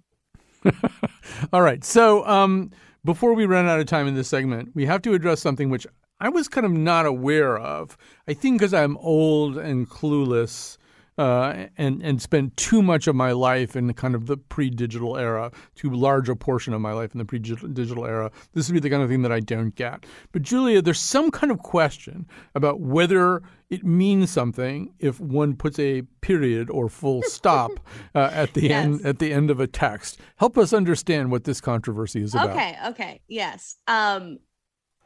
All 1.54 1.62
right. 1.62 1.84
So 1.84 2.26
um, 2.26 2.72
before 3.04 3.34
we 3.34 3.46
run 3.46 3.68
out 3.68 3.80
of 3.80 3.86
time 3.86 4.08
in 4.08 4.16
this 4.16 4.28
segment, 4.28 4.70
we 4.74 4.86
have 4.86 5.02
to 5.04 5.14
address 5.14 5.42
something 5.42 5.70
which 5.70 5.88
I 6.20 6.30
was 6.30 6.48
kind 6.48 6.66
of 6.66 6.72
not 6.72 7.06
aware 7.06 7.58
of. 7.58 7.98
I 8.28 8.34
think 8.34 8.60
because 8.60 8.74
I'm 8.74 8.98
old 8.98 9.58
and 9.58 9.90
clueless. 9.90 10.78
Uh, 11.18 11.68
and 11.78 12.02
and 12.02 12.22
spent 12.22 12.58
too 12.58 12.82
much 12.82 13.06
of 13.06 13.16
my 13.16 13.32
life 13.32 13.76
in 13.76 13.94
kind 13.94 14.16
of 14.16 14.26
the 14.26 14.36
pre-digital 14.36 15.16
era, 15.16 15.52
too 15.76 15.92
large 15.92 16.28
a 16.28 16.36
portion 16.36 16.74
of 16.74 16.82
my 16.82 16.92
life 16.92 17.14
in 17.14 17.20
the 17.20 17.26
pre-digital 17.26 18.06
era. 18.06 18.32
This 18.54 18.68
would 18.68 18.74
be 18.74 18.80
the 18.80 18.90
kind 18.90 19.04
of 19.04 19.10
thing 19.10 19.22
that 19.22 19.32
I 19.32 19.40
don't 19.40 19.76
get. 19.76 20.06
But 20.32 20.42
Julia, 20.42 20.82
there's 20.82 21.00
some 21.00 21.30
kind 21.30 21.52
of 21.52 21.60
question 21.60 22.26
about 22.56 22.80
whether 22.80 23.44
it 23.74 23.84
means 23.84 24.30
something 24.30 24.94
if 25.00 25.20
one 25.20 25.56
puts 25.56 25.80
a 25.80 26.04
period 26.22 26.70
or 26.70 26.90
full 26.90 27.24
stop 27.28 27.72
uh, 28.14 28.30
at 28.32 28.54
the 28.54 28.62
yes. 28.62 28.86
end 28.86 29.06
at 29.06 29.20
the 29.20 29.34
end 29.34 29.50
of 29.50 29.60
a 29.60 29.68
text. 29.68 30.20
Help 30.36 30.58
us 30.58 30.74
understand 30.74 31.32
what 31.32 31.44
this 31.44 31.60
controversy 31.60 32.22
is 32.22 32.36
about. 32.36 32.52
Okay. 32.52 32.78
Okay. 32.88 33.22
Yes. 33.28 33.78
Um, 33.88 34.38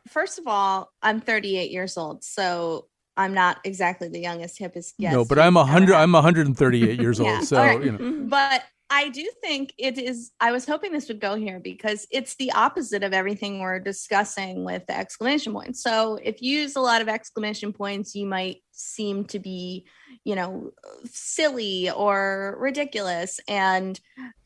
first 0.08 0.40
of 0.40 0.48
all, 0.48 0.92
I'm 1.02 1.22
38 1.22 1.72
years 1.72 1.98
old, 1.98 2.24
so 2.24 2.88
I'm 3.18 3.34
not 3.34 3.58
exactly 3.64 4.10
the 4.10 4.20
youngest, 4.20 4.60
hippest 4.60 4.94
guest. 5.00 5.14
No, 5.14 5.26
but 5.26 5.40
I'm 5.40 5.58
a 5.58 5.66
hundred. 5.66 5.96
I'm 5.96 6.12
138 6.12 7.00
years 7.00 7.20
old. 7.20 7.44
So 7.44 7.58
right. 7.58 7.84
you 7.84 7.92
know. 7.92 8.28
But 8.30 8.64
I 8.90 9.10
do 9.10 9.30
think 9.42 9.74
it 9.78 9.98
is. 9.98 10.32
I 10.40 10.52
was 10.52 10.66
hoping 10.66 10.94
this 10.94 11.10
would 11.10 11.20
go 11.20 11.36
here 11.36 11.60
because 11.60 12.08
it's 12.10 12.36
the 12.36 12.52
opposite 12.54 13.04
of 13.04 13.14
everything 13.14 13.60
we're 13.60 13.80
discussing 13.80 14.64
with 14.64 14.86
the 14.86 14.98
exclamation 14.98 15.52
points. 15.52 15.84
So 15.84 16.18
if 16.24 16.42
you 16.42 16.60
use 16.60 16.76
a 16.76 16.82
lot 16.82 17.02
of 17.02 17.10
exclamation 17.10 17.74
points, 17.74 18.16
you 18.16 18.26
might 18.26 18.64
seem 18.72 19.26
to 19.26 19.40
be, 19.40 19.88
you 20.24 20.36
know, 20.36 20.72
silly 21.06 21.90
or 21.90 22.56
ridiculous. 22.60 23.40
And 23.48 24.00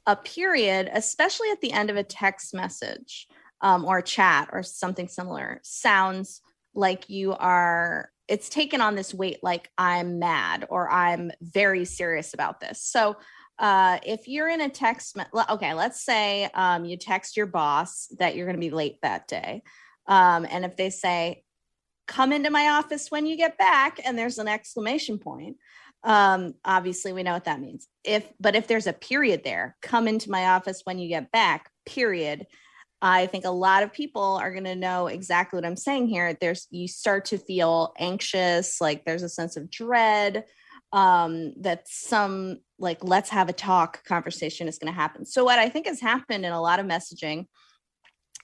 a 0.07 0.15
period, 0.15 0.89
especially 0.91 1.49
at 1.51 1.61
the 1.61 1.73
end 1.73 1.89
of 1.89 1.97
a 1.97 2.03
text 2.03 2.53
message 2.53 3.27
um, 3.61 3.85
or 3.85 4.01
chat 4.01 4.49
or 4.51 4.63
something 4.63 5.07
similar, 5.07 5.59
sounds 5.63 6.41
like 6.73 7.09
you 7.09 7.33
are 7.33 8.10
it's 8.31 8.47
taken 8.47 8.79
on 8.79 8.95
this 8.95 9.13
weight 9.13 9.39
like 9.43 9.69
I'm 9.77 10.17
mad 10.17 10.65
or 10.69 10.89
I'm 10.89 11.31
very 11.41 11.83
serious 11.83 12.33
about 12.33 12.61
this. 12.61 12.81
So 12.81 13.17
uh, 13.59 13.99
if 14.05 14.29
you're 14.29 14.47
in 14.47 14.61
a 14.61 14.69
text, 14.69 15.17
okay, 15.49 15.73
let's 15.73 16.01
say 16.01 16.49
um, 16.53 16.85
you 16.85 16.95
text 16.95 17.35
your 17.35 17.45
boss 17.45 18.07
that 18.19 18.37
you're 18.37 18.45
going 18.45 18.55
to 18.55 18.61
be 18.61 18.69
late 18.69 18.99
that 19.01 19.27
day. 19.27 19.63
Um, 20.07 20.47
and 20.49 20.63
if 20.63 20.77
they 20.77 20.91
say, 20.91 21.43
come 22.07 22.31
into 22.31 22.49
my 22.49 22.69
office 22.69 23.11
when 23.11 23.25
you 23.25 23.35
get 23.35 23.57
back, 23.57 23.99
and 24.03 24.17
there's 24.17 24.37
an 24.37 24.47
exclamation 24.47 25.17
point, 25.17 25.57
um, 26.05 26.53
obviously 26.63 27.11
we 27.11 27.23
know 27.23 27.33
what 27.33 27.43
that 27.43 27.59
means. 27.59 27.89
If, 28.05 28.31
but 28.39 28.55
if 28.55 28.65
there's 28.65 28.87
a 28.87 28.93
period 28.93 29.43
there, 29.43 29.75
come 29.81 30.07
into 30.07 30.31
my 30.31 30.51
office 30.51 30.81
when 30.85 30.99
you 30.99 31.09
get 31.09 31.33
back, 31.33 31.69
period, 31.85 32.47
I 33.01 33.25
think 33.25 33.45
a 33.45 33.51
lot 33.51 33.83
of 33.83 33.91
people 33.91 34.37
are 34.41 34.51
going 34.51 34.65
to 34.65 34.75
know 34.75 35.07
exactly 35.07 35.57
what 35.57 35.65
I'm 35.65 35.75
saying 35.75 36.07
here. 36.07 36.37
There's 36.39 36.67
you 36.69 36.87
start 36.87 37.25
to 37.25 37.37
feel 37.37 37.93
anxious, 37.97 38.79
like 38.79 39.05
there's 39.05 39.23
a 39.23 39.29
sense 39.29 39.57
of 39.57 39.69
dread 39.69 40.45
um 40.93 41.53
that 41.61 41.87
some 41.87 42.59
like 42.77 43.01
let's 43.01 43.29
have 43.29 43.47
a 43.47 43.53
talk 43.53 44.03
conversation 44.03 44.67
is 44.67 44.77
going 44.77 44.91
to 44.91 44.99
happen. 44.99 45.25
So 45.25 45.45
what 45.45 45.57
I 45.57 45.69
think 45.69 45.87
has 45.87 46.01
happened 46.01 46.45
in 46.45 46.51
a 46.51 46.61
lot 46.61 46.79
of 46.79 46.85
messaging 46.85 47.45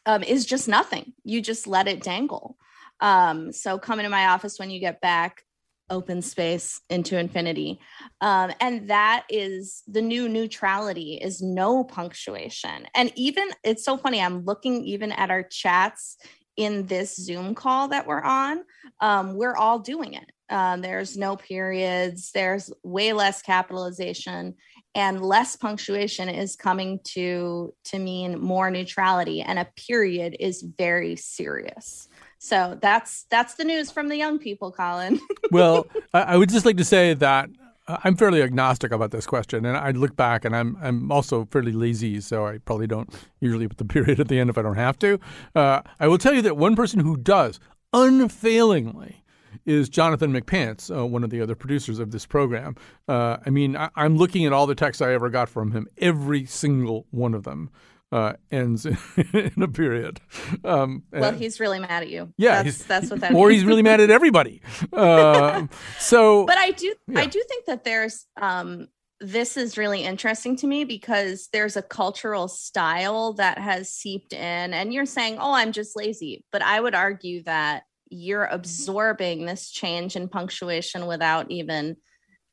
um 0.05 0.23
is 0.23 0.45
just 0.45 0.67
nothing. 0.67 1.13
You 1.23 1.41
just 1.41 1.67
let 1.67 1.87
it 1.87 2.01
dangle. 2.01 2.57
Um 3.01 3.51
so 3.51 3.77
come 3.77 3.99
into 3.99 4.09
my 4.09 4.27
office 4.27 4.57
when 4.59 4.71
you 4.71 4.79
get 4.79 5.01
back 5.01 5.43
open 5.89 6.21
space 6.21 6.81
into 6.89 7.17
infinity. 7.17 7.79
Um, 8.21 8.51
and 8.59 8.89
that 8.89 9.25
is 9.29 9.83
the 9.87 10.01
new 10.01 10.27
neutrality 10.27 11.15
is 11.15 11.41
no 11.41 11.83
punctuation. 11.83 12.87
And 12.95 13.11
even 13.15 13.49
it's 13.63 13.85
so 13.85 13.97
funny, 13.97 14.21
I'm 14.21 14.43
looking 14.45 14.83
even 14.85 15.11
at 15.11 15.31
our 15.31 15.43
chats 15.43 16.17
in 16.57 16.87
this 16.87 17.15
Zoom 17.15 17.53
call 17.53 17.87
that 17.89 18.07
we're 18.07 18.23
on. 18.23 18.63
Um, 18.99 19.35
we're 19.35 19.55
all 19.55 19.79
doing 19.79 20.13
it. 20.15 20.25
Um, 20.49 20.81
there's 20.81 21.17
no 21.17 21.35
periods, 21.35 22.31
there's 22.33 22.71
way 22.83 23.13
less 23.13 23.41
capitalization 23.41 24.55
and 24.95 25.21
less 25.21 25.55
punctuation 25.55 26.29
is 26.29 26.55
coming 26.55 26.99
to 27.03 27.73
to 27.85 27.99
mean 27.99 28.39
more 28.39 28.71
neutrality 28.71 29.41
and 29.41 29.59
a 29.59 29.67
period 29.75 30.35
is 30.39 30.65
very 30.77 31.15
serious 31.15 32.07
so 32.39 32.77
that's 32.81 33.23
that's 33.29 33.55
the 33.55 33.63
news 33.63 33.91
from 33.91 34.09
the 34.09 34.15
young 34.15 34.39
people, 34.39 34.71
Colin. 34.71 35.19
well, 35.51 35.87
I 36.13 36.37
would 36.37 36.49
just 36.49 36.65
like 36.65 36.77
to 36.77 36.85
say 36.85 37.13
that 37.15 37.49
uh, 37.87 37.97
I'm 38.03 38.15
fairly 38.15 38.41
agnostic 38.41 38.91
about 38.91 39.11
this 39.11 39.25
question, 39.25 39.65
and 39.65 39.77
I 39.77 39.91
look 39.91 40.15
back, 40.15 40.45
and 40.45 40.55
I'm 40.55 40.77
I'm 40.81 41.11
also 41.11 41.45
fairly 41.51 41.71
lazy, 41.71 42.21
so 42.21 42.45
I 42.45 42.59
probably 42.59 42.87
don't 42.87 43.13
usually 43.39 43.67
put 43.67 43.77
the 43.77 43.85
period 43.95 44.19
at 44.19 44.27
the 44.27 44.39
end 44.39 44.49
if 44.49 44.57
I 44.57 44.61
don't 44.61 44.75
have 44.75 44.99
to. 44.99 45.19
Uh, 45.55 45.81
I 45.99 46.07
will 46.07 46.17
tell 46.17 46.33
you 46.33 46.41
that 46.43 46.57
one 46.57 46.75
person 46.75 46.99
who 46.99 47.17
does 47.17 47.59
unfailingly 47.93 49.23
is 49.65 49.89
Jonathan 49.89 50.31
McPants, 50.31 50.95
uh, 50.95 51.05
one 51.05 51.23
of 51.23 51.29
the 51.29 51.41
other 51.41 51.55
producers 51.55 51.99
of 51.99 52.11
this 52.11 52.25
program. 52.25 52.75
Uh, 53.07 53.37
I 53.45 53.49
mean, 53.49 53.75
I, 53.75 53.89
am 53.97 54.17
looking 54.17 54.45
at 54.45 54.53
all 54.53 54.67
the 54.67 54.75
texts 54.75 55.01
I 55.01 55.13
ever 55.13 55.29
got 55.29 55.49
from 55.49 55.71
him, 55.71 55.87
every 55.97 56.45
single 56.45 57.05
one 57.11 57.33
of 57.33 57.43
them 57.43 57.71
uh, 58.11 58.33
ends 58.51 58.85
in 59.33 59.61
a 59.61 59.67
period. 59.67 60.19
Um, 60.63 61.03
well, 61.11 61.33
he's 61.33 61.59
really 61.59 61.79
mad 61.79 62.03
at 62.03 62.09
you. 62.09 62.33
Yeah, 62.37 62.63
that's, 62.63 62.83
that's 62.83 63.09
what 63.09 63.21
that. 63.21 63.33
Or 63.33 63.49
means. 63.49 63.61
he's 63.61 63.65
really 63.65 63.83
mad 63.83 63.99
at 63.99 64.09
everybody. 64.09 64.61
Uh, 64.93 65.67
so, 65.99 66.45
but 66.45 66.57
I 66.57 66.71
do, 66.71 66.93
yeah. 67.07 67.19
I 67.19 67.25
do 67.25 67.43
think 67.47 67.65
that 67.65 67.83
there's. 67.83 68.25
Um, 68.39 68.87
this 69.19 69.57
is 69.57 69.79
really 69.79 70.03
interesting 70.03 70.55
to 70.57 70.67
me 70.67 70.83
because 70.83 71.49
there's 71.51 71.75
a 71.75 71.81
cultural 71.81 72.47
style 72.47 73.33
that 73.33 73.57
has 73.57 73.89
seeped 73.89 74.31
in, 74.31 74.73
and 74.73 74.93
you're 74.93 75.07
saying, 75.07 75.37
"Oh, 75.39 75.53
I'm 75.53 75.71
just 75.71 75.95
lazy," 75.95 76.45
but 76.51 76.61
I 76.61 76.79
would 76.79 76.93
argue 76.95 77.43
that 77.43 77.83
you're 78.09 78.45
absorbing 78.45 79.45
this 79.45 79.69
change 79.69 80.15
in 80.15 80.29
punctuation 80.29 81.07
without 81.07 81.51
even 81.51 81.97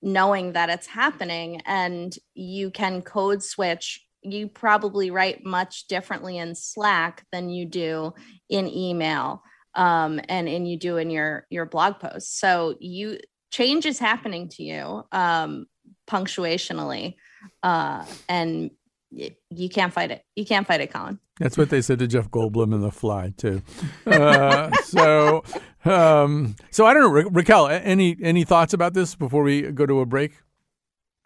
knowing 0.02 0.52
that 0.52 0.68
it's 0.68 0.86
happening 0.86 1.62
and 1.64 2.14
you 2.34 2.70
can 2.70 3.00
code 3.00 3.42
switch 3.42 4.04
you 4.24 4.48
probably 4.48 5.10
write 5.10 5.44
much 5.44 5.86
differently 5.86 6.38
in 6.38 6.54
Slack 6.54 7.24
than 7.30 7.48
you 7.48 7.66
do 7.66 8.14
in 8.48 8.66
email 8.66 9.42
um, 9.74 10.20
and 10.28 10.48
and 10.48 10.68
you 10.68 10.78
do 10.78 10.96
in 10.96 11.10
your 11.10 11.46
your 11.50 11.66
blog 11.66 11.98
posts. 11.98 12.38
So 12.38 12.76
you 12.80 13.18
change 13.50 13.86
is 13.86 13.98
happening 13.98 14.48
to 14.50 14.62
you 14.62 15.04
um, 15.12 15.66
punctuationally, 16.08 17.14
uh, 17.62 18.04
and 18.28 18.70
you 19.10 19.68
can't 19.68 19.92
fight 19.92 20.10
it. 20.10 20.22
You 20.34 20.44
can't 20.44 20.66
fight 20.66 20.80
it, 20.80 20.92
Colin. 20.92 21.18
That's 21.40 21.58
what 21.58 21.70
they 21.70 21.82
said 21.82 21.98
to 21.98 22.06
Jeff 22.06 22.30
Goldblum 22.30 22.72
in 22.74 22.80
The 22.80 22.92
Fly 22.92 23.32
too. 23.36 23.62
Uh, 24.06 24.70
so, 24.84 25.42
um, 25.84 26.54
so 26.70 26.86
I 26.86 26.94
don't 26.94 27.02
know, 27.02 27.10
Ra- 27.10 27.30
Raquel. 27.30 27.68
Any 27.68 28.16
any 28.22 28.44
thoughts 28.44 28.72
about 28.72 28.94
this 28.94 29.14
before 29.14 29.42
we 29.42 29.62
go 29.62 29.86
to 29.86 30.00
a 30.00 30.06
break? 30.06 30.32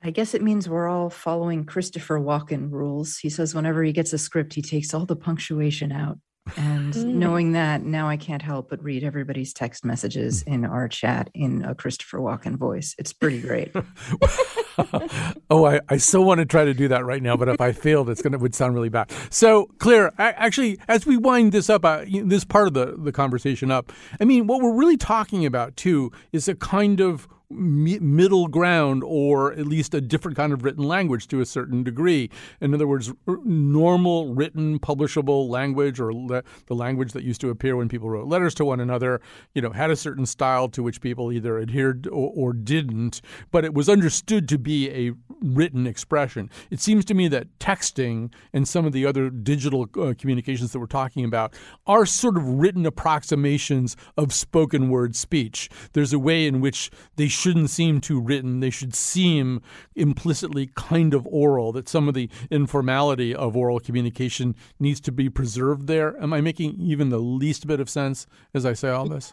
I 0.02 0.10
guess 0.10 0.32
it 0.34 0.42
means 0.42 0.68
we're 0.68 0.88
all 0.88 1.10
following 1.10 1.64
Christopher 1.64 2.20
Walken 2.20 2.70
rules. 2.70 3.18
He 3.18 3.28
says 3.30 3.54
whenever 3.54 3.82
he 3.82 3.92
gets 3.92 4.12
a 4.12 4.18
script, 4.18 4.54
he 4.54 4.62
takes 4.62 4.94
all 4.94 5.06
the 5.06 5.16
punctuation 5.16 5.90
out. 5.92 6.18
And 6.56 6.94
Mm. 6.94 7.04
knowing 7.14 7.52
that, 7.52 7.82
now 7.82 8.08
I 8.08 8.16
can't 8.16 8.40
help 8.40 8.70
but 8.70 8.82
read 8.82 9.04
everybody's 9.04 9.52
text 9.52 9.84
messages 9.84 10.42
in 10.42 10.64
our 10.64 10.88
chat 10.88 11.28
in 11.34 11.62
a 11.62 11.74
Christopher 11.74 12.18
Walken 12.20 12.56
voice. 12.56 12.94
It's 12.98 13.12
pretty 13.12 13.40
great. 13.42 13.70
oh, 15.50 15.66
I, 15.66 15.80
I 15.88 15.96
so 15.98 16.22
want 16.22 16.38
to 16.38 16.46
try 16.46 16.64
to 16.64 16.72
do 16.72 16.88
that 16.88 17.04
right 17.04 17.22
now, 17.22 17.36
but 17.36 17.48
if 17.48 17.60
I 17.60 17.72
failed, 17.72 18.08
it's 18.08 18.22
gonna 18.22 18.38
would 18.38 18.54
sound 18.54 18.74
really 18.74 18.88
bad. 18.88 19.10
So, 19.30 19.66
Claire, 19.78 20.12
I, 20.18 20.30
actually, 20.32 20.78
as 20.88 21.04
we 21.04 21.16
wind 21.16 21.52
this 21.52 21.68
up, 21.68 21.84
uh, 21.84 22.04
this 22.24 22.44
part 22.44 22.68
of 22.68 22.74
the 22.74 22.96
the 22.96 23.12
conversation 23.12 23.70
up, 23.70 23.92
I 24.20 24.24
mean, 24.24 24.46
what 24.46 24.62
we're 24.62 24.74
really 24.74 24.96
talking 24.96 25.44
about 25.44 25.76
too 25.76 26.12
is 26.32 26.48
a 26.48 26.54
kind 26.54 27.00
of 27.00 27.28
middle 27.50 28.46
ground 28.48 29.02
or 29.04 29.52
at 29.52 29.66
least 29.66 29.94
a 29.94 30.00
different 30.00 30.36
kind 30.36 30.52
of 30.52 30.64
written 30.64 30.84
language 30.84 31.28
to 31.28 31.40
a 31.40 31.46
certain 31.46 31.82
degree. 31.82 32.30
In 32.60 32.74
other 32.74 32.86
words, 32.86 33.12
normal 33.26 34.34
written 34.34 34.78
publishable 34.78 35.48
language 35.48 35.98
or 35.98 36.12
le- 36.12 36.42
the 36.66 36.74
language 36.74 37.12
that 37.12 37.24
used 37.24 37.40
to 37.40 37.50
appear 37.50 37.76
when 37.76 37.88
people 37.88 38.10
wrote 38.10 38.26
letters 38.26 38.54
to 38.56 38.64
one 38.64 38.80
another, 38.80 39.20
you 39.54 39.62
know, 39.62 39.70
had 39.70 39.90
a 39.90 39.96
certain 39.96 40.26
style 40.26 40.68
to 40.68 40.82
which 40.82 41.00
people 41.00 41.32
either 41.32 41.58
adhered 41.58 42.06
or, 42.08 42.32
or 42.34 42.52
didn't, 42.52 43.22
but 43.50 43.64
it 43.64 43.72
was 43.72 43.88
understood 43.88 44.48
to 44.48 44.58
be 44.58 44.90
a 44.90 45.12
written 45.40 45.86
expression. 45.86 46.50
It 46.70 46.80
seems 46.80 47.04
to 47.06 47.14
me 47.14 47.28
that 47.28 47.58
texting 47.58 48.32
and 48.52 48.68
some 48.68 48.84
of 48.84 48.92
the 48.92 49.06
other 49.06 49.30
digital 49.30 49.88
uh, 49.98 50.14
communications 50.18 50.72
that 50.72 50.80
we're 50.80 50.86
talking 50.86 51.24
about 51.24 51.54
are 51.86 52.04
sort 52.04 52.36
of 52.36 52.46
written 52.46 52.84
approximations 52.84 53.96
of 54.16 54.32
spoken 54.32 54.90
word 54.90 55.16
speech. 55.16 55.70
There's 55.92 56.12
a 56.12 56.18
way 56.18 56.46
in 56.46 56.60
which 56.60 56.90
they 57.16 57.28
shouldn't 57.38 57.70
seem 57.70 58.00
too 58.00 58.20
written. 58.20 58.60
They 58.60 58.70
should 58.70 58.94
seem 58.94 59.62
implicitly 59.94 60.70
kind 60.74 61.14
of 61.14 61.26
oral, 61.26 61.72
that 61.72 61.88
some 61.88 62.08
of 62.08 62.14
the 62.14 62.28
informality 62.50 63.34
of 63.34 63.56
oral 63.56 63.80
communication 63.80 64.54
needs 64.78 65.00
to 65.02 65.12
be 65.12 65.30
preserved 65.30 65.86
there. 65.86 66.20
Am 66.22 66.32
I 66.32 66.40
making 66.40 66.80
even 66.80 67.08
the 67.08 67.18
least 67.18 67.66
bit 67.66 67.80
of 67.80 67.88
sense 67.88 68.26
as 68.52 68.66
I 68.66 68.72
say 68.72 68.90
all 68.90 69.08
this? 69.08 69.32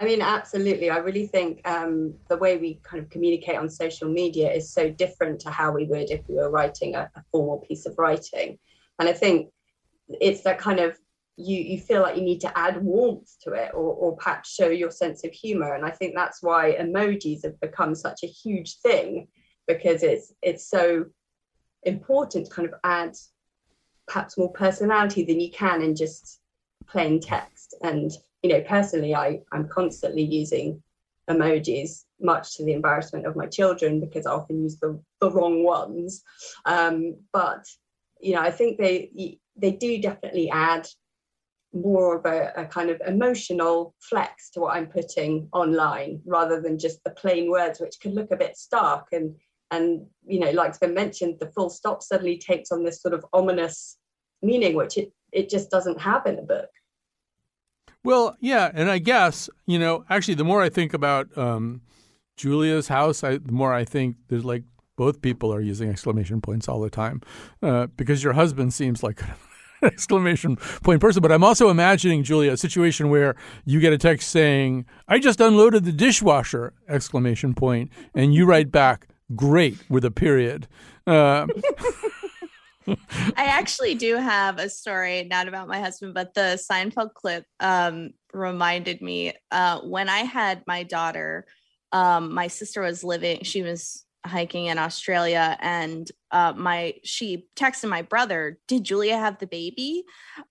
I 0.00 0.04
mean, 0.04 0.20
absolutely. 0.20 0.90
I 0.90 0.96
really 0.96 1.28
think 1.28 1.60
um, 1.64 2.14
the 2.28 2.36
way 2.36 2.56
we 2.56 2.80
kind 2.82 3.00
of 3.00 3.08
communicate 3.08 3.56
on 3.56 3.68
social 3.68 4.08
media 4.08 4.50
is 4.50 4.72
so 4.72 4.90
different 4.90 5.40
to 5.42 5.50
how 5.50 5.70
we 5.70 5.84
would 5.84 6.10
if 6.10 6.22
we 6.28 6.34
were 6.34 6.50
writing 6.50 6.96
a, 6.96 7.08
a 7.14 7.22
formal 7.30 7.58
piece 7.58 7.86
of 7.86 7.94
writing. 7.98 8.58
And 8.98 9.08
I 9.08 9.12
think 9.12 9.50
it's 10.08 10.42
that 10.42 10.58
kind 10.58 10.80
of 10.80 10.98
you 11.36 11.56
you 11.56 11.78
feel 11.78 12.02
like 12.02 12.16
you 12.16 12.22
need 12.22 12.40
to 12.40 12.58
add 12.58 12.82
warmth 12.82 13.36
to 13.42 13.52
it 13.52 13.70
or, 13.74 13.94
or 13.94 14.16
perhaps 14.16 14.52
show 14.52 14.68
your 14.68 14.90
sense 14.90 15.24
of 15.24 15.32
humor. 15.32 15.74
And 15.74 15.84
I 15.84 15.90
think 15.90 16.14
that's 16.14 16.42
why 16.42 16.76
emojis 16.78 17.44
have 17.44 17.58
become 17.60 17.94
such 17.94 18.22
a 18.22 18.26
huge 18.26 18.78
thing 18.78 19.28
because 19.66 20.02
it's 20.02 20.32
it's 20.42 20.68
so 20.68 21.06
important 21.84 22.46
to 22.46 22.52
kind 22.52 22.68
of 22.68 22.74
add 22.84 23.16
perhaps 24.06 24.36
more 24.36 24.52
personality 24.52 25.24
than 25.24 25.40
you 25.40 25.50
can 25.50 25.82
in 25.82 25.96
just 25.96 26.40
plain 26.86 27.20
text. 27.20 27.74
And 27.82 28.10
you 28.42 28.50
know, 28.50 28.60
personally, 28.62 29.14
I 29.14 29.40
I'm 29.52 29.68
constantly 29.68 30.22
using 30.22 30.82
emojis, 31.30 32.04
much 32.20 32.56
to 32.56 32.64
the 32.64 32.72
embarrassment 32.72 33.26
of 33.26 33.36
my 33.36 33.46
children 33.46 34.00
because 34.00 34.26
I 34.26 34.32
often 34.32 34.62
use 34.62 34.78
the 34.78 35.00
the 35.20 35.30
wrong 35.30 35.64
ones. 35.64 36.22
Um, 36.66 37.16
but 37.32 37.64
you 38.20 38.34
know, 38.34 38.40
I 38.40 38.50
think 38.50 38.78
they 38.78 39.38
they 39.56 39.72
do 39.72 40.00
definitely 40.00 40.50
add 40.50 40.86
more 41.72 42.16
of 42.16 42.26
a, 42.26 42.52
a, 42.56 42.66
kind 42.66 42.90
of 42.90 43.00
emotional 43.06 43.94
flex 43.98 44.50
to 44.50 44.60
what 44.60 44.76
I'm 44.76 44.86
putting 44.86 45.48
online 45.52 46.20
rather 46.26 46.60
than 46.60 46.78
just 46.78 47.02
the 47.04 47.10
plain 47.10 47.50
words, 47.50 47.80
which 47.80 47.98
can 48.00 48.14
look 48.14 48.30
a 48.30 48.36
bit 48.36 48.56
stark 48.56 49.08
and 49.12 49.34
and 49.70 50.06
you 50.26 50.38
know, 50.38 50.50
like's 50.50 50.78
been 50.78 50.92
mentioned, 50.92 51.38
the 51.40 51.50
full 51.50 51.70
stop 51.70 52.02
suddenly 52.02 52.36
takes 52.36 52.70
on 52.70 52.84
this 52.84 53.00
sort 53.00 53.14
of 53.14 53.24
ominous 53.32 53.96
meaning, 54.42 54.76
which 54.76 54.98
it 54.98 55.12
it 55.32 55.48
just 55.48 55.70
doesn't 55.70 56.00
have 56.00 56.26
in 56.26 56.38
a 56.38 56.42
book. 56.42 56.68
Well, 58.04 58.36
yeah, 58.40 58.70
and 58.74 58.90
I 58.90 58.98
guess 58.98 59.48
you 59.66 59.78
know, 59.78 60.04
actually, 60.10 60.34
the 60.34 60.44
more 60.44 60.62
I 60.62 60.68
think 60.68 60.92
about 60.92 61.36
um, 61.38 61.80
Julia's 62.36 62.88
house, 62.88 63.24
I, 63.24 63.38
the 63.38 63.52
more 63.52 63.72
I 63.72 63.84
think 63.84 64.16
there's 64.28 64.44
like 64.44 64.64
both 64.96 65.22
people 65.22 65.52
are 65.54 65.60
using 65.60 65.88
exclamation 65.88 66.40
points 66.42 66.68
all 66.68 66.80
the 66.80 66.90
time 66.90 67.22
uh, 67.62 67.86
because 67.96 68.22
your 68.22 68.34
husband 68.34 68.74
seems 68.74 69.02
like 69.02 69.22
exclamation 69.92 70.56
point 70.82 71.00
person. 71.00 71.22
But 71.22 71.32
I'm 71.32 71.44
also 71.44 71.68
imagining, 71.68 72.22
Julia, 72.22 72.52
a 72.52 72.56
situation 72.56 73.10
where 73.10 73.36
you 73.64 73.80
get 73.80 73.92
a 73.92 73.98
text 73.98 74.30
saying, 74.30 74.86
I 75.08 75.18
just 75.18 75.40
unloaded 75.40 75.84
the 75.84 75.92
dishwasher, 75.92 76.72
exclamation 76.88 77.54
point, 77.54 77.90
and 78.14 78.34
you 78.34 78.46
write 78.46 78.70
back, 78.70 79.08
great, 79.34 79.78
with 79.88 80.04
a 80.04 80.10
period. 80.10 80.68
Uh, 81.06 81.46
I 82.88 83.44
actually 83.44 83.94
do 83.94 84.16
have 84.16 84.58
a 84.58 84.68
story, 84.68 85.24
not 85.30 85.48
about 85.48 85.68
my 85.68 85.80
husband, 85.80 86.14
but 86.14 86.34
the 86.34 86.60
Seinfeld 86.70 87.14
clip 87.14 87.44
um, 87.60 88.10
reminded 88.32 89.00
me 89.00 89.34
uh, 89.50 89.80
when 89.80 90.08
I 90.08 90.20
had 90.20 90.62
my 90.66 90.82
daughter, 90.82 91.46
um, 91.92 92.32
my 92.32 92.48
sister 92.48 92.82
was 92.82 93.04
living, 93.04 93.42
she 93.42 93.62
was 93.62 94.04
hiking 94.24 94.66
in 94.66 94.78
Australia 94.78 95.56
and 95.60 96.10
uh, 96.30 96.52
my 96.56 96.94
she 97.04 97.48
texted 97.56 97.88
my 97.88 98.02
brother, 98.02 98.58
"Did 98.68 98.84
Julia 98.84 99.18
have 99.18 99.38
the 99.38 99.46
baby?" 99.46 100.04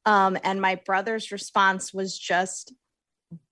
Um, 0.05 0.37
and 0.43 0.61
my 0.61 0.75
brother's 0.75 1.31
response 1.31 1.93
was 1.93 2.17
just 2.17 2.73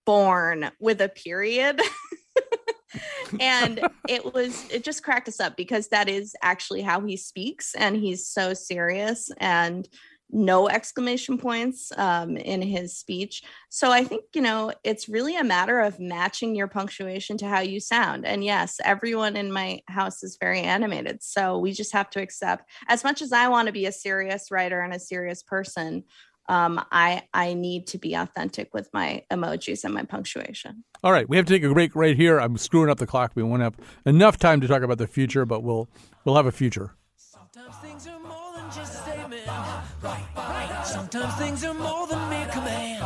born 0.05 0.71
with 0.79 1.01
a 1.01 1.09
period. 1.09 1.81
and 3.39 3.79
it 4.07 4.33
was 4.33 4.65
it 4.71 4.83
just 4.83 5.03
cracked 5.03 5.27
us 5.27 5.39
up 5.39 5.55
because 5.55 5.89
that 5.89 6.09
is 6.09 6.35
actually 6.41 6.81
how 6.81 7.01
he 7.01 7.15
speaks 7.15 7.75
and 7.75 7.95
he's 7.95 8.27
so 8.27 8.53
serious 8.53 9.29
and 9.37 9.87
no 10.31 10.69
exclamation 10.69 11.37
points 11.37 11.91
um, 11.97 12.37
in 12.37 12.61
his 12.61 12.95
speech. 12.95 13.43
So 13.69 13.91
I 13.91 14.03
think, 14.03 14.23
you 14.35 14.41
know, 14.41 14.71
it's 14.83 15.09
really 15.09 15.35
a 15.35 15.43
matter 15.43 15.79
of 15.79 15.99
matching 15.99 16.55
your 16.55 16.67
punctuation 16.67 17.37
to 17.39 17.47
how 17.47 17.61
you 17.61 17.79
sound. 17.79 18.25
And 18.25 18.43
yes, 18.43 18.77
everyone 18.83 19.35
in 19.35 19.51
my 19.51 19.81
house 19.87 20.23
is 20.23 20.37
very 20.39 20.61
animated. 20.61 21.23
So 21.23 21.57
we 21.57 21.71
just 21.71 21.93
have 21.93 22.09
to 22.11 22.21
accept, 22.21 22.69
as 22.87 23.03
much 23.03 23.21
as 23.21 23.31
I 23.31 23.47
want 23.47 23.67
to 23.67 23.73
be 23.73 23.87
a 23.87 23.91
serious 23.91 24.51
writer 24.51 24.81
and 24.81 24.93
a 24.93 24.99
serious 24.99 25.41
person, 25.41 26.03
um, 26.47 26.83
I 26.91 27.23
I 27.33 27.53
need 27.53 27.85
to 27.87 27.99
be 27.99 28.15
authentic 28.15 28.73
with 28.73 28.89
my 28.91 29.23
emojis 29.31 29.83
and 29.83 29.93
my 29.93 30.03
punctuation. 30.03 30.83
All 31.03 31.11
right, 31.11 31.29
we 31.29 31.37
have 31.37 31.45
to 31.45 31.53
take 31.53 31.63
a 31.63 31.71
break 31.71 31.95
right 31.95 32.17
here. 32.17 32.39
I'm 32.39 32.57
screwing 32.57 32.89
up 32.89 32.97
the 32.97 33.05
clock. 33.05 33.33
We 33.35 33.43
won't 33.43 33.61
have 33.61 33.75
enough 34.05 34.37
time 34.37 34.59
to 34.61 34.67
talk 34.67 34.81
about 34.81 34.97
the 34.97 35.07
future, 35.07 35.45
but 35.45 35.61
we'll 35.61 35.89
we'll 36.25 36.35
have 36.35 36.47
a 36.47 36.51
future. 36.51 36.95
Sometimes 41.11 41.35
things 41.37 41.63
are 41.65 41.73
more 41.73 42.05
than 42.05 42.29
mere 42.29 42.45
command. 42.49 43.03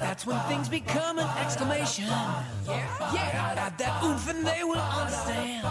That's 0.00 0.24
when 0.24 0.38
things 0.42 0.68
become 0.68 1.18
an 1.18 1.28
exclamation. 1.38 2.04
Yeah, 2.04 3.64
add 3.66 3.76
that 3.78 4.00
oomph 4.04 4.28
and 4.30 4.46
they 4.46 4.62
will 4.62 4.78
understand. 4.78 5.66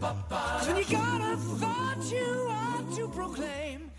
'Cause 0.00 0.66
when 0.66 0.78
you 0.78 0.84
got 0.84 1.20
a 1.20 1.36
thought 1.36 2.02
you 2.10 2.48
ought 2.50 2.96
to 2.96 3.08
proclaim. 3.08 3.92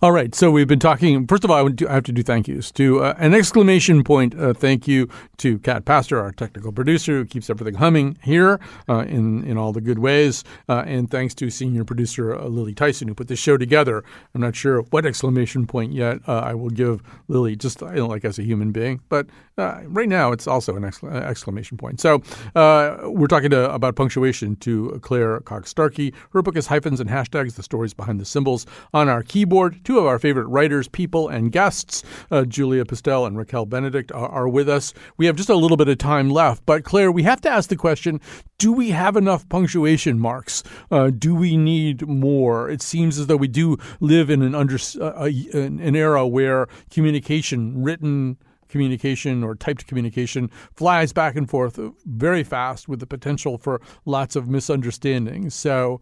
All 0.00 0.12
right, 0.12 0.32
so 0.32 0.52
we've 0.52 0.68
been 0.68 0.78
talking. 0.78 1.26
First 1.26 1.42
of 1.42 1.50
all, 1.50 1.56
I, 1.56 1.72
I 1.88 1.92
have 1.94 2.04
to 2.04 2.12
do 2.12 2.22
thank 2.22 2.46
yous 2.46 2.70
to 2.70 3.02
uh, 3.02 3.14
an 3.18 3.34
exclamation 3.34 4.04
point. 4.04 4.32
Uh, 4.32 4.54
thank 4.54 4.86
you 4.86 5.08
to 5.38 5.58
Kat 5.58 5.86
Pastor, 5.86 6.20
our 6.20 6.30
technical 6.30 6.70
producer, 6.70 7.14
who 7.14 7.24
keeps 7.24 7.50
everything 7.50 7.74
humming 7.74 8.16
here 8.22 8.60
uh, 8.88 8.98
in 9.08 9.42
in 9.42 9.58
all 9.58 9.72
the 9.72 9.80
good 9.80 9.98
ways. 9.98 10.44
Uh, 10.68 10.84
and 10.86 11.10
thanks 11.10 11.34
to 11.34 11.50
senior 11.50 11.84
producer 11.84 12.32
uh, 12.32 12.44
Lily 12.44 12.74
Tyson, 12.74 13.08
who 13.08 13.14
put 13.14 13.26
this 13.26 13.40
show 13.40 13.56
together. 13.56 14.04
I'm 14.36 14.40
not 14.40 14.54
sure 14.54 14.82
what 14.82 15.04
exclamation 15.04 15.66
point 15.66 15.92
yet 15.92 16.20
uh, 16.28 16.42
I 16.44 16.54
will 16.54 16.70
give 16.70 17.02
Lily, 17.26 17.56
just 17.56 17.80
you 17.80 17.90
know, 17.94 18.06
like 18.06 18.24
as 18.24 18.38
a 18.38 18.44
human 18.44 18.70
being, 18.70 19.00
but 19.08 19.26
right 19.58 20.08
now 20.08 20.32
it's 20.32 20.46
also 20.46 20.76
an 20.76 20.84
exclamation 20.84 21.76
point. 21.76 22.00
So 22.00 22.22
we're 22.54 23.26
talking 23.26 23.50
to, 23.50 23.72
about 23.72 23.96
punctuation 23.96 24.56
to 24.56 24.98
Claire 25.02 25.40
Cock-Starkey. 25.40 26.14
Her 26.32 26.42
book 26.42 26.56
is 26.56 26.66
Hyphens 26.66 27.00
and 27.00 27.10
Hashtags: 27.10 27.54
The 27.54 27.62
Stories 27.62 27.94
Behind 27.94 28.20
the 28.20 28.24
Symbols 28.24 28.66
on 28.92 29.08
our 29.08 29.22
keyboard 29.22 29.78
two 29.84 29.98
of 29.98 30.06
our 30.06 30.18
favorite 30.18 30.46
writers, 30.46 30.88
people, 30.88 31.28
and 31.28 31.52
guests, 31.52 32.04
uh, 32.30 32.44
Julia 32.44 32.84
Pistell 32.84 33.26
and 33.26 33.36
Raquel 33.36 33.66
Benedict, 33.66 34.12
are, 34.12 34.28
are, 34.28 34.48
with 34.48 34.68
us. 34.68 34.94
We 35.16 35.26
have 35.26 35.36
just 35.36 35.48
a 35.48 35.54
little 35.54 35.76
bit 35.76 35.88
of 35.88 35.98
time 35.98 36.30
left, 36.30 36.64
but 36.66 36.84
Claire, 36.84 37.10
we 37.10 37.22
have 37.22 37.40
to 37.42 37.50
ask 37.50 37.68
the 37.68 37.76
question 37.76 38.20
do 38.58 38.72
we 38.72 38.90
have 38.90 39.16
enough 39.16 39.48
punctuation 39.48 40.18
marks? 40.18 40.64
Uh, 40.90 41.10
do 41.10 41.34
we 41.34 41.56
need 41.56 42.06
more? 42.08 42.68
It 42.68 42.82
seems 42.82 43.18
as 43.18 43.28
though 43.28 43.36
we 43.36 43.48
do 43.48 43.78
live 44.00 44.30
in 44.30 44.42
an, 44.42 44.54
under, 44.54 44.78
uh, 45.00 45.30
an 45.54 45.94
era 45.94 46.26
where 46.26 46.66
communication, 46.90 47.82
written, 47.82 48.36
communication 48.68 49.42
or 49.42 49.54
typed 49.54 49.86
communication 49.86 50.50
flies 50.74 51.12
back 51.12 51.36
and 51.36 51.48
forth 51.48 51.78
very 52.06 52.44
fast 52.44 52.88
with 52.88 53.00
the 53.00 53.06
potential 53.06 53.58
for 53.58 53.80
lots 54.04 54.36
of 54.36 54.48
misunderstandings. 54.48 55.54
So, 55.54 56.00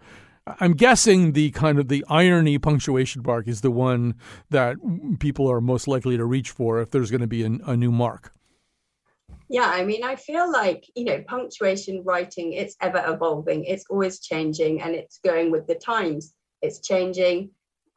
I'm 0.60 0.74
guessing 0.74 1.32
the 1.32 1.50
kind 1.50 1.78
of 1.78 1.88
the 1.88 2.04
irony 2.08 2.56
punctuation 2.58 3.22
mark 3.24 3.48
is 3.48 3.62
the 3.62 3.70
one 3.70 4.14
that 4.50 4.76
people 5.18 5.50
are 5.50 5.60
most 5.60 5.88
likely 5.88 6.16
to 6.16 6.24
reach 6.24 6.50
for 6.50 6.80
if 6.80 6.90
there's 6.90 7.10
going 7.10 7.20
to 7.20 7.26
be 7.26 7.42
a, 7.42 7.50
a 7.66 7.76
new 7.76 7.90
mark. 7.90 8.32
Yeah, 9.48 9.66
I 9.66 9.84
mean, 9.84 10.02
I 10.02 10.16
feel 10.16 10.50
like, 10.50 10.84
you 10.94 11.04
know, 11.04 11.22
punctuation 11.26 12.02
writing, 12.04 12.52
it's 12.52 12.76
ever 12.80 13.02
evolving, 13.06 13.64
it's 13.64 13.84
always 13.88 14.20
changing, 14.20 14.82
and 14.82 14.94
it's 14.94 15.18
going 15.18 15.50
with 15.50 15.66
the 15.66 15.76
times. 15.76 16.34
It's 16.62 16.80
changing, 16.80 17.50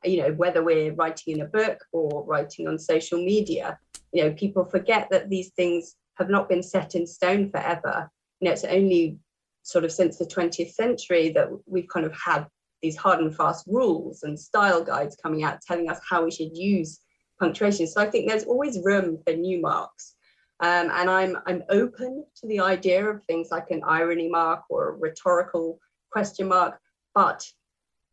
you 0.04 0.22
know, 0.22 0.32
whether 0.34 0.64
we're 0.64 0.94
writing 0.94 1.36
in 1.36 1.42
a 1.42 1.48
book 1.48 1.80
or 1.92 2.24
writing 2.26 2.68
on 2.68 2.78
social 2.78 3.18
media. 3.18 3.80
You 4.12 4.24
know, 4.24 4.34
people 4.34 4.66
forget 4.66 5.08
that 5.12 5.30
these 5.30 5.50
things 5.50 5.96
have 6.18 6.30
not 6.30 6.50
been 6.50 6.64
set 6.64 6.96
in 6.96 7.08
stone 7.08 7.50
forever. 7.50 8.10
You 8.40 8.46
know, 8.46 8.52
it's 8.52 8.64
only 8.64 9.18
sort 9.64 9.86
of 9.86 9.92
since 9.92 10.18
the 10.18 10.26
20th 10.26 10.72
century 10.72 11.30
that 11.30 11.50
we've 11.66 11.88
kind 11.88 12.06
of 12.06 12.14
had 12.14 12.48
these 12.82 12.98
hard 12.98 13.20
and 13.20 13.36
fast 13.36 13.66
rules 13.68 14.24
and 14.24 14.40
style 14.40 14.84
guides 14.84 15.18
coming 15.22 15.44
out 15.44 15.62
telling 15.62 15.90
us 15.90 16.00
how 16.10 16.24
we 16.24 16.32
should 16.32 16.56
use 16.56 17.00
punctuation. 17.40 17.88
So 17.88 18.02
I 18.02 18.10
think 18.10 18.28
there's 18.28 18.46
always 18.46 18.80
room 18.84 19.18
for 19.26 19.34
new 19.34 19.62
marks. 19.62 20.16
Um, 20.62 20.90
and 20.92 21.10
I'm 21.10 21.38
I'm 21.46 21.64
open 21.70 22.26
to 22.36 22.48
the 22.48 22.60
idea 22.60 23.06
of 23.06 23.24
things 23.24 23.48
like 23.50 23.72
an 23.72 23.82
irony 23.86 24.30
mark 24.30 24.64
or 24.70 24.90
a 24.90 24.98
rhetorical 24.98 25.80
question 26.12 26.50
mark, 26.50 26.80
but 27.16 27.46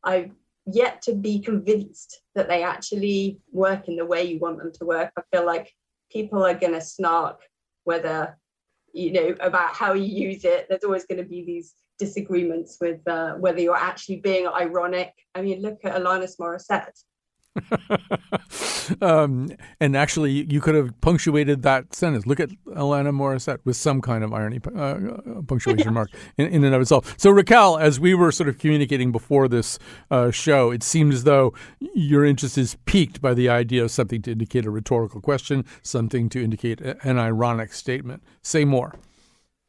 I've 0.04 0.30
yet 0.66 1.02
to 1.02 1.14
be 1.14 1.40
convinced 1.40 2.22
that 2.36 2.48
they 2.48 2.62
actually 2.62 3.40
work 3.50 3.88
in 3.88 3.96
the 3.96 4.06
way 4.06 4.24
you 4.24 4.38
want 4.38 4.58
them 4.58 4.72
to 4.72 4.84
work. 4.84 5.10
I 5.16 5.22
feel 5.32 5.44
like 5.44 5.72
people 6.10 6.44
are 6.44 6.54
going 6.54 6.72
to 6.72 6.80
snark 6.80 7.40
whether 7.84 8.38
you 8.92 9.12
know 9.12 9.34
about 9.40 9.74
how 9.74 9.92
you 9.92 10.04
use 10.04 10.44
it. 10.44 10.66
There's 10.68 10.84
always 10.84 11.04
going 11.04 11.22
to 11.22 11.28
be 11.28 11.44
these 11.44 11.74
disagreements 11.98 12.78
with 12.80 13.06
uh, 13.06 13.34
whether 13.34 13.60
you're 13.60 13.76
actually 13.76 14.16
being 14.16 14.46
ironic. 14.46 15.12
I 15.34 15.42
mean, 15.42 15.62
look 15.62 15.78
at 15.84 16.00
Alanis 16.00 16.38
Morissette. 16.38 17.02
um, 19.02 19.50
and 19.80 19.96
actually, 19.96 20.46
you 20.52 20.60
could 20.60 20.74
have 20.74 20.98
punctuated 21.00 21.62
that 21.62 21.94
sentence. 21.94 22.26
Look 22.26 22.40
at 22.40 22.50
Alanis 22.66 23.14
Morissette 23.14 23.58
with 23.64 23.76
some 23.76 24.00
kind 24.00 24.24
of 24.24 24.32
irony 24.32 24.60
uh, 24.74 24.78
uh 24.78 25.42
punctuation 25.46 25.94
mark 25.94 26.10
in, 26.36 26.46
in, 26.46 26.64
and 26.64 26.74
of 26.74 26.82
itself. 26.82 27.14
So, 27.18 27.30
Raquel, 27.30 27.78
as 27.78 28.00
we 28.00 28.14
were 28.14 28.32
sort 28.32 28.48
of 28.48 28.58
communicating 28.58 29.12
before 29.12 29.48
this 29.48 29.78
uh, 30.10 30.30
show, 30.30 30.70
it 30.70 30.82
seems 30.82 31.16
as 31.16 31.24
though 31.24 31.54
your 31.94 32.24
interest 32.24 32.58
is 32.58 32.76
piqued 32.84 33.20
by 33.20 33.34
the 33.34 33.48
idea 33.48 33.84
of 33.84 33.90
something 33.90 34.22
to 34.22 34.32
indicate 34.32 34.66
a 34.66 34.70
rhetorical 34.70 35.20
question, 35.20 35.64
something 35.82 36.28
to 36.30 36.42
indicate 36.42 36.80
an 36.80 37.18
ironic 37.18 37.72
statement. 37.72 38.22
Say 38.42 38.64
more. 38.64 38.94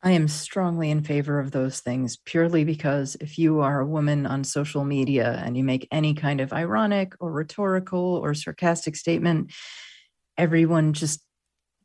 I 0.07 0.11
am 0.11 0.29
strongly 0.29 0.89
in 0.89 1.03
favor 1.03 1.37
of 1.37 1.51
those 1.51 1.81
things 1.81 2.15
purely 2.15 2.63
because 2.63 3.17
if 3.19 3.37
you 3.37 3.59
are 3.59 3.81
a 3.81 3.85
woman 3.85 4.25
on 4.25 4.45
social 4.45 4.85
media 4.85 5.41
and 5.43 5.57
you 5.57 5.65
make 5.65 5.85
any 5.91 6.13
kind 6.13 6.39
of 6.39 6.53
ironic 6.53 7.13
or 7.19 7.29
rhetorical 7.29 8.15
or 8.15 8.33
sarcastic 8.33 8.95
statement, 8.95 9.51
everyone 10.37 10.93
just 10.93 11.21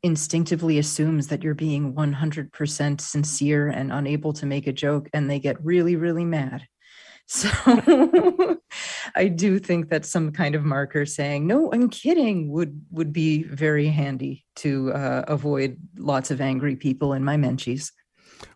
instinctively 0.03 0.77
assumes 0.77 1.27
that 1.27 1.43
you're 1.43 1.53
being 1.53 1.95
100% 1.95 3.01
sincere 3.01 3.67
and 3.67 3.91
unable 3.91 4.31
to 4.31 4.45
make 4.45 4.67
a 4.67 4.71
joke 4.71 5.09
and 5.13 5.29
they 5.29 5.39
get 5.39 5.61
really, 5.61 5.97
really 5.97 6.25
mad. 6.25 6.65
So 7.25 7.49
I 9.15 9.27
do 9.29 9.57
think 9.57 9.89
that 9.89 10.05
some 10.05 10.33
kind 10.33 10.55
of 10.55 10.65
marker 10.65 11.05
saying, 11.05 11.47
no, 11.47 11.71
I'm 11.71 11.89
kidding 11.89 12.51
would 12.51 12.85
would 12.91 13.13
be 13.13 13.43
very 13.43 13.87
handy 13.87 14.43
to 14.57 14.91
uh, 14.91 15.23
avoid 15.29 15.77
lots 15.97 16.31
of 16.31 16.41
angry 16.41 16.75
people 16.75 17.13
in 17.13 17.23
my 17.23 17.37
menchies. 17.37 17.91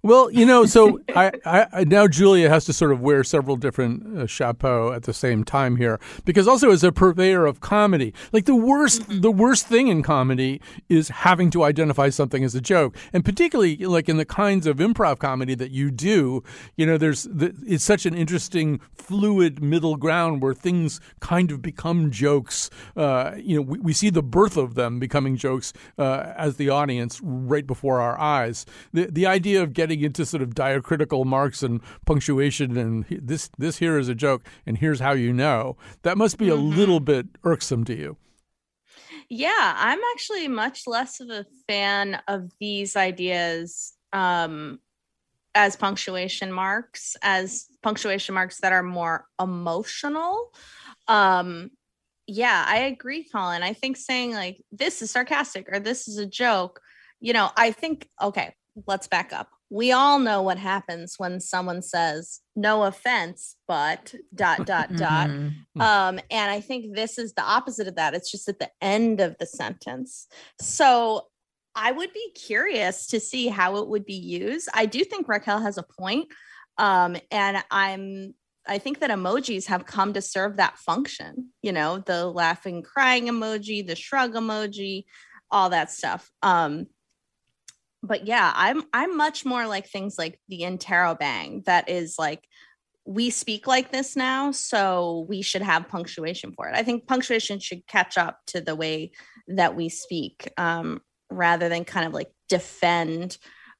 Well, 0.03 0.31
you 0.31 0.45
know, 0.45 0.65
so 0.65 1.01
I, 1.15 1.31
I, 1.45 1.83
now 1.83 2.07
Julia 2.07 2.49
has 2.49 2.65
to 2.65 2.73
sort 2.73 2.91
of 2.91 3.01
wear 3.01 3.23
several 3.23 3.55
different 3.55 4.17
uh, 4.17 4.27
chapeaux 4.27 4.93
at 4.93 5.03
the 5.03 5.13
same 5.13 5.43
time 5.43 5.75
here 5.75 5.99
because 6.25 6.47
also 6.47 6.71
as 6.71 6.83
a 6.83 6.91
purveyor 6.91 7.45
of 7.45 7.59
comedy, 7.59 8.13
like 8.31 8.45
the 8.45 8.55
worst 8.55 9.01
mm-hmm. 9.01 9.21
the 9.21 9.31
worst 9.31 9.67
thing 9.67 9.87
in 9.87 10.03
comedy 10.03 10.61
is 10.89 11.09
having 11.09 11.49
to 11.51 11.63
identify 11.63 12.09
something 12.09 12.43
as 12.43 12.55
a 12.55 12.61
joke, 12.61 12.95
and 13.13 13.25
particularly 13.25 13.77
like 13.77 14.07
in 14.09 14.17
the 14.17 14.25
kinds 14.25 14.67
of 14.67 14.77
improv 14.77 15.19
comedy 15.19 15.55
that 15.55 15.71
you 15.71 15.91
do, 15.91 16.43
you 16.75 16.85
know, 16.85 16.97
there's 16.97 17.23
the, 17.23 17.55
it's 17.65 17.83
such 17.83 18.05
an 18.05 18.13
interesting 18.13 18.79
fluid 18.93 19.61
middle 19.61 19.95
ground 19.95 20.41
where 20.41 20.53
things 20.53 20.99
kind 21.19 21.51
of 21.51 21.61
become 21.61 22.11
jokes. 22.11 22.69
Uh, 22.95 23.33
you 23.37 23.55
know, 23.55 23.61
we, 23.61 23.79
we 23.79 23.93
see 23.93 24.09
the 24.09 24.23
birth 24.23 24.57
of 24.57 24.75
them 24.75 24.99
becoming 24.99 25.35
jokes 25.35 25.73
uh, 25.97 26.33
as 26.37 26.57
the 26.57 26.69
audience 26.69 27.19
right 27.23 27.65
before 27.65 27.99
our 27.99 28.19
eyes. 28.19 28.65
The 28.93 29.07
the 29.07 29.25
idea 29.25 29.63
of 29.63 29.73
getting 29.77 30.01
into 30.01 30.25
sort 30.25 30.41
of 30.41 30.55
diacritical 30.55 31.23
marks 31.23 31.61
and 31.61 31.79
punctuation 32.07 32.75
and 32.77 33.05
this 33.09 33.51
this 33.59 33.77
here 33.77 33.99
is 33.99 34.09
a 34.09 34.15
joke 34.15 34.43
and 34.65 34.79
here's 34.79 34.99
how 34.99 35.11
you 35.11 35.31
know. 35.31 35.77
That 36.01 36.17
must 36.17 36.39
be 36.39 36.49
a 36.49 36.53
mm-hmm. 36.53 36.75
little 36.75 36.99
bit 36.99 37.27
irksome 37.43 37.85
to 37.85 37.95
you. 37.95 38.17
Yeah 39.29 39.73
i'm 39.77 39.99
actually 40.13 40.47
much 40.47 40.87
less 40.87 41.19
of 41.19 41.29
a 41.29 41.45
fan 41.67 42.19
of 42.27 42.51
these 42.59 42.95
ideas 42.95 43.93
um, 44.13 44.79
as 45.53 45.75
punctuation 45.75 46.51
marks 46.51 47.15
as 47.21 47.67
punctuation 47.83 48.33
marks 48.33 48.59
that 48.61 48.73
are 48.73 48.83
more 48.83 49.25
emotional. 49.39 50.51
Um, 51.07 51.69
yeah 52.25 52.65
i 52.67 52.79
agree 52.79 53.25
colin. 53.31 53.61
I 53.61 53.73
think 53.73 53.95
saying 53.95 54.33
like 54.33 54.59
this 54.71 55.03
is 55.03 55.11
sarcastic 55.11 55.67
or 55.71 55.79
this 55.79 56.07
is 56.07 56.17
a 56.17 56.25
joke 56.25 56.81
you 57.19 57.33
know 57.33 57.49
i 57.57 57.71
think 57.71 58.07
okay 58.21 58.53
let's 58.85 59.07
back 59.07 59.33
up. 59.33 59.49
We 59.69 59.91
all 59.91 60.19
know 60.19 60.41
what 60.41 60.57
happens 60.57 61.15
when 61.17 61.39
someone 61.39 61.81
says 61.81 62.39
no 62.55 62.83
offense 62.83 63.55
but 63.67 64.13
dot 64.33 64.65
dot 64.65 64.95
dot. 64.95 65.29
Mm-hmm. 65.29 65.81
um 65.81 66.19
and 66.31 66.51
i 66.51 66.61
think 66.61 66.95
this 66.95 67.17
is 67.17 67.33
the 67.33 67.43
opposite 67.43 67.87
of 67.87 67.95
that. 67.95 68.13
It's 68.13 68.31
just 68.31 68.47
at 68.49 68.59
the 68.59 68.69
end 68.81 69.19
of 69.19 69.37
the 69.39 69.45
sentence. 69.45 70.27
So 70.61 71.27
i 71.75 71.91
would 71.91 72.13
be 72.13 72.31
curious 72.35 73.07
to 73.07 73.19
see 73.19 73.47
how 73.47 73.77
it 73.77 73.87
would 73.87 74.05
be 74.05 74.13
used. 74.13 74.69
I 74.73 74.85
do 74.85 75.03
think 75.03 75.27
raquel 75.27 75.61
has 75.61 75.77
a 75.77 75.85
point 75.99 76.27
um 76.77 77.17
and 77.31 77.63
i'm 77.71 78.35
i 78.67 78.77
think 78.77 78.99
that 78.99 79.09
emojis 79.09 79.65
have 79.65 79.87
come 79.87 80.13
to 80.13 80.21
serve 80.21 80.57
that 80.57 80.77
function 80.77 81.49
you 81.63 81.71
know 81.71 81.97
the 81.97 82.27
laughing 82.27 82.83
crying 82.83 83.25
emoji 83.25 83.85
the 83.85 83.95
shrug 83.95 84.33
emoji 84.33 85.05
all 85.49 85.69
that 85.69 85.91
stuff. 85.91 86.29
Um 86.41 86.87
but 88.07 88.25
yeah, 88.25 88.51
I'm 88.55 88.83
I'm 88.93 89.17
much 89.17 89.45
more 89.45 89.67
like 89.67 89.87
things 89.87 90.17
like 90.17 90.39
the 90.47 90.61
interrobang 90.61 91.65
that 91.65 91.89
is 91.89 92.15
like 92.17 92.47
we 93.05 93.29
speak 93.29 93.67
like 93.67 93.91
this 93.91 94.15
now, 94.15 94.51
so 94.51 95.25
we 95.29 95.41
should 95.41 95.61
have 95.61 95.87
punctuation 95.87 96.51
for 96.51 96.67
it. 96.67 96.75
I 96.75 96.83
think 96.83 97.07
punctuation 97.07 97.59
should 97.59 97.87
catch 97.87 98.17
up 98.17 98.39
to 98.47 98.61
the 98.61 98.75
way 98.75 99.11
that 99.47 99.75
we 99.75 99.89
speak, 99.89 100.51
um, 100.57 101.01
rather 101.29 101.69
than 101.69 101.85
kind 101.85 102.05
of 102.05 102.13
like 102.13 102.31
defend 102.49 103.37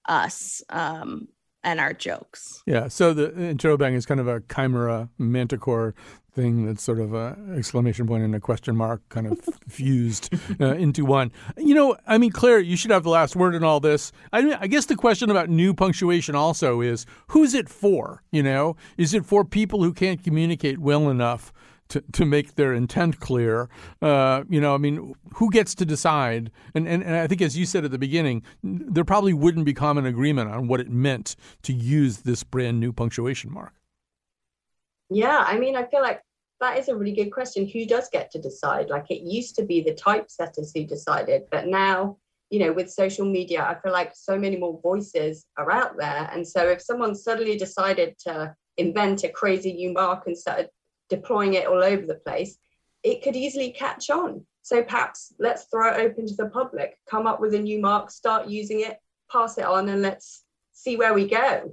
us 0.07 0.61
um, 0.69 1.27
and 1.63 1.79
our 1.79 1.93
jokes. 1.93 2.63
Yeah. 2.65 2.87
So 2.87 3.13
the 3.13 3.29
interrobang 3.31 3.95
is 3.95 4.05
kind 4.05 4.19
of 4.19 4.27
a 4.27 4.41
chimera 4.53 5.09
manticore 5.17 5.95
thing 6.37 6.67
that's 6.67 6.83
sort 6.83 6.99
of 6.99 7.15
a 7.15 7.35
exclamation 7.57 8.05
point 8.05 8.23
and 8.23 8.35
a 8.35 8.39
question 8.39 8.75
mark 8.75 9.01
kind 9.09 9.25
of 9.25 9.39
fused 9.67 10.31
uh, 10.61 10.75
into 10.75 11.03
one. 11.03 11.31
You 11.57 11.73
know, 11.73 11.97
I 12.05 12.19
mean, 12.19 12.31
Claire, 12.31 12.59
you 12.59 12.77
should 12.77 12.91
have 12.91 13.03
the 13.03 13.09
last 13.09 13.35
word 13.35 13.55
in 13.55 13.63
all 13.63 13.79
this. 13.79 14.11
I, 14.31 14.41
mean, 14.43 14.55
I 14.61 14.67
guess 14.67 14.85
the 14.85 14.95
question 14.95 15.31
about 15.31 15.49
new 15.49 15.73
punctuation 15.73 16.35
also 16.35 16.79
is 16.79 17.07
who's 17.29 17.55
it 17.55 17.67
for? 17.67 18.21
You 18.31 18.43
know, 18.43 18.75
is 18.97 19.15
it 19.15 19.25
for 19.25 19.43
people 19.43 19.83
who 19.83 19.93
can't 19.93 20.23
communicate 20.23 20.79
well 20.79 21.09
enough? 21.09 21.51
To, 21.91 22.03
to 22.11 22.25
make 22.25 22.55
their 22.55 22.73
intent 22.73 23.21
clear, 23.21 23.69
uh, 24.01 24.43
you 24.49 24.59
know, 24.59 24.75
I 24.75 24.77
mean, 24.77 25.15
who 25.35 25.49
gets 25.49 25.73
to 25.75 25.85
decide? 25.85 26.51
And, 26.75 26.85
and 26.85 27.01
and 27.01 27.15
I 27.15 27.27
think, 27.27 27.41
as 27.41 27.57
you 27.57 27.65
said 27.65 27.85
at 27.85 27.91
the 27.91 27.97
beginning, 27.97 28.43
there 28.61 29.05
probably 29.05 29.31
wouldn't 29.31 29.63
be 29.63 29.73
common 29.73 30.05
agreement 30.05 30.51
on 30.51 30.67
what 30.67 30.81
it 30.81 30.89
meant 30.89 31.37
to 31.61 31.71
use 31.71 32.23
this 32.23 32.43
brand 32.43 32.81
new 32.81 32.91
punctuation 32.91 33.53
mark. 33.53 33.76
Yeah, 35.09 35.43
I 35.45 35.57
mean, 35.57 35.75
I 35.75 35.85
feel 35.85 36.01
like 36.01 36.21
that 36.59 36.77
is 36.77 36.89
a 36.89 36.95
really 36.95 37.13
good 37.13 37.31
question. 37.31 37.67
Who 37.67 37.85
does 37.85 38.09
get 38.09 38.31
to 38.31 38.41
decide? 38.41 38.89
Like 38.89 39.09
it 39.09 39.21
used 39.21 39.55
to 39.55 39.63
be 39.63 39.81
the 39.81 39.93
typesetters 39.93 40.71
who 40.73 40.85
decided, 40.85 41.43
but 41.51 41.67
now, 41.67 42.17
you 42.49 42.59
know, 42.59 42.73
with 42.73 42.91
social 42.91 43.25
media, 43.25 43.63
I 43.63 43.79
feel 43.81 43.91
like 43.91 44.13
so 44.15 44.37
many 44.37 44.57
more 44.57 44.79
voices 44.81 45.45
are 45.57 45.71
out 45.71 45.97
there. 45.97 46.29
And 46.33 46.47
so 46.47 46.67
if 46.67 46.81
someone 46.81 47.15
suddenly 47.15 47.57
decided 47.57 48.17
to 48.25 48.55
invent 48.77 49.23
a 49.23 49.29
crazy 49.29 49.73
new 49.73 49.93
mark 49.93 50.27
and 50.27 50.37
started 50.37 50.69
deploying 51.09 51.53
it 51.53 51.67
all 51.67 51.83
over 51.83 52.05
the 52.05 52.15
place, 52.15 52.57
it 53.03 53.21
could 53.21 53.35
easily 53.35 53.71
catch 53.71 54.09
on. 54.09 54.45
So 54.61 54.83
perhaps 54.83 55.33
let's 55.39 55.65
throw 55.65 55.93
it 55.93 56.01
open 56.01 56.27
to 56.27 56.35
the 56.35 56.49
public, 56.49 56.97
come 57.09 57.27
up 57.27 57.39
with 57.39 57.53
a 57.53 57.59
new 57.59 57.79
mark, 57.79 58.11
start 58.11 58.47
using 58.47 58.81
it, 58.81 58.97
pass 59.31 59.57
it 59.57 59.65
on, 59.65 59.87
and 59.89 60.01
let's 60.01 60.43
see 60.73 60.97
where 60.97 61.13
we 61.13 61.27
go. 61.27 61.71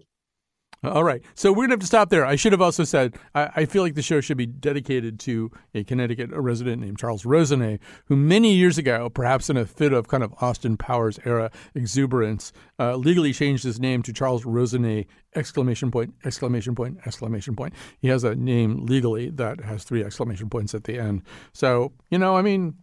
All 0.84 1.04
right. 1.04 1.22
So 1.34 1.50
we're 1.50 1.66
going 1.66 1.70
to 1.70 1.72
have 1.74 1.80
to 1.80 1.86
stop 1.86 2.10
there. 2.10 2.26
I 2.26 2.36
should 2.36 2.52
have 2.52 2.60
also 2.60 2.84
said 2.84 3.16
I, 3.34 3.50
I, 3.56 3.64
feel 3.64 3.82
like 3.82 3.94
the 3.94 4.02
show 4.02 4.20
should 4.20 4.36
be 4.36 4.46
dedicated 4.46 5.18
to 5.20 5.50
a 5.74 5.82
Connecticut 5.82 6.30
resident 6.30 6.82
named 6.82 6.98
Charles 6.98 7.24
Rosenay, 7.24 7.78
who 8.06 8.16
many 8.16 8.54
years 8.54 8.76
ago, 8.76 9.08
perhaps 9.08 9.48
in 9.48 9.56
a 9.56 9.64
fit 9.64 9.92
of 9.92 10.08
kind 10.08 10.22
of 10.22 10.34
Austin 10.40 10.76
Powers 10.76 11.18
era 11.24 11.50
exuberance, 11.74 12.52
uh, 12.78 12.96
legally 12.96 13.32
changed 13.32 13.64
his 13.64 13.80
name 13.80 14.02
to 14.02 14.12
Charles 14.12 14.44
Rosenay! 14.44 15.06
Exclamation 15.34 15.90
point! 15.90 16.14
Exclamation 16.24 16.74
point! 16.74 16.98
Exclamation 17.06 17.56
point! 17.56 17.74
He 18.00 18.08
has 18.08 18.22
a 18.24 18.34
name 18.34 18.84
legally 18.84 19.30
that 19.30 19.60
has 19.60 19.84
three 19.84 20.04
exclamation 20.04 20.50
points 20.50 20.74
at 20.74 20.84
the 20.84 20.98
end. 20.98 21.22
So 21.52 21.92
you 22.10 22.18
know, 22.18 22.36
I 22.36 22.42
mean, 22.42 22.74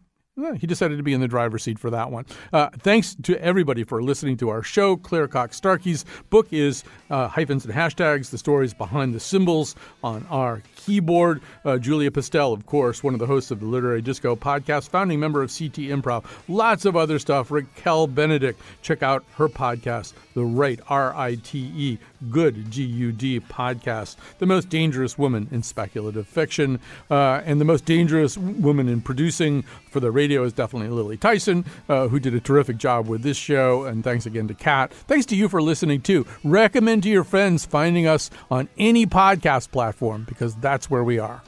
He 0.57 0.65
decided 0.65 0.95
to 0.95 1.03
be 1.03 1.13
in 1.13 1.19
the 1.19 1.27
driver's 1.27 1.63
seat 1.63 1.77
for 1.77 1.89
that 1.89 2.09
one. 2.09 2.25
Uh, 2.53 2.69
thanks 2.79 3.15
to 3.23 3.37
everybody 3.43 3.83
for 3.83 4.01
listening 4.01 4.37
to 4.37 4.47
our 4.47 4.63
show. 4.63 4.95
Claire 4.95 5.27
Cock-Starkey's 5.27 6.05
book 6.29 6.47
is 6.51 6.85
uh, 7.09 7.27
Hyphens 7.27 7.65
and 7.65 7.73
Hashtags, 7.73 8.29
the 8.29 8.37
stories 8.37 8.73
behind 8.73 9.13
the 9.13 9.19
symbols 9.19 9.75
on 10.01 10.25
our 10.29 10.63
keyboard. 10.77 11.41
Uh, 11.65 11.77
Julia 11.77 12.11
Pistell, 12.11 12.53
of 12.53 12.65
course, 12.65 13.03
one 13.03 13.13
of 13.13 13.19
the 13.19 13.27
hosts 13.27 13.51
of 13.51 13.59
the 13.59 13.65
Literary 13.65 14.01
Disco 14.01 14.37
podcast, 14.37 14.87
founding 14.87 15.19
member 15.19 15.43
of 15.43 15.51
Sea 15.51 15.67
Tea 15.67 15.89
Improv. 15.89 16.23
Lots 16.47 16.85
of 16.85 16.95
other 16.95 17.19
stuff. 17.19 17.51
Raquel 17.51 18.07
Benedict, 18.07 18.59
check 18.81 19.03
out 19.03 19.25
her 19.33 19.49
podcast, 19.49 20.13
The 20.33 20.43
Rite, 20.43 20.79
R 20.87 21.15
I 21.15 21.35
T 21.35 21.59
E, 21.75 21.99
Gud, 22.29 22.71
G 22.71 22.83
U 22.83 23.11
D 23.11 23.39
podcast. 23.39 24.15
The 24.39 24.45
most 24.45 24.69
dangerous 24.69 25.17
woman 25.17 25.47
in 25.51 25.63
speculative 25.63 26.27
fiction, 26.27 26.79
uh, 27.09 27.41
and 27.45 27.59
the 27.59 27.65
most 27.65 27.85
dangerous 27.85 28.37
woman 28.37 28.87
in 28.87 29.01
producing 29.01 29.63
for 29.89 29.99
the 29.99 30.11
radio 30.11 30.43
is 30.43 30.53
definitely 30.53 30.89
Lily 30.89 31.17
Tyson, 31.17 31.65
uh, 31.89 32.07
who 32.07 32.19
did 32.19 32.33
a 32.33 32.39
terrific 32.39 32.77
job 32.77 33.07
with 33.07 33.23
this 33.23 33.37
show. 33.37 33.85
And 33.85 34.03
thanks 34.03 34.25
again 34.25 34.47
to 34.47 34.53
Kat. 34.53 34.93
Thanks 34.93 35.25
to 35.27 35.35
you 35.35 35.49
for 35.49 35.61
listening 35.61 36.01
too. 36.01 36.25
Recommend 36.43 37.03
to 37.03 37.09
your 37.09 37.23
friends 37.23 37.65
finding 37.65 38.07
us 38.07 38.29
on 38.49 38.69
any 38.77 39.05
podcast 39.05 39.71
platform 39.71 40.25
because 40.27 40.55
that's 40.55 40.89
where 40.89 41.03
we 41.03 41.19
are. 41.19 41.41